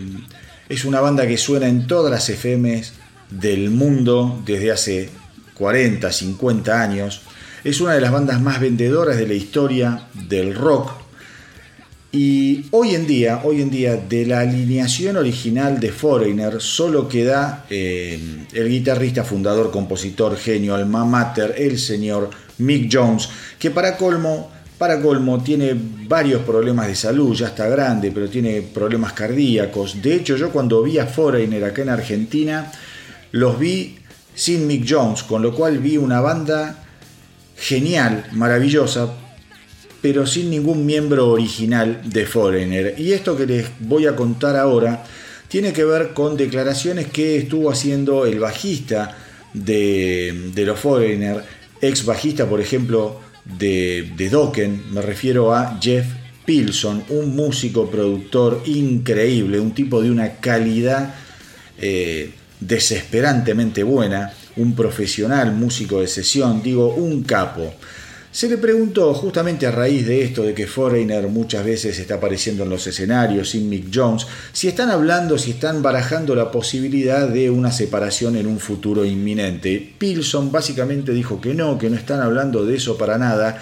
es 0.67 0.83
una 0.83 0.99
banda 0.99 1.27
que 1.27 1.37
suena 1.37 1.67
en 1.67 1.85
todas 1.85 2.11
las 2.11 2.27
FMs 2.27 2.93
del 3.29 3.69
mundo 3.69 4.41
desde 4.45 4.71
hace 4.71 5.09
40, 5.53 6.11
50 6.11 6.81
años. 6.81 7.21
Es 7.63 7.81
una 7.81 7.93
de 7.93 7.99
las 8.01 8.11
bandas 8.11 8.41
más 8.41 8.61
vendedoras 8.61 9.17
de 9.17 9.27
la 9.27 9.33
historia 9.33 10.07
del 10.29 10.55
rock. 10.55 10.91
Y 12.11 12.65
hoy 12.71 12.95
en 12.95 13.05
día, 13.05 13.41
hoy 13.43 13.61
en 13.61 13.69
día, 13.69 13.97
de 13.97 14.25
la 14.25 14.39
alineación 14.39 15.17
original 15.17 15.79
de 15.79 15.91
Foreigner, 15.91 16.61
solo 16.61 17.09
queda 17.09 17.65
eh, 17.69 18.45
el 18.53 18.69
guitarrista, 18.69 19.25
fundador, 19.25 19.71
compositor, 19.71 20.37
genio, 20.37 20.73
alma 20.73 21.03
mater, 21.03 21.53
el 21.57 21.77
señor 21.77 22.29
Mick 22.59 22.89
Jones, 22.91 23.29
que 23.59 23.71
para 23.71 23.97
colmo, 23.97 24.49
para 24.77 25.01
colmo 25.01 25.43
tiene 25.43 25.75
varios 26.07 26.41
problemas 26.43 26.87
de 26.87 26.95
salud, 26.95 27.35
ya 27.35 27.47
está 27.47 27.67
grande, 27.67 28.11
pero 28.11 28.29
tiene 28.29 28.61
problemas 28.61 29.11
cardíacos. 29.11 30.01
De 30.01 30.15
hecho, 30.15 30.37
yo 30.37 30.49
cuando 30.49 30.81
vi 30.81 30.97
a 30.97 31.05
Foreigner 31.05 31.65
acá 31.65 31.81
en 31.81 31.89
Argentina, 31.89 32.71
los 33.33 33.59
vi 33.59 33.97
sin 34.33 34.65
Mick 34.65 34.85
Jones, 34.89 35.23
con 35.23 35.41
lo 35.41 35.53
cual 35.53 35.77
vi 35.79 35.97
una 35.97 36.21
banda 36.21 36.85
genial, 37.59 38.25
maravillosa, 38.31 39.13
pero 40.01 40.25
sin 40.25 40.49
ningún 40.49 40.85
miembro 40.85 41.29
original 41.29 42.01
de 42.05 42.25
Foreigner. 42.25 42.95
Y 42.97 43.11
esto 43.13 43.35
que 43.35 43.45
les 43.45 43.67
voy 43.79 44.07
a 44.07 44.15
contar 44.15 44.55
ahora 44.55 45.03
tiene 45.47 45.73
que 45.73 45.83
ver 45.83 46.13
con 46.13 46.37
declaraciones 46.37 47.07
que 47.07 47.37
estuvo 47.37 47.69
haciendo 47.69 48.25
el 48.25 48.39
bajista 48.39 49.17
de, 49.53 50.51
de 50.53 50.65
los 50.65 50.79
Foreigner, 50.79 51.43
ex 51.81 52.05
bajista, 52.05 52.47
por 52.47 52.61
ejemplo, 52.61 53.19
de, 53.57 54.11
de 54.15 54.29
Dokken, 54.29 54.93
me 54.93 55.01
refiero 55.01 55.53
a 55.53 55.79
Jeff 55.81 56.05
Pilson, 56.45 57.03
un 57.09 57.35
músico 57.35 57.89
productor 57.89 58.63
increíble, 58.65 59.59
un 59.59 59.73
tipo 59.73 60.01
de 60.01 60.11
una 60.11 60.35
calidad 60.35 61.15
eh, 61.77 62.31
desesperantemente 62.59 63.83
buena, 63.83 64.33
un 64.59 64.75
profesional 64.75 65.53
músico 65.53 66.01
de 66.01 66.07
sesión, 66.07 66.61
digo, 66.61 66.93
un 66.93 67.23
capo. 67.23 67.73
Se 68.31 68.47
le 68.47 68.57
preguntó 68.57 69.11
justamente 69.15 69.65
a 69.65 69.71
raíz 69.71 70.05
de 70.05 70.23
esto 70.23 70.43
de 70.43 70.53
que 70.53 70.67
Foreigner 70.67 71.27
muchas 71.29 71.65
veces 71.65 71.97
está 71.97 72.15
apareciendo 72.15 72.63
en 72.63 72.69
los 72.69 72.85
escenarios 72.85 73.49
sin 73.49 73.67
Mick 73.67 73.87
Jones, 73.91 74.27
si 74.53 74.67
están 74.67 74.91
hablando, 74.91 75.39
si 75.39 75.51
están 75.51 75.81
barajando 75.81 76.35
la 76.35 76.51
posibilidad 76.51 77.27
de 77.27 77.49
una 77.49 77.71
separación 77.71 78.35
en 78.35 78.45
un 78.45 78.59
futuro 78.59 79.03
inminente. 79.03 79.95
Pilson 79.97 80.51
básicamente 80.51 81.11
dijo 81.11 81.41
que 81.41 81.55
no, 81.55 81.79
que 81.79 81.89
no 81.89 81.95
están 81.95 82.19
hablando 82.19 82.65
de 82.65 82.75
eso 82.75 82.99
para 82.99 83.17
nada 83.17 83.59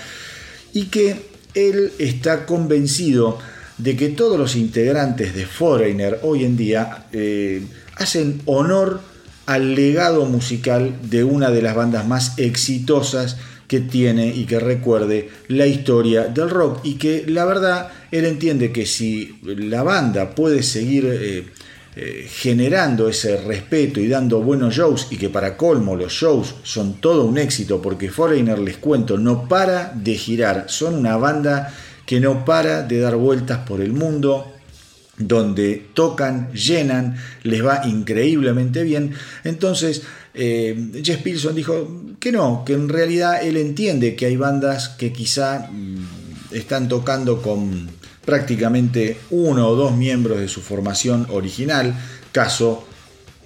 y 0.74 0.88
que 0.88 1.16
él 1.54 1.94
está 1.98 2.46
convencido 2.46 3.40
de 3.78 3.96
que 3.96 4.10
todos 4.10 4.38
los 4.38 4.58
integrantes 4.58 5.34
de 5.34 5.46
Foreigner 5.46 6.20
hoy 6.24 6.44
en 6.44 6.58
día 6.58 7.06
eh, 7.14 7.64
hacen 7.96 8.42
honor 8.46 9.00
al 9.48 9.76
legado 9.76 10.26
musical 10.26 10.94
de 11.02 11.24
una 11.24 11.50
de 11.50 11.62
las 11.62 11.76
bandas 11.76 12.06
más 12.06 12.38
exitosas 12.38 13.38
que 13.68 13.80
tiene 13.80 14.28
y 14.28 14.46
que 14.46 14.60
recuerde 14.60 15.30
la 15.48 15.66
historia 15.66 16.26
del 16.26 16.50
rock 16.50 16.82
y 16.84 16.96
que 16.96 17.26
la 17.28 17.46
verdad 17.46 17.90
él 18.12 18.26
entiende 18.26 18.72
que 18.72 18.86
si 18.86 19.40
la 19.44 19.84
banda 19.84 20.36
puede 20.36 20.64
seguir 20.64 21.06
eh, 21.10 21.46
eh, 21.96 22.28
generando 22.30 23.10
ese 23.10 23.38
respeto 23.38 24.00
y 24.00 24.08
dando 24.08 24.42
buenos 24.42 24.76
shows 24.76 25.08
y 25.10 25.18
que 25.18 25.30
para 25.30 25.58
colmo 25.58 25.96
los 25.96 26.14
shows 26.14 26.56
son 26.64 27.02
todo 27.02 27.26
un 27.26 27.38
éxito 27.38 27.82
porque 27.82 28.10
Foreigner 28.10 28.60
les 28.60 28.78
cuento 28.78 29.18
no 29.18 29.48
para 29.48 29.94
de 29.96 30.16
girar. 30.16 30.66
Son 30.68 30.94
una 30.94 31.18
banda 31.18 31.74
que 32.06 32.20
no 32.20 32.46
para 32.46 32.84
de 32.84 33.00
dar 33.00 33.16
vueltas 33.16 33.60
por 33.68 33.82
el 33.82 33.94
mundo 33.94 34.57
donde 35.18 35.88
tocan, 35.94 36.52
llenan, 36.54 37.18
les 37.44 37.66
va 37.66 37.82
increíblemente 37.86 38.84
bien. 38.84 39.14
Entonces, 39.44 40.04
eh, 40.34 40.92
Jeff 41.04 41.22
Pilson 41.22 41.56
dijo 41.56 42.16
que 42.20 42.32
no, 42.32 42.64
que 42.66 42.74
en 42.74 42.90
realidad 42.90 43.44
él 43.44 43.58
entiende 43.58 44.16
que 44.16 44.28
hay 44.28 44.38
bandas 44.38 44.90
que 44.90 45.12
quizá 45.12 45.70
mm, 45.72 46.06
están 46.52 46.88
tocando 46.88 47.42
con 47.42 47.90
prácticamente 48.24 49.18
uno 49.32 49.70
o 49.70 49.76
dos 49.76 49.96
miembros 49.96 50.40
de 50.40 50.48
su 50.48 50.62
formación 50.62 51.28
original, 51.32 51.96
caso 52.32 52.86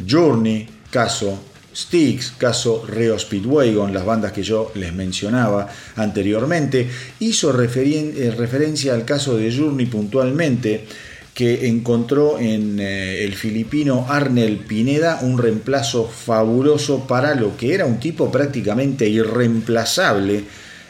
Journey, 0.05 0.67
caso 0.89 1.39
Styx, 1.73 2.31
caso 2.37 2.85
Reo 2.85 3.17
Speedwagon, 3.17 3.93
las 3.93 4.05
bandas 4.05 4.33
que 4.33 4.43
yo 4.43 4.71
les 4.75 4.93
mencionaba 4.93 5.69
anteriormente, 5.95 6.89
hizo 7.19 7.51
eh, 7.51 8.31
referencia 8.31 8.93
al 8.93 9.05
caso 9.05 9.37
de 9.37 9.55
Journey 9.55 9.85
puntualmente, 9.85 10.85
que 11.33 11.67
encontró 11.67 12.39
en 12.39 12.79
eh, 12.79 13.23
el 13.23 13.35
filipino 13.35 14.05
Arnel 14.09 14.57
Pineda 14.57 15.19
un 15.21 15.37
reemplazo 15.37 16.05
fabuloso 16.05 17.07
para 17.07 17.35
lo 17.35 17.55
que 17.55 17.73
era 17.73 17.85
un 17.85 17.99
tipo 17.99 18.31
prácticamente 18.31 19.07
irreemplazable. 19.07 20.43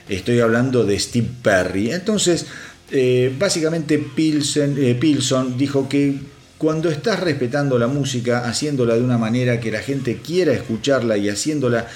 Estoy 0.09 0.39
hablando 0.39 0.83
de 0.83 0.99
Steve 0.99 1.29
Perry. 1.43 1.91
Entonces, 1.91 2.47
eh, 2.89 3.33
básicamente 3.37 4.03
eh, 4.17 4.97
Pilson 4.99 5.57
dijo 5.57 5.87
que 5.87 6.15
cuando 6.57 6.89
estás 6.89 7.19
respetando 7.19 7.77
la 7.77 7.87
música, 7.87 8.47
haciéndola 8.47 8.95
de 8.95 9.01
una 9.01 9.17
manera 9.17 9.59
que 9.59 9.71
la 9.71 9.81
gente 9.81 10.17
quiera 10.17 10.53
escucharla 10.53 11.17
y 11.17 11.29
haciéndola 11.29 11.87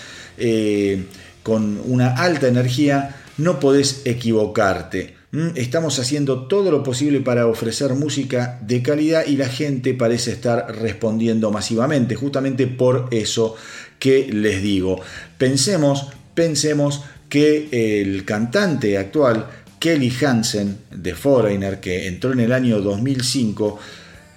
con 1.44 1.80
una 1.86 2.16
alta 2.16 2.48
energía, 2.48 3.16
no 3.38 3.60
podés 3.60 4.02
equivocarte. 4.06 5.16
Mm, 5.36 5.50
estamos 5.56 6.00
haciendo 6.00 6.48
todo 6.48 6.72
lo 6.72 6.82
posible 6.82 7.20
para 7.20 7.46
ofrecer 7.46 7.94
música 7.94 8.58
de 8.62 8.82
calidad 8.82 9.26
y 9.28 9.36
la 9.36 9.50
gente 9.50 9.94
parece 9.94 10.32
estar 10.32 10.74
respondiendo 10.80 11.52
masivamente, 11.52 12.16
justamente 12.16 12.68
por 12.68 13.10
eso 13.12 13.58
que 14.00 14.30
les 14.32 14.64
digo. 14.64 15.02
Pensemos, 15.38 16.08
pensemos 16.34 17.04
que 17.28 17.68
el 18.02 18.24
cantante 18.24 18.98
actual, 18.98 19.48
Kelly 19.78 20.14
Hansen, 20.26 20.78
de 20.92 21.14
Foreigner, 21.14 21.82
que 21.82 22.08
entró 22.08 22.32
en 22.32 22.40
el 22.40 22.54
año 22.54 22.80
2005, 22.80 23.78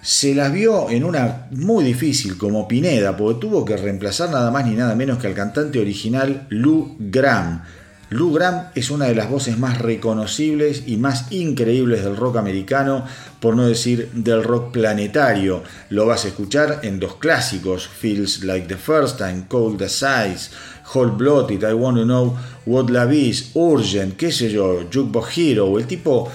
se 0.03 0.35
las 0.35 0.53
vio 0.53 0.91
en 0.91 1.05
una 1.05 1.47
muy 1.53 1.85
difícil 1.85 2.37
como 2.37 2.67
Pineda, 2.67 3.17
porque 3.17 3.41
tuvo 3.41 3.65
que 3.65 3.77
reemplazar 3.77 4.31
nada 4.31 4.51
más 4.51 4.67
ni 4.67 4.75
nada 4.75 4.97
menos 4.97 5.19
que 5.19 5.29
al 5.29 5.35
cantante 5.35 5.79
original 5.79 6.49
Lou 6.51 6.97
Graham 6.99 7.63
Lou 8.11 8.33
Graham 8.33 8.69
es 8.75 8.91
una 8.91 9.05
de 9.05 9.15
las 9.15 9.29
voces 9.29 9.59
más 9.59 9.79
reconocibles 9.79 10.85
y 10.87 10.97
más 10.97 11.31
increíbles 11.31 12.03
del 12.03 12.17
rock 12.17 12.39
americano, 12.39 13.05
por 13.39 13.55
no 13.55 13.67
decir 13.67 14.11
del 14.15 14.43
rock 14.43 14.73
planetario. 14.73 15.63
Lo 15.91 16.07
vas 16.07 16.25
a 16.25 16.29
escuchar 16.29 16.81
en 16.85 17.01
dos 17.01 17.17
clásicos, 17.17 17.87
Feels 17.87 18.45
Like 18.45 18.67
the 18.67 18.77
First 18.77 19.19
Time, 19.19 19.45
Cold 19.47 19.83
as 19.83 20.03
Ice, 20.03 20.51
Whole 20.95 21.11
Blooded, 21.11 21.63
I 21.69 21.75
Want 21.75 21.99
to 21.99 22.05
Know 22.05 22.35
What 22.65 22.89
Love 22.89 23.13
Is, 23.13 23.51
Urgent, 23.55 24.17
qué 24.17 24.33
sé 24.33 24.51
yo, 24.51 24.87
Jukebox 24.91 25.37
Hero. 25.37 25.79
El 25.79 25.87
tipo 25.87 26.31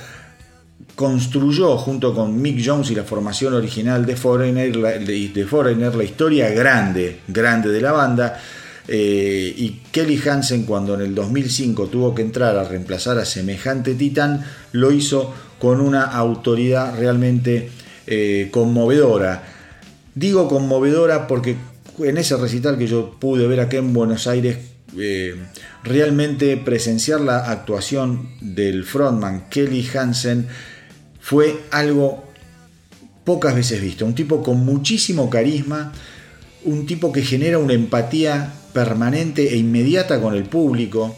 construyó 0.94 1.76
junto 1.78 2.14
con 2.14 2.40
Mick 2.40 2.62
Jones 2.64 2.92
y 2.92 2.96
la 2.96 3.04
formación 3.04 3.56
original 3.56 4.06
de 4.06 4.16
Foreigner, 4.16 4.72
de 5.34 5.46
Foreigner 5.48 5.96
la 5.96 6.04
historia 6.04 6.52
grande, 6.52 7.22
grande 7.28 7.70
de 7.70 7.82
la 7.82 7.92
banda 7.94 8.40
eh, 8.88 9.54
y 9.56 9.82
Kelly 9.92 10.22
Hansen 10.28 10.64
cuando 10.64 10.96
en 10.96 11.02
el 11.02 11.16
2005 11.16 11.88
tuvo 11.88 12.14
que 12.14 12.22
entrar 12.22 12.58
a 12.58 12.66
reemplazar 12.66 13.18
a 13.18 13.26
semejante 13.26 13.96
titán, 13.96 14.46
lo 14.72 14.92
hizo 14.92 15.34
con 15.60 15.80
una 15.80 16.04
autoridad 16.04 16.98
realmente 16.98 17.70
eh, 18.08 18.50
conmovedora. 18.52 19.44
Digo 20.16 20.48
conmovedora 20.50 21.28
porque 21.28 21.56
en 22.00 22.18
ese 22.18 22.36
recital 22.36 22.78
que 22.78 22.88
yo 22.88 23.16
pude 23.20 23.48
ver 23.48 23.62
acá 23.62 23.78
en 23.78 23.94
Buenos 23.94 24.28
Aires, 24.28 24.58
eh, 24.98 25.36
realmente 25.84 26.58
presenciar 26.58 27.22
la 27.22 27.50
actuación 27.50 28.30
del 28.42 28.84
frontman 28.84 29.50
Kelly 29.50 29.88
Hansen 29.96 30.48
fue 31.20 31.62
algo 31.72 32.26
pocas 33.24 33.56
veces 33.56 33.82
visto. 33.82 34.06
Un 34.06 34.16
tipo 34.16 34.44
con 34.44 34.66
muchísimo 34.66 35.30
carisma, 35.30 35.94
un 36.66 36.86
tipo 36.86 37.12
que 37.12 37.24
genera 37.24 37.58
una 37.58 37.74
empatía 37.74 38.54
permanente 38.74 39.54
e 39.54 39.58
inmediata 39.58 40.20
con 40.20 40.36
el 40.36 40.44
público. 40.44 41.16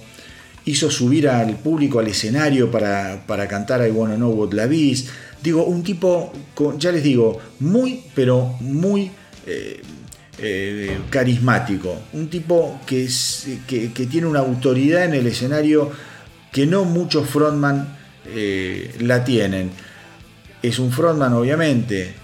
Hizo 0.65 0.89
subir 0.89 1.29
al 1.29 1.55
público 1.57 1.99
al 1.99 2.07
escenario 2.07 2.69
para, 2.71 3.47
cantar 3.47 3.87
I 3.87 3.91
Wanna 3.91 4.15
Know 4.15 4.31
What 4.31 4.53
La 4.53 4.65
Is. 4.65 5.07
Digo, 5.41 5.63
un 5.63 5.83
tipo, 5.83 6.33
ya 6.77 6.91
les 6.91 7.03
digo, 7.03 7.39
muy, 7.59 8.03
pero 8.15 8.55
muy 8.59 9.11
eh, 9.45 9.81
eh, 10.39 10.99
carismático. 11.09 12.01
Un 12.13 12.29
tipo 12.29 12.81
que, 12.85 13.07
que, 13.67 14.05
tiene 14.07 14.27
una 14.27 14.39
autoridad 14.39 15.05
en 15.05 15.13
el 15.13 15.27
escenario 15.27 15.91
que 16.51 16.65
no 16.65 16.83
muchos 16.83 17.29
frontman 17.29 17.95
eh, 18.25 18.95
la 19.01 19.23
tienen. 19.23 19.69
Es 20.63 20.79
un 20.79 20.91
frontman 20.91 21.33
obviamente 21.33 22.15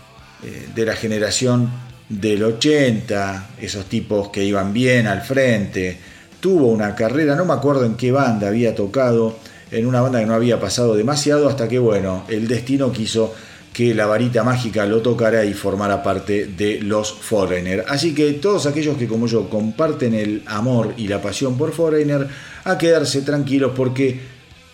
de 0.74 0.86
la 0.88 0.96
generación 0.96 1.70
del 2.12 2.44
80, 2.44 3.52
esos 3.62 3.86
tipos 3.86 4.30
que 4.30 4.44
iban 4.44 4.74
bien 4.74 5.08
al 5.08 5.22
frente. 5.22 5.98
Tuvo 6.40 6.68
una 6.68 6.94
carrera, 6.94 7.36
no 7.36 7.46
me 7.46 7.54
acuerdo 7.54 7.86
en 7.86 7.96
qué 7.96 8.12
banda 8.12 8.50
había 8.50 8.76
tocado, 8.76 9.38
en 9.72 9.86
una 9.86 10.02
banda 10.02 10.20
que 10.20 10.26
no 10.26 10.34
había 10.34 10.60
pasado 10.60 10.96
demasiado 10.96 11.48
hasta 11.48 11.70
que, 11.70 11.80
bueno, 11.80 12.26
el 12.28 12.48
destino 12.48 12.92
quiso 12.92 13.34
que 13.72 13.96
la 13.96 14.06
varita 14.06 14.44
mágica 14.44 14.86
lo 14.86 15.02
tocara 15.02 15.46
y 15.46 15.54
formara 15.54 16.04
parte 16.04 16.48
de 16.48 16.82
los 16.82 17.14
Foreigner. 17.14 17.86
Así 17.88 18.14
que 18.14 18.34
todos 18.34 18.66
aquellos 18.66 18.98
que 18.98 19.08
como 19.08 19.28
yo 19.28 19.50
comparten 19.50 20.14
el 20.14 20.44
amor 20.48 20.94
y 20.98 21.08
la 21.08 21.22
pasión 21.22 21.58
por 21.58 21.72
Foreigner, 21.72 22.28
a 22.66 22.78
quedarse 22.78 23.22
tranquilos 23.22 23.72
porque 23.74 24.20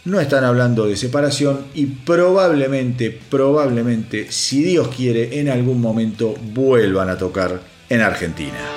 no 0.08 0.22
están 0.22 0.46
hablando 0.46 0.88
de 0.88 0.96
separación 0.96 1.66
y 1.74 1.86
probablemente, 1.86 3.20
probablemente, 3.30 4.32
si 4.32 4.64
Dios 4.64 4.88
quiere, 4.88 5.40
en 5.42 5.50
algún 5.50 5.82
momento 5.82 6.34
vuelvan 6.54 7.10
a 7.10 7.18
tocar 7.18 7.60
en 7.90 8.02
Argentina. 8.02 8.77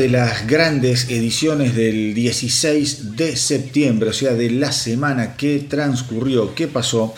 De 0.00 0.08
las 0.08 0.46
grandes 0.46 1.10
ediciones 1.10 1.76
del 1.76 2.14
16 2.14 3.16
de 3.16 3.36
septiembre, 3.36 4.08
o 4.08 4.12
sea, 4.14 4.32
de 4.32 4.50
la 4.50 4.72
semana 4.72 5.36
que 5.36 5.58
transcurrió, 5.68 6.54
que 6.54 6.68
pasó, 6.68 7.14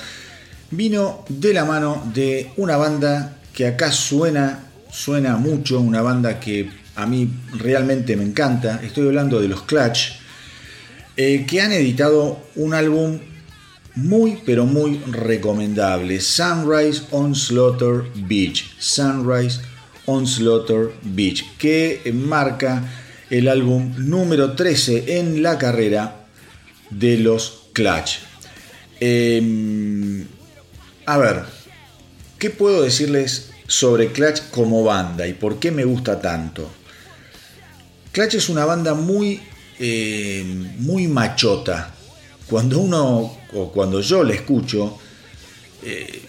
vino 0.73 1.25
de 1.29 1.55
la 1.55 1.65
mano 1.65 2.03
de 2.13 2.51
una 2.57 2.77
banda 2.77 3.37
que 3.55 3.69
acá 3.69 3.93
suena, 3.93 4.65
suena 4.91 5.37
mucho, 5.37 5.79
una 5.79 6.03
banda 6.03 6.41
que 6.41 6.71
a 6.97 7.07
mí 7.07 7.31
realmente 7.57 8.17
me 8.17 8.25
encanta. 8.25 8.81
Estoy 8.83 9.07
hablando 9.07 9.41
de 9.41 9.47
los 9.47 9.63
Clutch, 9.63 10.15
eh, 11.17 11.47
que 11.47 11.61
han 11.61 11.71
editado 11.71 12.41
un 12.57 12.75
álbum 12.75 13.21
muy 13.95 14.41
pero 14.45 14.67
muy 14.67 15.01
recomendable, 15.09 16.21
Sunrise 16.21 17.03
on 17.13 17.37
Slaughter 17.37 18.03
Beach. 18.27 18.75
Sunrise 18.81 19.61
on 20.07 20.27
Slaughter 20.27 20.93
Beach, 21.03 21.57
que 21.59 22.01
marca 22.13 22.83
el 23.31 23.49
álbum 23.49 23.95
número 23.97 24.53
13 24.53 25.19
en 25.19 25.43
la 25.43 25.59
carrera 25.59 26.27
de 26.91 27.19
los 27.19 27.63
Clutch. 27.73 28.19
Eh, 29.01 30.25
a 31.07 31.19
ver, 31.19 31.43
¿qué 32.39 32.51
puedo 32.51 32.83
decirles 32.83 33.51
sobre 33.67 34.13
Clutch 34.13 34.51
como 34.51 34.85
banda 34.85 35.27
y 35.27 35.33
por 35.33 35.59
qué 35.59 35.71
me 35.71 35.85
gusta 35.85 36.21
tanto? 36.21 36.71
Clutch 38.13 38.35
es 38.35 38.49
una 38.49 38.65
banda 38.65 38.95
muy, 38.95 39.41
eh, 39.79 40.45
muy 40.79 41.09
machota. 41.09 41.95
Cuando 42.49 42.79
uno, 42.81 43.39
o 43.55 43.73
cuando 43.73 44.01
yo 44.03 44.23
la 44.23 44.35
escucho, 44.35 44.99
eh, 45.83 46.23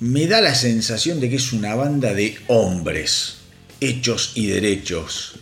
me 0.00 0.26
da 0.26 0.40
la 0.40 0.54
sensación 0.54 1.20
de 1.20 1.30
que 1.30 1.36
es 1.36 1.52
una 1.52 1.74
banda 1.74 2.14
de 2.14 2.36
hombres. 2.48 3.36
hechos 3.80 4.32
y 4.34 4.46
derechos, 4.46 5.34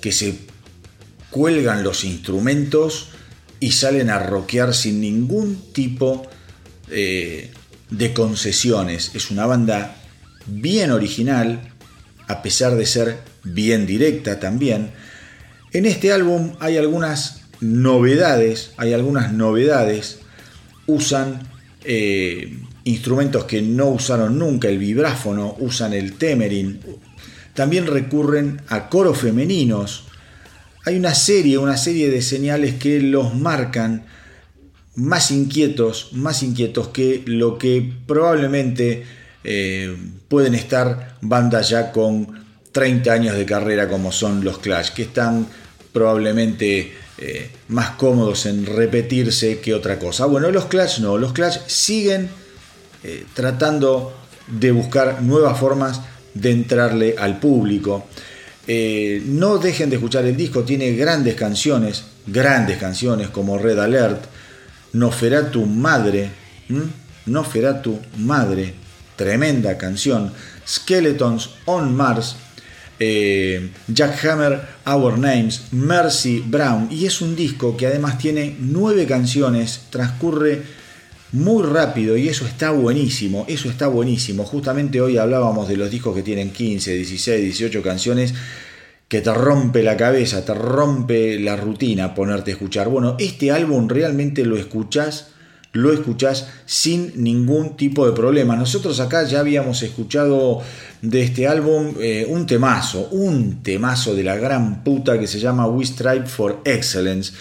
que 0.00 0.10
se 0.10 0.38
cuelgan 1.30 1.82
los 1.82 2.04
instrumentos 2.04 3.08
y 3.60 3.72
salen 3.72 4.08
a 4.08 4.18
rockear 4.18 4.72
sin 4.74 5.00
ningún 5.00 5.72
tipo 5.72 6.26
eh, 6.90 7.50
de 7.90 8.14
concesiones. 8.14 9.10
Es 9.14 9.30
una 9.30 9.44
banda 9.44 9.96
bien 10.46 10.90
original, 10.90 11.60
a 12.28 12.42
pesar 12.42 12.76
de 12.76 12.86
ser 12.86 13.18
bien 13.44 13.86
directa 13.86 14.40
también. 14.40 14.90
En 15.72 15.84
este 15.84 16.12
álbum 16.12 16.54
hay 16.60 16.78
algunas 16.78 17.42
novedades, 17.60 18.70
hay 18.76 18.94
algunas 18.94 19.32
novedades. 19.32 20.20
Usan 20.86 21.46
eh, 21.84 22.58
instrumentos 22.86 23.44
que 23.44 23.62
no 23.62 23.88
usaron 23.88 24.38
nunca, 24.38 24.68
el 24.68 24.78
vibráfono, 24.78 25.56
usan 25.58 25.92
el 25.92 26.14
temerin. 26.14 26.80
También 27.52 27.86
recurren 27.86 28.62
a 28.68 28.88
coros 28.88 29.18
femeninos. 29.18 30.04
Hay 30.84 30.96
una 30.96 31.14
serie, 31.14 31.58
una 31.58 31.76
serie 31.76 32.08
de 32.08 32.22
señales 32.22 32.74
que 32.74 33.00
los 33.00 33.34
marcan 33.34 34.06
más 34.94 35.32
inquietos, 35.32 36.10
más 36.12 36.44
inquietos 36.44 36.88
que 36.88 37.24
lo 37.26 37.58
que 37.58 37.92
probablemente 38.06 39.02
eh, 39.42 39.96
pueden 40.28 40.54
estar 40.54 41.16
bandas 41.20 41.68
ya 41.68 41.90
con 41.90 42.46
30 42.70 43.12
años 43.12 43.36
de 43.36 43.46
carrera 43.46 43.88
como 43.88 44.12
son 44.12 44.44
los 44.44 44.58
Clash, 44.58 44.90
que 44.90 45.02
están 45.02 45.48
probablemente 45.92 46.92
eh, 47.18 47.50
más 47.66 47.90
cómodos 47.90 48.46
en 48.46 48.64
repetirse 48.64 49.58
que 49.58 49.74
otra 49.74 49.98
cosa. 49.98 50.26
Bueno, 50.26 50.52
los 50.52 50.66
Clash 50.66 51.00
no, 51.00 51.18
los 51.18 51.32
Clash 51.32 51.58
siguen 51.66 52.28
eh, 53.02 53.26
tratando 53.34 54.14
de 54.46 54.72
buscar 54.72 55.22
nuevas 55.22 55.58
formas 55.58 56.00
de 56.34 56.50
entrarle 56.50 57.14
al 57.18 57.38
público. 57.38 58.06
Eh, 58.66 59.22
no 59.26 59.58
dejen 59.58 59.90
de 59.90 59.96
escuchar 59.96 60.24
el 60.24 60.36
disco, 60.36 60.62
tiene 60.64 60.92
grandes 60.92 61.34
canciones, 61.34 62.04
grandes 62.26 62.78
canciones 62.78 63.28
como 63.30 63.58
Red 63.58 63.78
Alert, 63.78 64.24
tu 65.52 65.66
Madre, 65.66 66.30
tu 67.82 67.98
Madre, 68.18 68.74
tremenda 69.14 69.78
canción, 69.78 70.32
Skeletons 70.66 71.50
on 71.66 71.94
Mars, 71.94 72.36
eh, 72.98 73.70
Jack 73.88 74.24
Hammer, 74.24 74.60
Our 74.86 75.18
Names, 75.18 75.72
Mercy 75.72 76.42
Brown, 76.44 76.88
y 76.90 77.06
es 77.06 77.20
un 77.20 77.36
disco 77.36 77.76
que 77.76 77.86
además 77.86 78.18
tiene 78.18 78.56
nueve 78.58 79.06
canciones, 79.06 79.82
transcurre 79.90 80.62
muy 81.32 81.64
rápido 81.64 82.16
y 82.16 82.28
eso 82.28 82.46
está 82.46 82.70
buenísimo, 82.70 83.44
eso 83.48 83.68
está 83.68 83.88
buenísimo. 83.88 84.44
Justamente 84.44 85.00
hoy 85.00 85.18
hablábamos 85.18 85.68
de 85.68 85.76
los 85.76 85.90
discos 85.90 86.14
que 86.14 86.22
tienen 86.22 86.50
15, 86.50 86.94
16, 86.94 87.42
18 87.42 87.82
canciones 87.82 88.34
que 89.08 89.20
te 89.20 89.32
rompe 89.32 89.82
la 89.82 89.96
cabeza, 89.96 90.44
te 90.44 90.54
rompe 90.54 91.38
la 91.38 91.56
rutina 91.56 92.14
ponerte 92.14 92.50
a 92.50 92.54
escuchar. 92.54 92.88
Bueno, 92.88 93.16
este 93.18 93.50
álbum 93.50 93.88
realmente 93.88 94.44
lo 94.44 94.56
escuchas 94.56 95.28
lo 95.76 95.92
escuchás 95.92 96.48
sin 96.64 97.12
ningún 97.22 97.76
tipo 97.76 98.06
de 98.06 98.12
problema. 98.12 98.56
Nosotros 98.56 98.98
acá 98.98 99.24
ya 99.24 99.40
habíamos 99.40 99.82
escuchado 99.82 100.62
de 101.02 101.22
este 101.22 101.46
álbum 101.46 101.94
eh, 102.00 102.26
un 102.28 102.46
temazo, 102.46 103.08
un 103.10 103.62
temazo 103.62 104.14
de 104.14 104.24
la 104.24 104.36
gran 104.36 104.82
puta 104.82 105.18
que 105.18 105.26
se 105.26 105.38
llama 105.38 105.66
We 105.66 105.84
Strive 105.84 106.26
for 106.26 106.60
Excellence. 106.64 107.32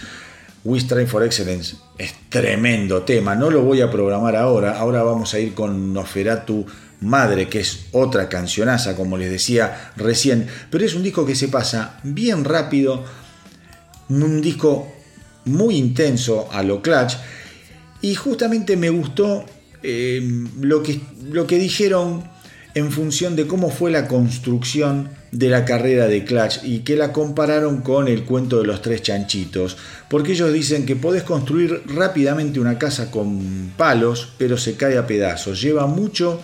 We 0.65 0.79
Strive 0.79 1.05
for 1.05 1.23
Excellence. 1.23 1.75
Es 1.95 2.11
tremendo 2.27 3.03
tema, 3.03 3.35
no 3.35 3.51
lo 3.51 3.61
voy 3.61 3.81
a 3.81 3.91
programar 3.91 4.35
ahora, 4.35 4.79
ahora 4.79 5.03
vamos 5.03 5.31
a 5.35 5.39
ir 5.39 5.53
con 5.53 5.93
Noferatu 5.93 6.65
Madre, 7.01 7.47
que 7.47 7.59
es 7.59 7.85
otra 7.91 8.27
cancionaza, 8.27 8.95
como 8.95 9.15
les 9.15 9.29
decía 9.29 9.91
recién, 9.95 10.47
pero 10.71 10.83
es 10.83 10.95
un 10.95 11.03
disco 11.03 11.23
que 11.23 11.35
se 11.35 11.49
pasa 11.49 11.99
bien 12.03 12.43
rápido, 12.43 13.05
un 14.09 14.41
disco 14.41 14.91
muy 15.45 15.77
intenso 15.77 16.49
a 16.51 16.63
lo 16.63 16.81
clutch. 16.81 17.13
Y 18.01 18.15
justamente 18.15 18.75
me 18.75 18.89
gustó 18.89 19.45
eh, 19.83 20.19
lo, 20.61 20.81
que, 20.81 20.99
lo 21.29 21.45
que 21.45 21.59
dijeron 21.59 22.23
en 22.73 22.91
función 22.91 23.35
de 23.35 23.45
cómo 23.45 23.69
fue 23.69 23.91
la 23.91 24.07
construcción 24.07 25.09
de 25.35 25.49
la 25.49 25.65
carrera 25.65 26.07
de 26.07 26.23
Clutch 26.23 26.63
y 26.63 26.79
que 26.79 26.95
la 26.95 27.11
compararon 27.11 27.81
con 27.81 28.07
el 28.07 28.23
cuento 28.23 28.59
de 28.59 28.67
los 28.67 28.81
tres 28.81 29.01
chanchitos, 29.01 29.75
porque 30.09 30.31
ellos 30.31 30.53
dicen 30.53 30.85
que 30.85 30.95
podés 30.95 31.23
construir 31.23 31.83
rápidamente 31.87 32.61
una 32.61 32.77
casa 32.77 33.11
con 33.11 33.73
palos, 33.75 34.29
pero 34.37 34.57
se 34.57 34.75
cae 34.75 34.97
a 34.97 35.05
pedazos, 35.05 35.61
lleva 35.61 35.87
mucho 35.87 36.39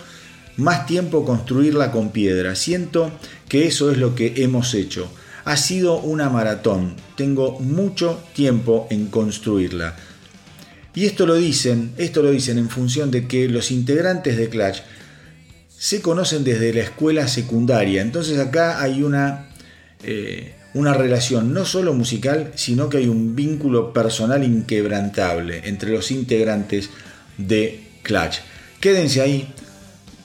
más 0.58 0.84
tiempo 0.84 1.24
construirla 1.24 1.90
con 1.90 2.10
piedra. 2.10 2.54
Siento 2.54 3.10
que 3.48 3.66
eso 3.66 3.90
es 3.90 3.96
lo 3.96 4.14
que 4.14 4.34
hemos 4.36 4.74
hecho. 4.74 5.10
Ha 5.46 5.56
sido 5.56 5.98
una 5.98 6.28
maratón, 6.28 6.94
tengo 7.16 7.58
mucho 7.60 8.22
tiempo 8.34 8.86
en 8.90 9.06
construirla. 9.06 9.96
Y 10.94 11.06
esto 11.06 11.24
lo 11.24 11.36
dicen, 11.36 11.92
esto 11.96 12.22
lo 12.22 12.30
dicen 12.30 12.58
en 12.58 12.68
función 12.68 13.10
de 13.10 13.26
que 13.26 13.48
los 13.48 13.70
integrantes 13.70 14.36
de 14.36 14.50
Clash 14.50 14.80
se 15.82 16.00
conocen 16.00 16.44
desde 16.44 16.72
la 16.72 16.82
escuela 16.82 17.26
secundaria. 17.26 18.02
Entonces 18.02 18.38
acá 18.38 18.80
hay 18.80 19.02
una, 19.02 19.48
eh, 20.04 20.54
una 20.74 20.94
relación 20.94 21.52
no 21.52 21.64
solo 21.64 21.92
musical, 21.92 22.52
sino 22.54 22.88
que 22.88 22.98
hay 22.98 23.08
un 23.08 23.34
vínculo 23.34 23.92
personal 23.92 24.44
inquebrantable 24.44 25.62
entre 25.64 25.90
los 25.90 26.12
integrantes 26.12 26.88
de 27.36 27.82
Clash. 28.04 28.38
Quédense 28.78 29.22
ahí, 29.22 29.52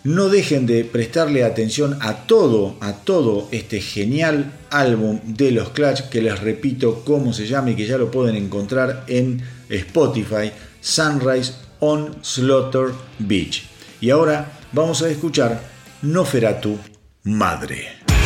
no 0.03 0.29
dejen 0.29 0.67
de 0.67 0.85
prestarle 0.85 1.43
atención 1.43 1.97
a 2.01 2.27
todo, 2.27 2.77
a 2.79 2.93
todo 2.93 3.49
este 3.51 3.81
genial 3.81 4.53
álbum 4.69 5.21
de 5.25 5.49
los 5.49 5.71
Clash, 5.71 6.01
que 6.11 6.21
les 6.21 6.39
repito 6.39 7.03
cómo 7.03 7.33
se 7.33 7.47
llama 7.47 7.71
y 7.71 7.75
que 7.75 7.87
ya 7.87 7.97
lo 7.97 8.11
pueden 8.11 8.35
encontrar 8.35 9.05
en 9.07 9.41
Spotify, 9.69 10.51
Sunrise 10.81 11.53
on 11.79 12.15
Slaughter 12.21 12.91
Beach. 13.17 13.63
Y 13.99 14.11
ahora 14.11 14.56
vamos 14.71 15.01
a 15.01 15.09
escuchar 15.09 15.61
Noferatu 16.01 16.77
Madre. 17.23 18.16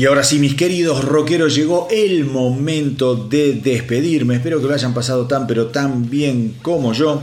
Y 0.00 0.06
ahora 0.06 0.24
sí, 0.24 0.38
mis 0.38 0.54
queridos 0.54 1.04
rockeros, 1.04 1.54
llegó 1.54 1.86
el 1.90 2.24
momento 2.24 3.16
de 3.16 3.52
despedirme. 3.52 4.36
Espero 4.36 4.58
que 4.58 4.66
lo 4.66 4.72
hayan 4.72 4.94
pasado 4.94 5.26
tan 5.26 5.46
pero 5.46 5.66
tan 5.66 6.08
bien 6.08 6.56
como 6.62 6.94
yo. 6.94 7.20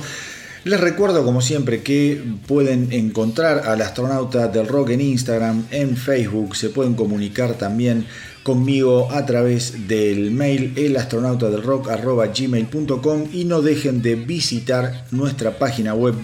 Les 0.64 0.80
recuerdo, 0.80 1.26
como 1.26 1.42
siempre, 1.42 1.82
que 1.82 2.22
pueden 2.46 2.94
encontrar 2.94 3.68
al 3.68 3.82
astronauta 3.82 4.50
del 4.50 4.68
rock 4.68 4.92
en 4.92 5.02
Instagram, 5.02 5.66
en 5.72 5.98
Facebook. 5.98 6.56
Se 6.56 6.70
pueden 6.70 6.94
comunicar 6.94 7.56
también 7.56 8.06
conmigo 8.44 9.12
a 9.12 9.26
través 9.26 9.88
del 9.88 10.30
mail 10.30 10.74
elastronautadelrock.gmail.com 10.76 13.24
y 13.34 13.46
no 13.46 13.64
dejen 13.64 14.04
de 14.04 14.14
visitar 14.14 15.08
nuestra 15.10 15.58
página 15.58 15.96
web 15.96 16.22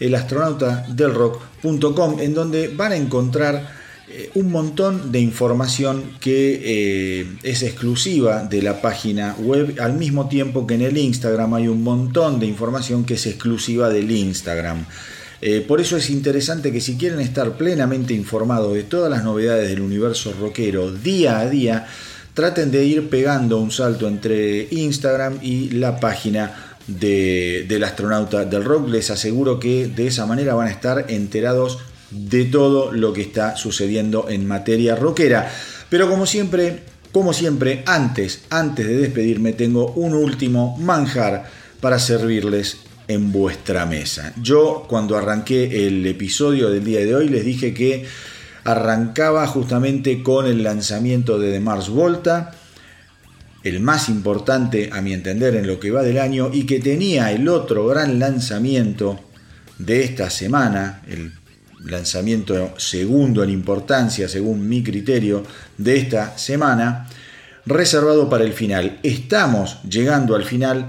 www.elastronautadelrock.com 0.00 2.20
en 2.20 2.34
donde 2.34 2.68
van 2.68 2.92
a 2.92 2.96
encontrar 2.96 3.80
eh, 4.08 4.30
un 4.34 4.50
montón 4.50 5.12
de 5.12 5.20
información 5.20 6.12
que 6.20 6.60
eh, 6.64 7.26
es 7.42 7.62
exclusiva 7.62 8.42
de 8.42 8.62
la 8.62 8.80
página 8.80 9.36
web, 9.38 9.76
al 9.80 9.92
mismo 9.94 10.28
tiempo 10.28 10.66
que 10.66 10.74
en 10.74 10.82
el 10.82 10.98
Instagram 10.98 11.54
hay 11.54 11.68
un 11.68 11.84
montón 11.84 12.40
de 12.40 12.46
información 12.46 13.04
que 13.04 13.14
es 13.14 13.26
exclusiva 13.26 13.88
del 13.88 14.10
Instagram. 14.10 14.84
Eh, 15.42 15.64
por 15.66 15.80
eso 15.80 15.96
es 15.96 16.10
interesante 16.10 16.70
que 16.72 16.80
si 16.80 16.96
quieren 16.96 17.20
estar 17.20 17.56
plenamente 17.56 18.12
informados 18.12 18.74
de 18.74 18.82
todas 18.82 19.10
las 19.10 19.24
novedades 19.24 19.70
del 19.70 19.80
universo 19.80 20.34
rockero 20.38 20.92
día 20.92 21.38
a 21.38 21.48
día, 21.48 21.86
traten 22.34 22.70
de 22.70 22.84
ir 22.84 23.08
pegando 23.08 23.58
un 23.58 23.70
salto 23.70 24.06
entre 24.08 24.68
Instagram 24.70 25.38
y 25.40 25.70
la 25.70 25.98
página 26.00 26.69
del 26.98 27.84
astronauta 27.84 28.44
del 28.44 28.64
rock. 28.64 28.88
Les 28.88 29.10
aseguro 29.10 29.58
que 29.60 29.86
de 29.86 30.06
esa 30.06 30.26
manera 30.26 30.54
van 30.54 30.68
a 30.68 30.72
estar 30.72 31.06
enterados 31.08 31.78
de 32.10 32.44
todo 32.44 32.92
lo 32.92 33.12
que 33.12 33.22
está 33.22 33.56
sucediendo 33.56 34.28
en 34.28 34.46
materia 34.46 34.96
rockera. 34.96 35.50
Pero 35.88 36.08
como 36.08 36.26
siempre, 36.26 36.80
como 37.12 37.32
siempre, 37.32 37.82
antes, 37.86 38.42
antes 38.50 38.86
de 38.86 38.96
despedirme, 38.96 39.52
tengo 39.52 39.92
un 39.92 40.14
último 40.14 40.76
manjar 40.78 41.44
para 41.80 41.98
servirles 41.98 42.78
en 43.08 43.32
vuestra 43.32 43.86
mesa. 43.86 44.32
Yo 44.40 44.86
cuando 44.88 45.16
arranqué 45.16 45.86
el 45.86 46.06
episodio 46.06 46.70
del 46.70 46.84
día 46.84 47.00
de 47.00 47.14
hoy 47.14 47.28
les 47.28 47.44
dije 47.44 47.74
que 47.74 48.06
arrancaba 48.64 49.46
justamente 49.46 50.22
con 50.22 50.46
el 50.46 50.62
lanzamiento 50.62 51.38
de 51.38 51.50
The 51.50 51.60
Mars 51.60 51.88
Volta, 51.88 52.52
el 53.62 53.80
más 53.80 54.08
importante 54.08 54.90
a 54.92 55.00
mi 55.00 55.12
entender 55.12 55.54
en 55.54 55.66
lo 55.66 55.78
que 55.78 55.90
va 55.90 56.02
del 56.02 56.18
año 56.18 56.50
y 56.52 56.64
que 56.64 56.80
tenía 56.80 57.32
el 57.32 57.48
otro 57.48 57.86
gran 57.86 58.18
lanzamiento 58.18 59.20
de 59.78 60.04
esta 60.04 60.30
semana, 60.30 61.02
el 61.08 61.32
lanzamiento 61.84 62.74
segundo 62.78 63.42
en 63.42 63.50
importancia 63.50 64.28
según 64.28 64.68
mi 64.68 64.82
criterio 64.82 65.44
de 65.78 65.96
esta 65.96 66.36
semana, 66.38 67.08
reservado 67.66 68.28
para 68.28 68.44
el 68.44 68.52
final. 68.52 68.98
Estamos 69.02 69.82
llegando 69.82 70.34
al 70.34 70.44
final 70.44 70.88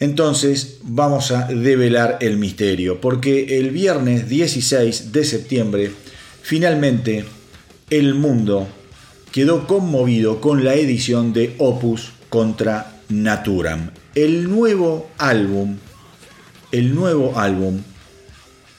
entonces 0.00 0.80
vamos 0.82 1.30
a 1.30 1.46
develar 1.46 2.18
el 2.20 2.36
misterio, 2.36 3.00
porque 3.00 3.58
el 3.58 3.70
viernes 3.70 4.28
16 4.28 5.12
de 5.12 5.24
septiembre, 5.24 5.90
finalmente 6.42 7.24
el 7.90 8.14
mundo 8.14 8.68
quedó 9.34 9.66
conmovido 9.66 10.40
con 10.40 10.62
la 10.62 10.74
edición 10.74 11.32
de 11.32 11.56
Opus 11.58 12.12
contra 12.28 13.00
Naturam, 13.08 13.90
el 14.14 14.48
nuevo 14.48 15.10
álbum, 15.18 15.76
el 16.70 16.94
nuevo 16.94 17.36
álbum 17.36 17.80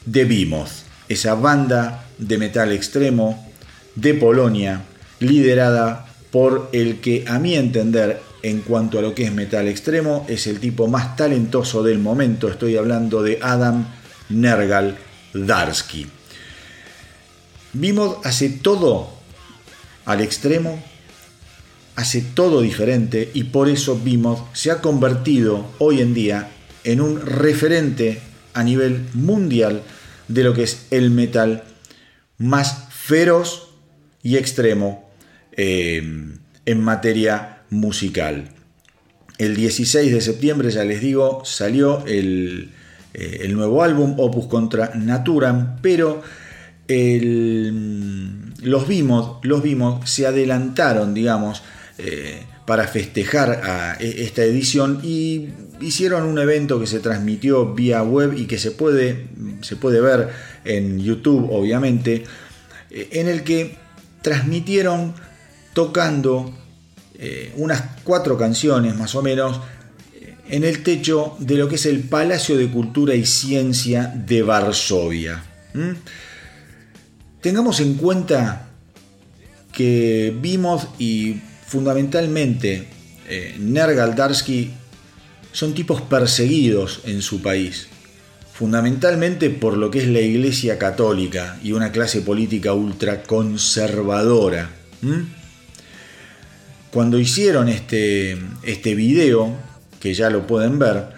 de 0.05 0.23
Behemoth, 0.23 0.69
esa 1.09 1.35
banda 1.35 2.05
de 2.17 2.37
metal 2.37 2.71
extremo 2.71 3.51
de 3.95 4.13
Polonia, 4.13 4.83
liderada 5.19 6.05
por 6.31 6.69
el 6.71 7.01
que 7.01 7.25
a 7.27 7.37
mi 7.37 7.55
entender 7.55 8.21
en 8.41 8.61
cuanto 8.61 8.97
a 8.97 9.01
lo 9.01 9.13
que 9.13 9.25
es 9.25 9.33
metal 9.33 9.67
extremo, 9.67 10.25
es 10.29 10.47
el 10.47 10.61
tipo 10.61 10.87
más 10.87 11.17
talentoso 11.17 11.83
del 11.83 11.99
momento. 11.99 12.47
Estoy 12.47 12.77
hablando 12.77 13.21
de 13.21 13.39
Adam 13.41 13.85
Nergal 14.29 14.97
Darsky. 15.33 16.07
Vimos 17.73 18.19
hace 18.23 18.47
todo 18.47 19.14
al 20.05 20.21
extremo, 20.21 20.81
hace 21.95 22.21
todo 22.21 22.61
diferente 22.61 23.31
y 23.33 23.45
por 23.45 23.69
eso 23.69 23.99
Vimos 23.99 24.41
se 24.53 24.71
ha 24.71 24.81
convertido 24.81 25.65
hoy 25.79 26.01
en 26.01 26.13
día 26.13 26.49
en 26.83 27.01
un 27.01 27.21
referente 27.21 28.19
a 28.53 28.63
nivel 28.63 29.05
mundial 29.13 29.81
de 30.27 30.43
lo 30.43 30.53
que 30.53 30.63
es 30.63 30.87
el 30.91 31.11
metal 31.11 31.63
más 32.37 32.87
feroz 32.91 33.69
y 34.23 34.37
extremo 34.37 35.09
eh, 35.51 36.03
en 36.65 36.81
materia 36.81 37.63
musical. 37.69 38.49
El 39.37 39.55
16 39.55 40.13
de 40.13 40.21
septiembre, 40.21 40.71
ya 40.71 40.83
les 40.83 41.01
digo, 41.01 41.43
salió 41.43 42.05
el, 42.05 42.71
eh, 43.13 43.47
nuevo 43.49 43.83
álbum 43.83 44.15
Opus 44.17 44.47
contra 44.47 44.91
Naturam, 44.95 45.77
pero 45.81 46.23
los 48.61 48.87
vimos, 48.87 49.37
los 49.43 49.61
vimos, 49.61 50.09
se 50.09 50.25
adelantaron, 50.25 51.13
digamos, 51.13 51.63
eh, 51.97 52.43
para 52.65 52.87
festejar 52.87 53.61
a 53.63 53.97
e, 53.99 54.23
esta 54.23 54.43
edición 54.43 54.99
y 55.03 55.49
hicieron 55.81 56.23
un 56.23 56.39
evento 56.39 56.79
que 56.79 56.87
se 56.87 56.99
transmitió 56.99 57.73
vía 57.73 58.01
web 58.03 58.33
y 58.37 58.45
que 58.45 58.57
se 58.57 58.71
puede, 58.71 59.27
se 59.61 59.75
puede 59.75 60.01
ver 60.01 60.29
en 60.63 60.99
YouTube, 60.99 61.49
obviamente, 61.51 62.23
eh, 62.89 63.09
en 63.11 63.27
el 63.27 63.43
que 63.43 63.77
transmitieron 64.21 65.13
tocando 65.73 66.53
eh, 67.19 67.53
unas 67.57 67.83
cuatro 68.03 68.37
canciones 68.37 68.95
más 68.95 69.15
o 69.15 69.21
menos 69.21 69.61
en 70.47 70.63
el 70.63 70.83
techo 70.83 71.35
de 71.39 71.55
lo 71.55 71.67
que 71.67 71.75
es 71.75 71.85
el 71.85 72.01
Palacio 72.01 72.57
de 72.57 72.69
Cultura 72.69 73.15
y 73.15 73.25
Ciencia 73.25 74.13
de 74.15 74.43
Varsovia. 74.43 75.43
Tengamos 77.45 77.79
en 77.79 77.93
cuenta 77.93 78.69
que 79.71 80.35
vimos 80.41 80.87
y 80.97 81.39
fundamentalmente 81.67 82.87
eh, 83.29 83.55
Nergaldarsky 83.59 84.71
son 85.51 85.75
tipos 85.75 86.01
perseguidos 86.01 87.01
en 87.05 87.21
su 87.21 87.43
país, 87.43 87.85
fundamentalmente 88.51 89.51
por 89.51 89.77
lo 89.77 89.91
que 89.91 89.99
es 89.99 90.07
la 90.07 90.21
Iglesia 90.21 90.79
Católica 90.79 91.59
y 91.63 91.73
una 91.73 91.91
clase 91.91 92.21
política 92.21 92.73
ultraconservadora. 92.73 94.71
Cuando 96.89 97.19
hicieron 97.19 97.69
este, 97.69 98.39
este 98.63 98.95
video, 98.95 99.53
que 99.99 100.15
ya 100.15 100.31
lo 100.31 100.47
pueden 100.47 100.79
ver, 100.79 101.09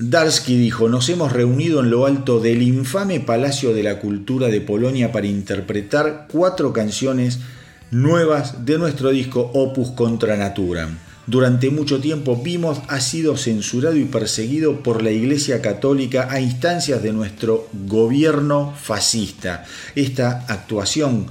Darsky 0.00 0.56
dijo, 0.56 0.88
nos 0.88 1.08
hemos 1.08 1.32
reunido 1.32 1.80
en 1.80 1.90
lo 1.90 2.06
alto 2.06 2.38
del 2.38 2.62
infame 2.62 3.18
Palacio 3.18 3.74
de 3.74 3.82
la 3.82 3.98
Cultura 3.98 4.46
de 4.46 4.60
Polonia 4.60 5.10
para 5.10 5.26
interpretar 5.26 6.28
cuatro 6.30 6.72
canciones 6.72 7.40
nuevas 7.90 8.64
de 8.64 8.78
nuestro 8.78 9.10
disco 9.10 9.50
Opus 9.54 9.90
contra 9.90 10.36
Natura. 10.36 10.88
Durante 11.26 11.70
mucho 11.70 11.98
tiempo 11.98 12.40
Vimos 12.40 12.78
ha 12.86 13.00
sido 13.00 13.36
censurado 13.36 13.96
y 13.96 14.04
perseguido 14.04 14.84
por 14.84 15.02
la 15.02 15.10
Iglesia 15.10 15.60
Católica 15.60 16.28
a 16.30 16.40
instancias 16.40 17.02
de 17.02 17.12
nuestro 17.12 17.68
gobierno 17.88 18.72
fascista. 18.80 19.64
Esta 19.96 20.44
actuación 20.46 21.26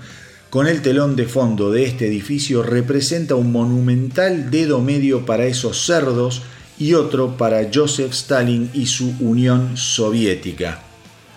con 0.49 0.67
el 0.67 0.81
telón 0.81 1.15
de 1.15 1.25
fondo 1.25 1.71
de 1.71 1.85
este 1.85 2.07
edificio 2.07 2.63
representa 2.63 3.35
un 3.35 3.53
monumental 3.53 4.51
dedo 4.51 4.81
medio 4.81 5.25
para 5.25 5.45
esos 5.45 5.85
cerdos 5.85 6.41
y 6.79 6.93
otro 6.93 7.37
para 7.37 7.69
Joseph 7.73 8.11
Stalin 8.11 8.69
y 8.73 8.85
su 8.85 9.15
Unión 9.19 9.77
Soviética. 9.77 10.81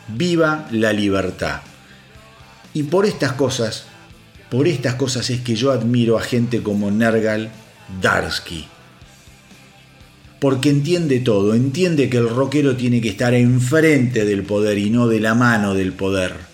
Viva 0.09 0.69
la 0.71 0.93
libertad. 0.93 1.61
Y 2.75 2.85
por 2.85 3.07
estas 3.07 3.33
cosas, 3.33 3.85
por 4.51 4.69
estas 4.69 4.95
cosas 4.95 5.31
es 5.31 5.41
que 5.41 5.55
yo 5.55 5.73
admiro 5.73 6.19
a 6.19 6.23
gente 6.23 6.62
como 6.62 6.91
Nergal 6.91 7.51
Darsky. 8.01 8.67
Porque 10.41 10.71
entiende 10.71 11.21
todo, 11.21 11.55
entiende 11.55 12.09
que 12.09 12.17
el 12.17 12.29
rockero 12.29 12.77
tiene 12.77 13.01
que 13.01 13.11
estar 13.11 13.35
enfrente 13.35 14.25
del 14.25 14.43
poder 14.43 14.79
y 14.79 14.91
no 14.91 15.07
de 15.07 15.21
la 15.21 15.35
mano 15.35 15.75
del 15.75 15.93
poder 15.93 16.51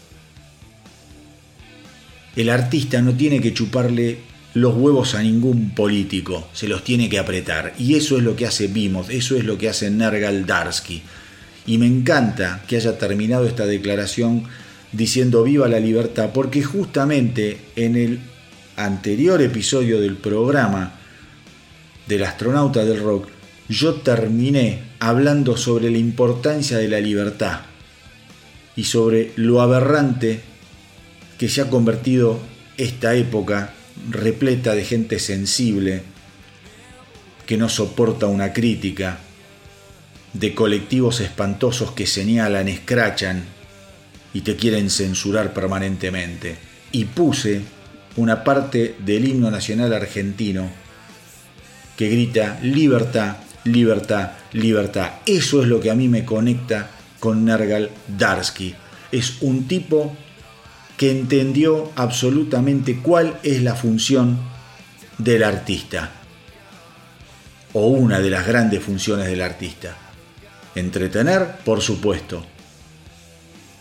el 2.37 2.51
artista 2.51 3.01
no 3.01 3.15
tiene 3.15 3.41
que 3.41 3.55
chuparle 3.55 4.19
los 4.57 4.75
huevos 4.75 5.15
a 5.15 5.23
ningún 5.23 5.75
político, 5.75 6.49
se 6.55 6.67
los 6.67 6.83
tiene 6.83 7.11
que 7.11 7.19
apretar. 7.19 7.75
Y 7.79 7.95
eso 7.97 8.17
es 8.17 8.23
lo 8.23 8.37
que 8.37 8.47
hace 8.47 8.69
Bimos, 8.69 9.11
eso 9.11 9.37
es 9.37 9.45
lo 9.45 9.59
que 9.59 9.69
hace 9.69 9.91
Nergal 9.91 10.47
Darsky. 10.47 11.03
Y 11.67 11.77
me 11.77 11.87
encanta 11.87 12.65
que 12.67 12.77
haya 12.77 12.97
terminado 12.97 13.47
esta 13.47 13.67
declaración 13.67 14.45
diciendo 14.93 15.43
viva 15.43 15.69
la 15.69 15.79
libertad, 15.79 16.31
porque 16.33 16.63
justamente 16.63 17.59
en 17.77 17.97
el 17.97 18.21
anterior 18.77 19.43
episodio 19.43 20.01
del 20.01 20.17
programa 20.17 21.01
del 22.09 22.25
astronauta 22.25 22.83
del 22.87 23.03
rock, 23.03 23.29
yo 23.69 23.97
terminé 23.97 24.85
hablando 25.01 25.59
sobre 25.59 25.91
la 25.91 25.99
importancia 25.99 26.79
de 26.79 26.89
la 26.89 27.01
libertad 27.01 27.61
y 28.75 28.85
sobre 28.85 29.33
lo 29.37 29.61
aberrante 29.61 30.41
que 31.37 31.51
se 31.51 31.61
ha 31.61 31.69
convertido 31.69 32.41
esta 32.79 33.15
época 33.15 33.75
repleta 34.11 34.75
de 34.75 34.85
gente 34.85 35.19
sensible 35.19 36.03
que 37.47 37.57
no 37.57 37.69
soporta 37.69 38.27
una 38.27 38.53
crítica, 38.53 39.21
de 40.33 40.55
colectivos 40.55 41.21
espantosos 41.21 41.93
que 41.93 42.07
señalan, 42.07 42.69
escrachan 42.69 43.45
y 44.35 44.43
te 44.43 44.57
quieren 44.57 44.91
censurar 44.91 45.55
permanentemente. 45.55 46.57
Y 46.93 47.07
puse 47.07 47.63
una 48.17 48.45
parte 48.45 48.97
del 48.99 49.27
himno 49.29 49.51
nacional 49.51 49.93
argentino 49.93 50.69
que 51.97 52.09
grita 52.09 52.59
libertad, 52.63 53.37
libertad, 53.65 54.33
libertad. 54.53 55.13
Eso 55.25 55.63
es 55.63 55.69
lo 55.69 55.81
que 55.81 55.91
a 55.91 55.95
mí 55.95 56.09
me 56.09 56.25
conecta 56.25 56.91
con 57.19 57.45
Nergal 57.45 57.91
Darsky. 58.19 58.75
Es 59.13 59.39
un 59.41 59.67
tipo 59.67 60.15
que 60.97 61.11
entendió 61.11 61.93
absolutamente 61.97 62.99
cuál 62.99 63.39
es 63.43 63.63
la 63.63 63.75
función 63.75 64.39
del 65.19 65.45
artista, 65.45 66.11
o 67.73 67.89
una 67.89 68.21
de 68.21 68.31
las 68.31 68.47
grandes 68.47 68.83
funciones 68.83 69.27
del 69.27 69.43
artista. 69.43 69.97
Entretener, 70.75 71.57
por 71.65 71.81
supuesto, 71.81 72.45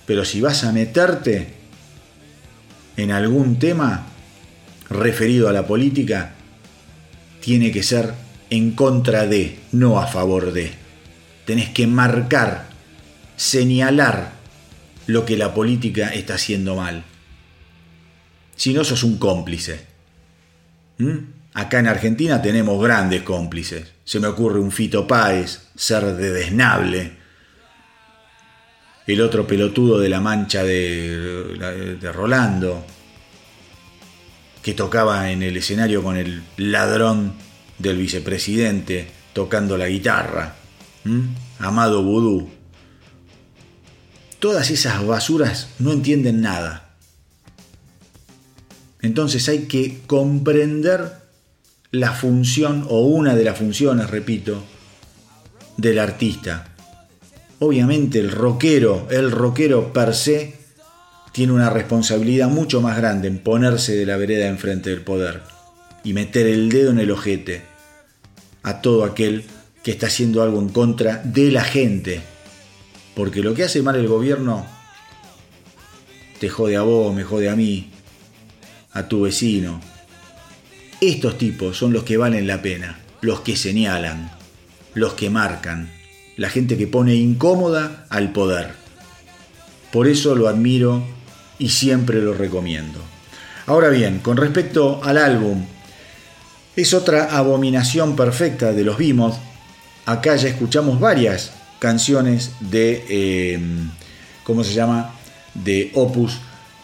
pero 0.05 0.23
si 0.25 0.41
vas 0.41 0.63
a 0.63 0.71
meterte 0.71 1.53
en 2.97 3.11
algún 3.11 3.59
tema 3.59 4.05
referido 4.89 5.49
a 5.49 5.53
la 5.53 5.65
política, 5.65 6.33
tiene 7.41 7.71
que 7.71 7.83
ser 7.83 8.13
en 8.49 8.71
contra 8.71 9.25
de, 9.25 9.59
no 9.71 9.99
a 9.99 10.07
favor 10.07 10.51
de. 10.51 10.71
Tenés 11.45 11.69
que 11.69 11.87
marcar, 11.87 12.67
señalar 13.35 14.34
lo 15.07 15.25
que 15.25 15.37
la 15.37 15.53
política 15.53 16.09
está 16.09 16.35
haciendo 16.35 16.75
mal. 16.75 17.03
Si 18.55 18.73
no, 18.73 18.83
sos 18.83 19.03
un 19.03 19.17
cómplice. 19.17 19.85
¿Mm? 20.97 21.17
Acá 21.53 21.79
en 21.79 21.87
Argentina 21.87 22.41
tenemos 22.41 22.81
grandes 22.81 23.23
cómplices. 23.23 23.93
Se 24.03 24.19
me 24.19 24.27
ocurre 24.27 24.59
un 24.59 24.71
Fito 24.71 25.07
Páez, 25.07 25.69
ser 25.75 26.15
de 26.15 26.31
desnable. 26.31 27.13
El 29.07 29.21
otro 29.21 29.45
pelotudo 29.45 29.99
de 29.99 30.09
la 30.09 30.19
mancha 30.19 30.63
de, 30.63 31.97
de 31.99 32.11
Rolando, 32.11 32.85
que 34.61 34.73
tocaba 34.73 35.31
en 35.31 35.43
el 35.43 35.55
escenario 35.57 36.01
con 36.01 36.17
el 36.17 36.41
ladrón 36.57 37.33
del 37.77 37.97
vicepresidente 37.97 39.07
tocando 39.33 39.77
la 39.77 39.87
guitarra. 39.87 40.55
¿Mm? 41.03 41.21
Amado 41.59 42.01
Vudú. 42.03 42.49
Todas 44.39 44.69
esas 44.69 45.05
basuras 45.05 45.69
no 45.79 45.91
entienden 45.91 46.41
nada. 46.41 46.95
Entonces 49.01 49.47
hay 49.49 49.63
que 49.67 50.01
comprender 50.07 51.11
la 51.91 52.11
función 52.11 52.85
o 52.89 53.01
una 53.05 53.35
de 53.35 53.43
las 53.43 53.57
funciones, 53.57 54.09
repito, 54.09 54.63
del 55.77 55.99
artista. 55.99 56.69
Obviamente 57.59 58.19
el 58.19 58.31
rockero, 58.31 59.07
el 59.09 59.31
rockero 59.31 59.93
per 59.93 60.13
se, 60.13 60.55
tiene 61.31 61.53
una 61.53 61.69
responsabilidad 61.69 62.47
mucho 62.49 62.81
más 62.81 62.97
grande 62.97 63.27
en 63.27 63.39
ponerse 63.39 63.95
de 63.95 64.05
la 64.05 64.17
vereda 64.17 64.47
enfrente 64.47 64.89
del 64.89 65.01
poder 65.01 65.41
y 66.03 66.13
meter 66.13 66.47
el 66.47 66.69
dedo 66.69 66.91
en 66.91 66.99
el 66.99 67.11
ojete 67.11 67.61
a 68.63 68.81
todo 68.81 69.03
aquel 69.03 69.43
que 69.83 69.91
está 69.91 70.07
haciendo 70.07 70.41
algo 70.41 70.59
en 70.59 70.69
contra 70.69 71.21
de 71.23 71.51
la 71.51 71.63
gente. 71.63 72.21
Porque 73.15 73.41
lo 73.41 73.53
que 73.53 73.63
hace 73.63 73.81
mal 73.81 73.95
el 73.95 74.07
gobierno 74.07 74.65
te 76.39 76.49
jode 76.49 76.75
a 76.75 76.81
vos, 76.81 77.15
me 77.15 77.23
jode 77.23 77.49
a 77.49 77.55
mí, 77.55 77.89
a 78.91 79.07
tu 79.07 79.21
vecino. 79.21 79.79
Estos 80.99 81.37
tipos 81.37 81.77
son 81.77 81.93
los 81.93 82.03
que 82.03 82.17
valen 82.17 82.45
la 82.45 82.61
pena, 82.61 82.99
los 83.21 83.39
que 83.39 83.55
señalan, 83.55 84.31
los 84.93 85.13
que 85.13 85.29
marcan, 85.29 85.91
la 86.35 86.49
gente 86.49 86.77
que 86.77 86.87
pone 86.87 87.15
incómoda 87.15 88.05
al 88.09 88.33
poder. 88.33 88.73
Por 89.91 90.07
eso 90.07 90.35
lo 90.35 90.49
admiro 90.49 91.03
y 91.57 91.69
siempre 91.69 92.21
lo 92.21 92.33
recomiendo. 92.33 92.99
Ahora 93.67 93.89
bien, 93.89 94.19
con 94.19 94.35
respecto 94.35 95.01
al 95.03 95.17
álbum, 95.17 95.65
es 96.75 96.93
otra 96.93 97.37
abominación 97.37 98.15
perfecta 98.15 98.73
de 98.73 98.83
los 98.83 98.97
Vimos. 98.97 99.37
Acá 100.05 100.35
ya 100.35 100.49
escuchamos 100.49 100.99
varias 100.99 101.53
canciones 101.85 102.49
de, 102.61 103.05
eh, 103.09 103.59
¿cómo 104.43 104.63
se 104.63 104.73
llama? 104.73 105.13
De 105.53 105.91
Opus 105.93 106.33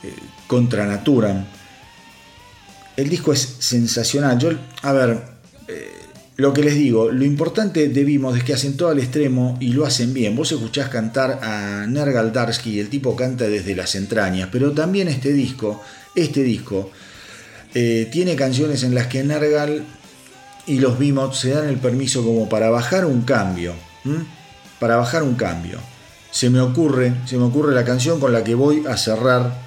eh, 0.03 0.13
Contra 0.45 0.85
Naturam 0.85 1.43
el 2.97 3.09
disco 3.09 3.33
es 3.33 3.55
sensacional. 3.57 4.37
Yo, 4.37 4.51
a 4.83 4.91
ver, 4.91 5.23
eh, 5.67 5.89
lo 6.35 6.53
que 6.53 6.61
les 6.61 6.75
digo, 6.75 7.09
lo 7.09 7.25
importante 7.25 7.89
de 7.89 8.03
Vimos 8.03 8.37
es 8.37 8.43
que 8.43 8.53
hacen 8.53 8.77
todo 8.77 8.89
al 8.89 8.99
extremo 8.99 9.57
y 9.59 9.73
lo 9.73 9.87
hacen 9.87 10.13
bien. 10.13 10.35
Vos 10.35 10.51
escuchás 10.51 10.89
cantar 10.89 11.39
a 11.41 11.87
Nergal 11.87 12.31
Darsky 12.31 12.79
el 12.79 12.89
tipo 12.89 13.15
canta 13.15 13.45
desde 13.45 13.75
las 13.75 13.95
entrañas, 13.95 14.49
pero 14.51 14.71
también 14.71 15.07
este 15.07 15.33
disco, 15.33 15.81
este 16.13 16.43
disco, 16.43 16.91
tiene 17.73 18.35
canciones 18.35 18.83
en 18.83 18.93
las 18.93 19.07
que 19.07 19.23
Nergal 19.23 19.83
y 20.67 20.79
los 20.79 20.99
Vimos 20.99 21.39
se 21.39 21.51
dan 21.51 21.69
el 21.69 21.77
permiso 21.77 22.23
como 22.23 22.47
para 22.49 22.69
bajar 22.69 23.05
un 23.05 23.21
cambio. 23.21 23.73
Para 24.81 24.95
bajar 24.95 25.21
un 25.21 25.35
cambio. 25.35 25.77
Se 26.31 26.49
me 26.49 26.59
ocurre, 26.59 27.13
se 27.27 27.37
me 27.37 27.43
ocurre 27.43 27.75
la 27.75 27.85
canción 27.85 28.19
con 28.19 28.33
la 28.33 28.43
que 28.43 28.55
voy 28.55 28.83
a 28.89 28.97
cerrar 28.97 29.61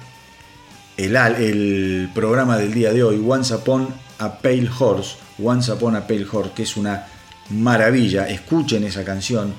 el, 0.97 2.09
programa 2.13 2.57
del 2.57 2.73
día 2.73 2.91
de 2.91 3.01
hoy, 3.01 3.23
Once 3.25 3.55
Upon 3.55 3.87
a 4.19 4.39
Pale 4.39 4.69
Horse, 4.77 5.15
Once 5.41 5.71
Upon 5.71 5.95
a 5.95 6.05
Pale 6.05 6.27
Horse, 6.29 6.51
que 6.53 6.63
es 6.63 6.75
una 6.75 7.07
maravilla, 7.49 8.27
escuchen 8.27 8.83
esa 8.83 9.05
canción. 9.05 9.53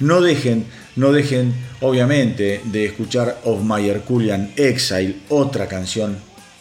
No 0.00 0.22
dejen, 0.22 0.64
no 0.96 1.12
dejen, 1.12 1.52
obviamente, 1.82 2.62
de 2.64 2.86
escuchar 2.86 3.38
Of 3.44 3.60
My 3.64 3.86
Herculean 3.86 4.54
Exile, 4.56 5.16
otra 5.28 5.68
canción 5.68 6.16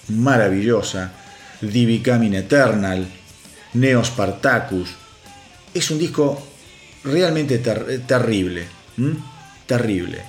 maravillosa, 0.09 1.13
The 1.61 1.85
Becoming 1.85 2.33
Eternal, 2.33 3.07
Neo 3.75 4.03
Spartacus. 4.03 4.89
Es 5.73 5.89
un 5.89 5.99
disco 5.99 6.50
realmente 7.03 7.57
terrible, 7.59 8.65
terrible, 9.65 10.19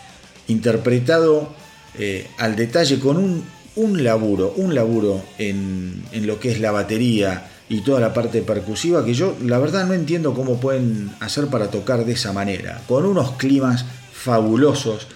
interpretado 0.48 1.54
eh, 1.98 2.28
al 2.38 2.56
detalle 2.56 2.98
con 2.98 3.16
un 3.16 3.44
un 3.76 4.04
laburo, 4.04 4.52
un 4.56 4.74
laburo 4.74 5.22
en, 5.38 6.02
lo 6.26 6.38
que 6.38 6.50
es 6.50 6.60
la 6.60 6.72
batería 6.72 7.48
y 7.68 7.80
toda 7.80 8.00
la 8.00 8.12
parte 8.12 8.42
percusiva 8.42 9.04
que 9.04 9.14
yo 9.14 9.36
la 9.42 9.58
verdad 9.58 9.86
no 9.86 9.94
entiendo 9.94 10.34
cómo 10.34 10.60
pueden 10.60 11.10
hacer 11.20 11.46
para 11.46 11.70
tocar 11.70 12.04
de 12.04 12.12
esa 12.12 12.32
manera, 12.32 12.82
con 12.86 13.06
unos 13.06 13.32
climas 13.32 13.86
fabulosos. 14.12 15.06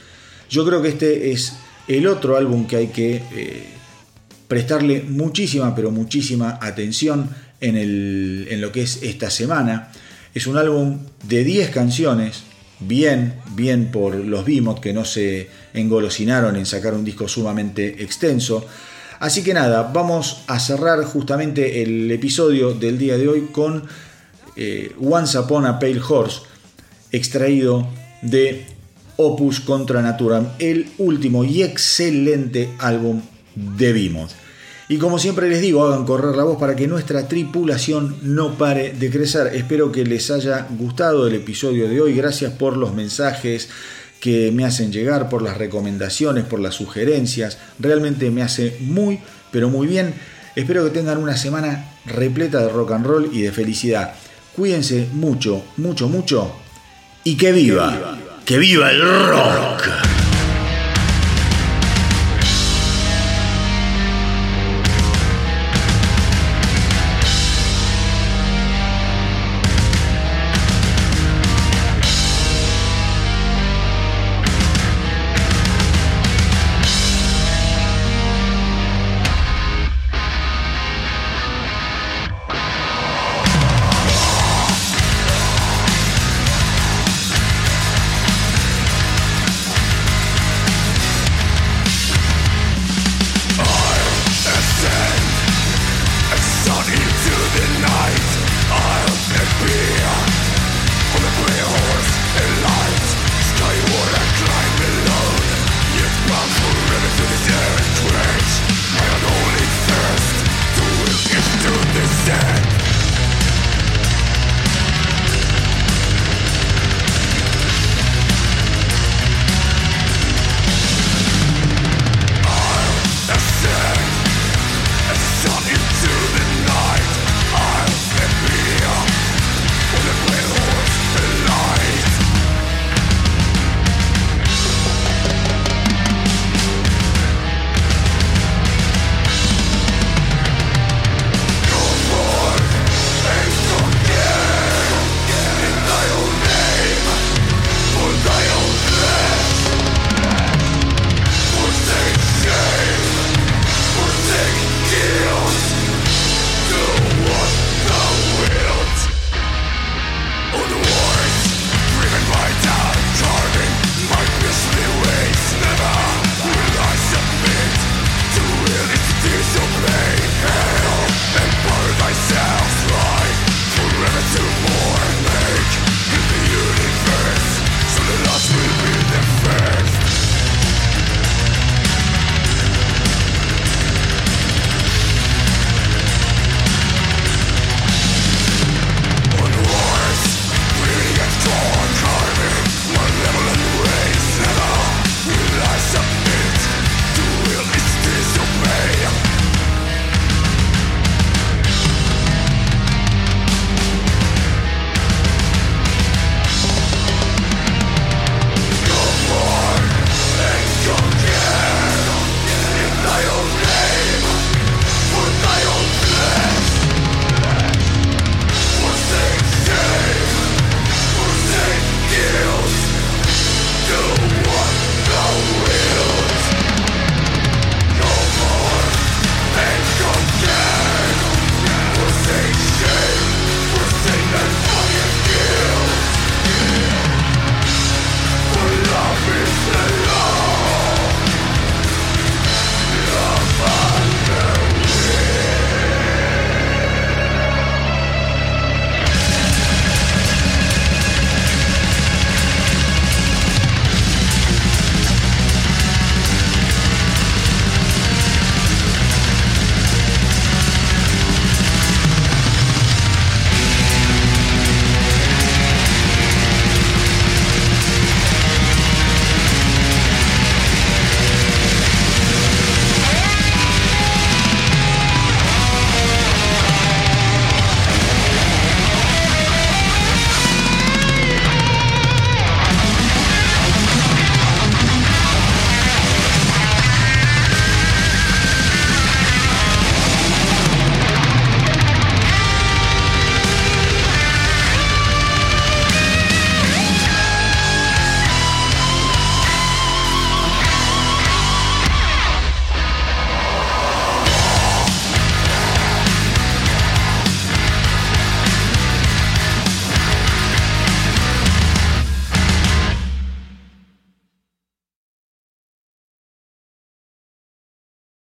Yo 0.49 0.65
creo 0.65 0.81
que 0.81 0.89
este 0.89 1.33
es 1.33 1.55
el 1.87 2.07
otro 2.07 2.37
álbum 2.37 2.67
que 2.67 2.77
hay 2.77 2.87
que 2.89 3.23
eh, 3.35 3.67
prestarle 4.49 5.03
muchísima, 5.03 5.75
pero 5.75 5.91
muchísima 5.91 6.59
atención 6.63 7.29
en, 7.61 7.77
el, 7.77 8.47
en 8.51 8.61
lo 8.61 8.73
que 8.73 8.83
es 8.83 9.03
esta 9.03 9.29
semana. 9.29 9.93
Es 10.37 10.47
un 10.47 10.59
álbum 10.59 10.99
de 11.23 11.45
10 11.45 11.71
canciones, 11.71 12.43
bien, 12.81 13.37
bien 13.55 13.91
por 13.91 14.15
los 14.15 14.45
Bimot 14.45 14.81
que 14.81 14.93
no 14.93 15.07
se 15.07 15.49
engolosinaron 15.73 16.57
en 16.57 16.67
sacar 16.67 16.93
un 16.93 17.07
disco 17.07 17.27
sumamente 17.27 18.03
extenso. 18.03 18.67
Así 19.19 19.43
que 19.43 19.55
nada, 19.55 19.91
vamos 19.95 20.43
a 20.47 20.61
cerrar 20.61 21.03
justamente 21.05 21.83
el 21.83 22.11
episodio 22.11 22.75
del 22.75 22.99
día 22.99 23.17
de 23.17 23.29
hoy 23.29 23.49
con 23.51 23.85
eh, 24.57 24.95
Once 25.01 25.39
Upon 25.39 25.65
a 25.65 25.79
Pale 25.79 26.03
Horse, 26.07 26.43
extraído 27.13 27.89
de 28.21 28.67
Opus 29.17 29.61
Contra 29.61 30.03
Naturam, 30.03 30.49
el 30.59 30.91
último 30.99 31.45
y 31.45 31.63
excelente 31.63 32.69
álbum 32.79 33.23
de 33.55 33.95
Bimot. 33.95 34.46
Y 34.89 34.99
como 34.99 35.19
siempre 35.19 35.49
les 35.49 35.61
digo, 35.61 35.85
hagan 35.85 36.05
correr 36.05 36.37
la 36.37 36.45
voz 36.45 36.59
para 36.59 36.77
que 36.77 36.87
nuestra 36.87 37.27
tripulación 37.27 38.17
no 38.23 38.57
pare 38.57 38.93
de 38.93 39.11
crecer. 39.11 39.49
Espero 39.55 39.91
que 39.91 40.05
les 40.05 40.31
haya 40.31 40.69
gustado 40.79 41.27
el 41.27 41.35
episodio 41.35 41.89
de 41.89 42.01
hoy. 42.01 42.15
Gracias 42.15 42.53
por 42.53 42.77
los 42.77 42.95
mensajes 42.95 43.69
que 44.21 44.53
me 44.53 44.65
hacen 44.65 44.93
llegar, 44.93 45.29
por 45.29 45.43
las 45.43 45.59
recomendaciones, 45.59 46.45
por 46.45 46.61
las 46.61 46.75
sugerencias. 46.75 47.59
Realmente 47.81 48.31
me 48.31 48.43
hace 48.43 48.77
muy, 48.81 49.19
pero 49.51 49.71
muy 49.71 49.89
bien. 49.89 50.15
Espero 50.55 50.85
que 50.85 50.91
tengan 50.91 51.19
una 51.19 51.37
semana 51.37 51.97
repleta 52.07 52.61
de 52.61 52.69
rock 52.69 52.93
and 52.93 53.07
roll 53.07 53.31
y 53.33 53.43
de 53.43 53.53
felicidad. 53.53 54.15
Cuídense 54.55 55.09
mucho, 55.13 55.65
mucho, 55.79 56.09
mucho. 56.09 56.53
Y 57.25 57.37
que 57.37 57.51
viva, 57.51 57.91
que 57.91 57.99
viva, 57.99 58.41
que 58.45 58.59
viva 58.59 58.91
el 58.91 59.03
rock. 59.03 60.16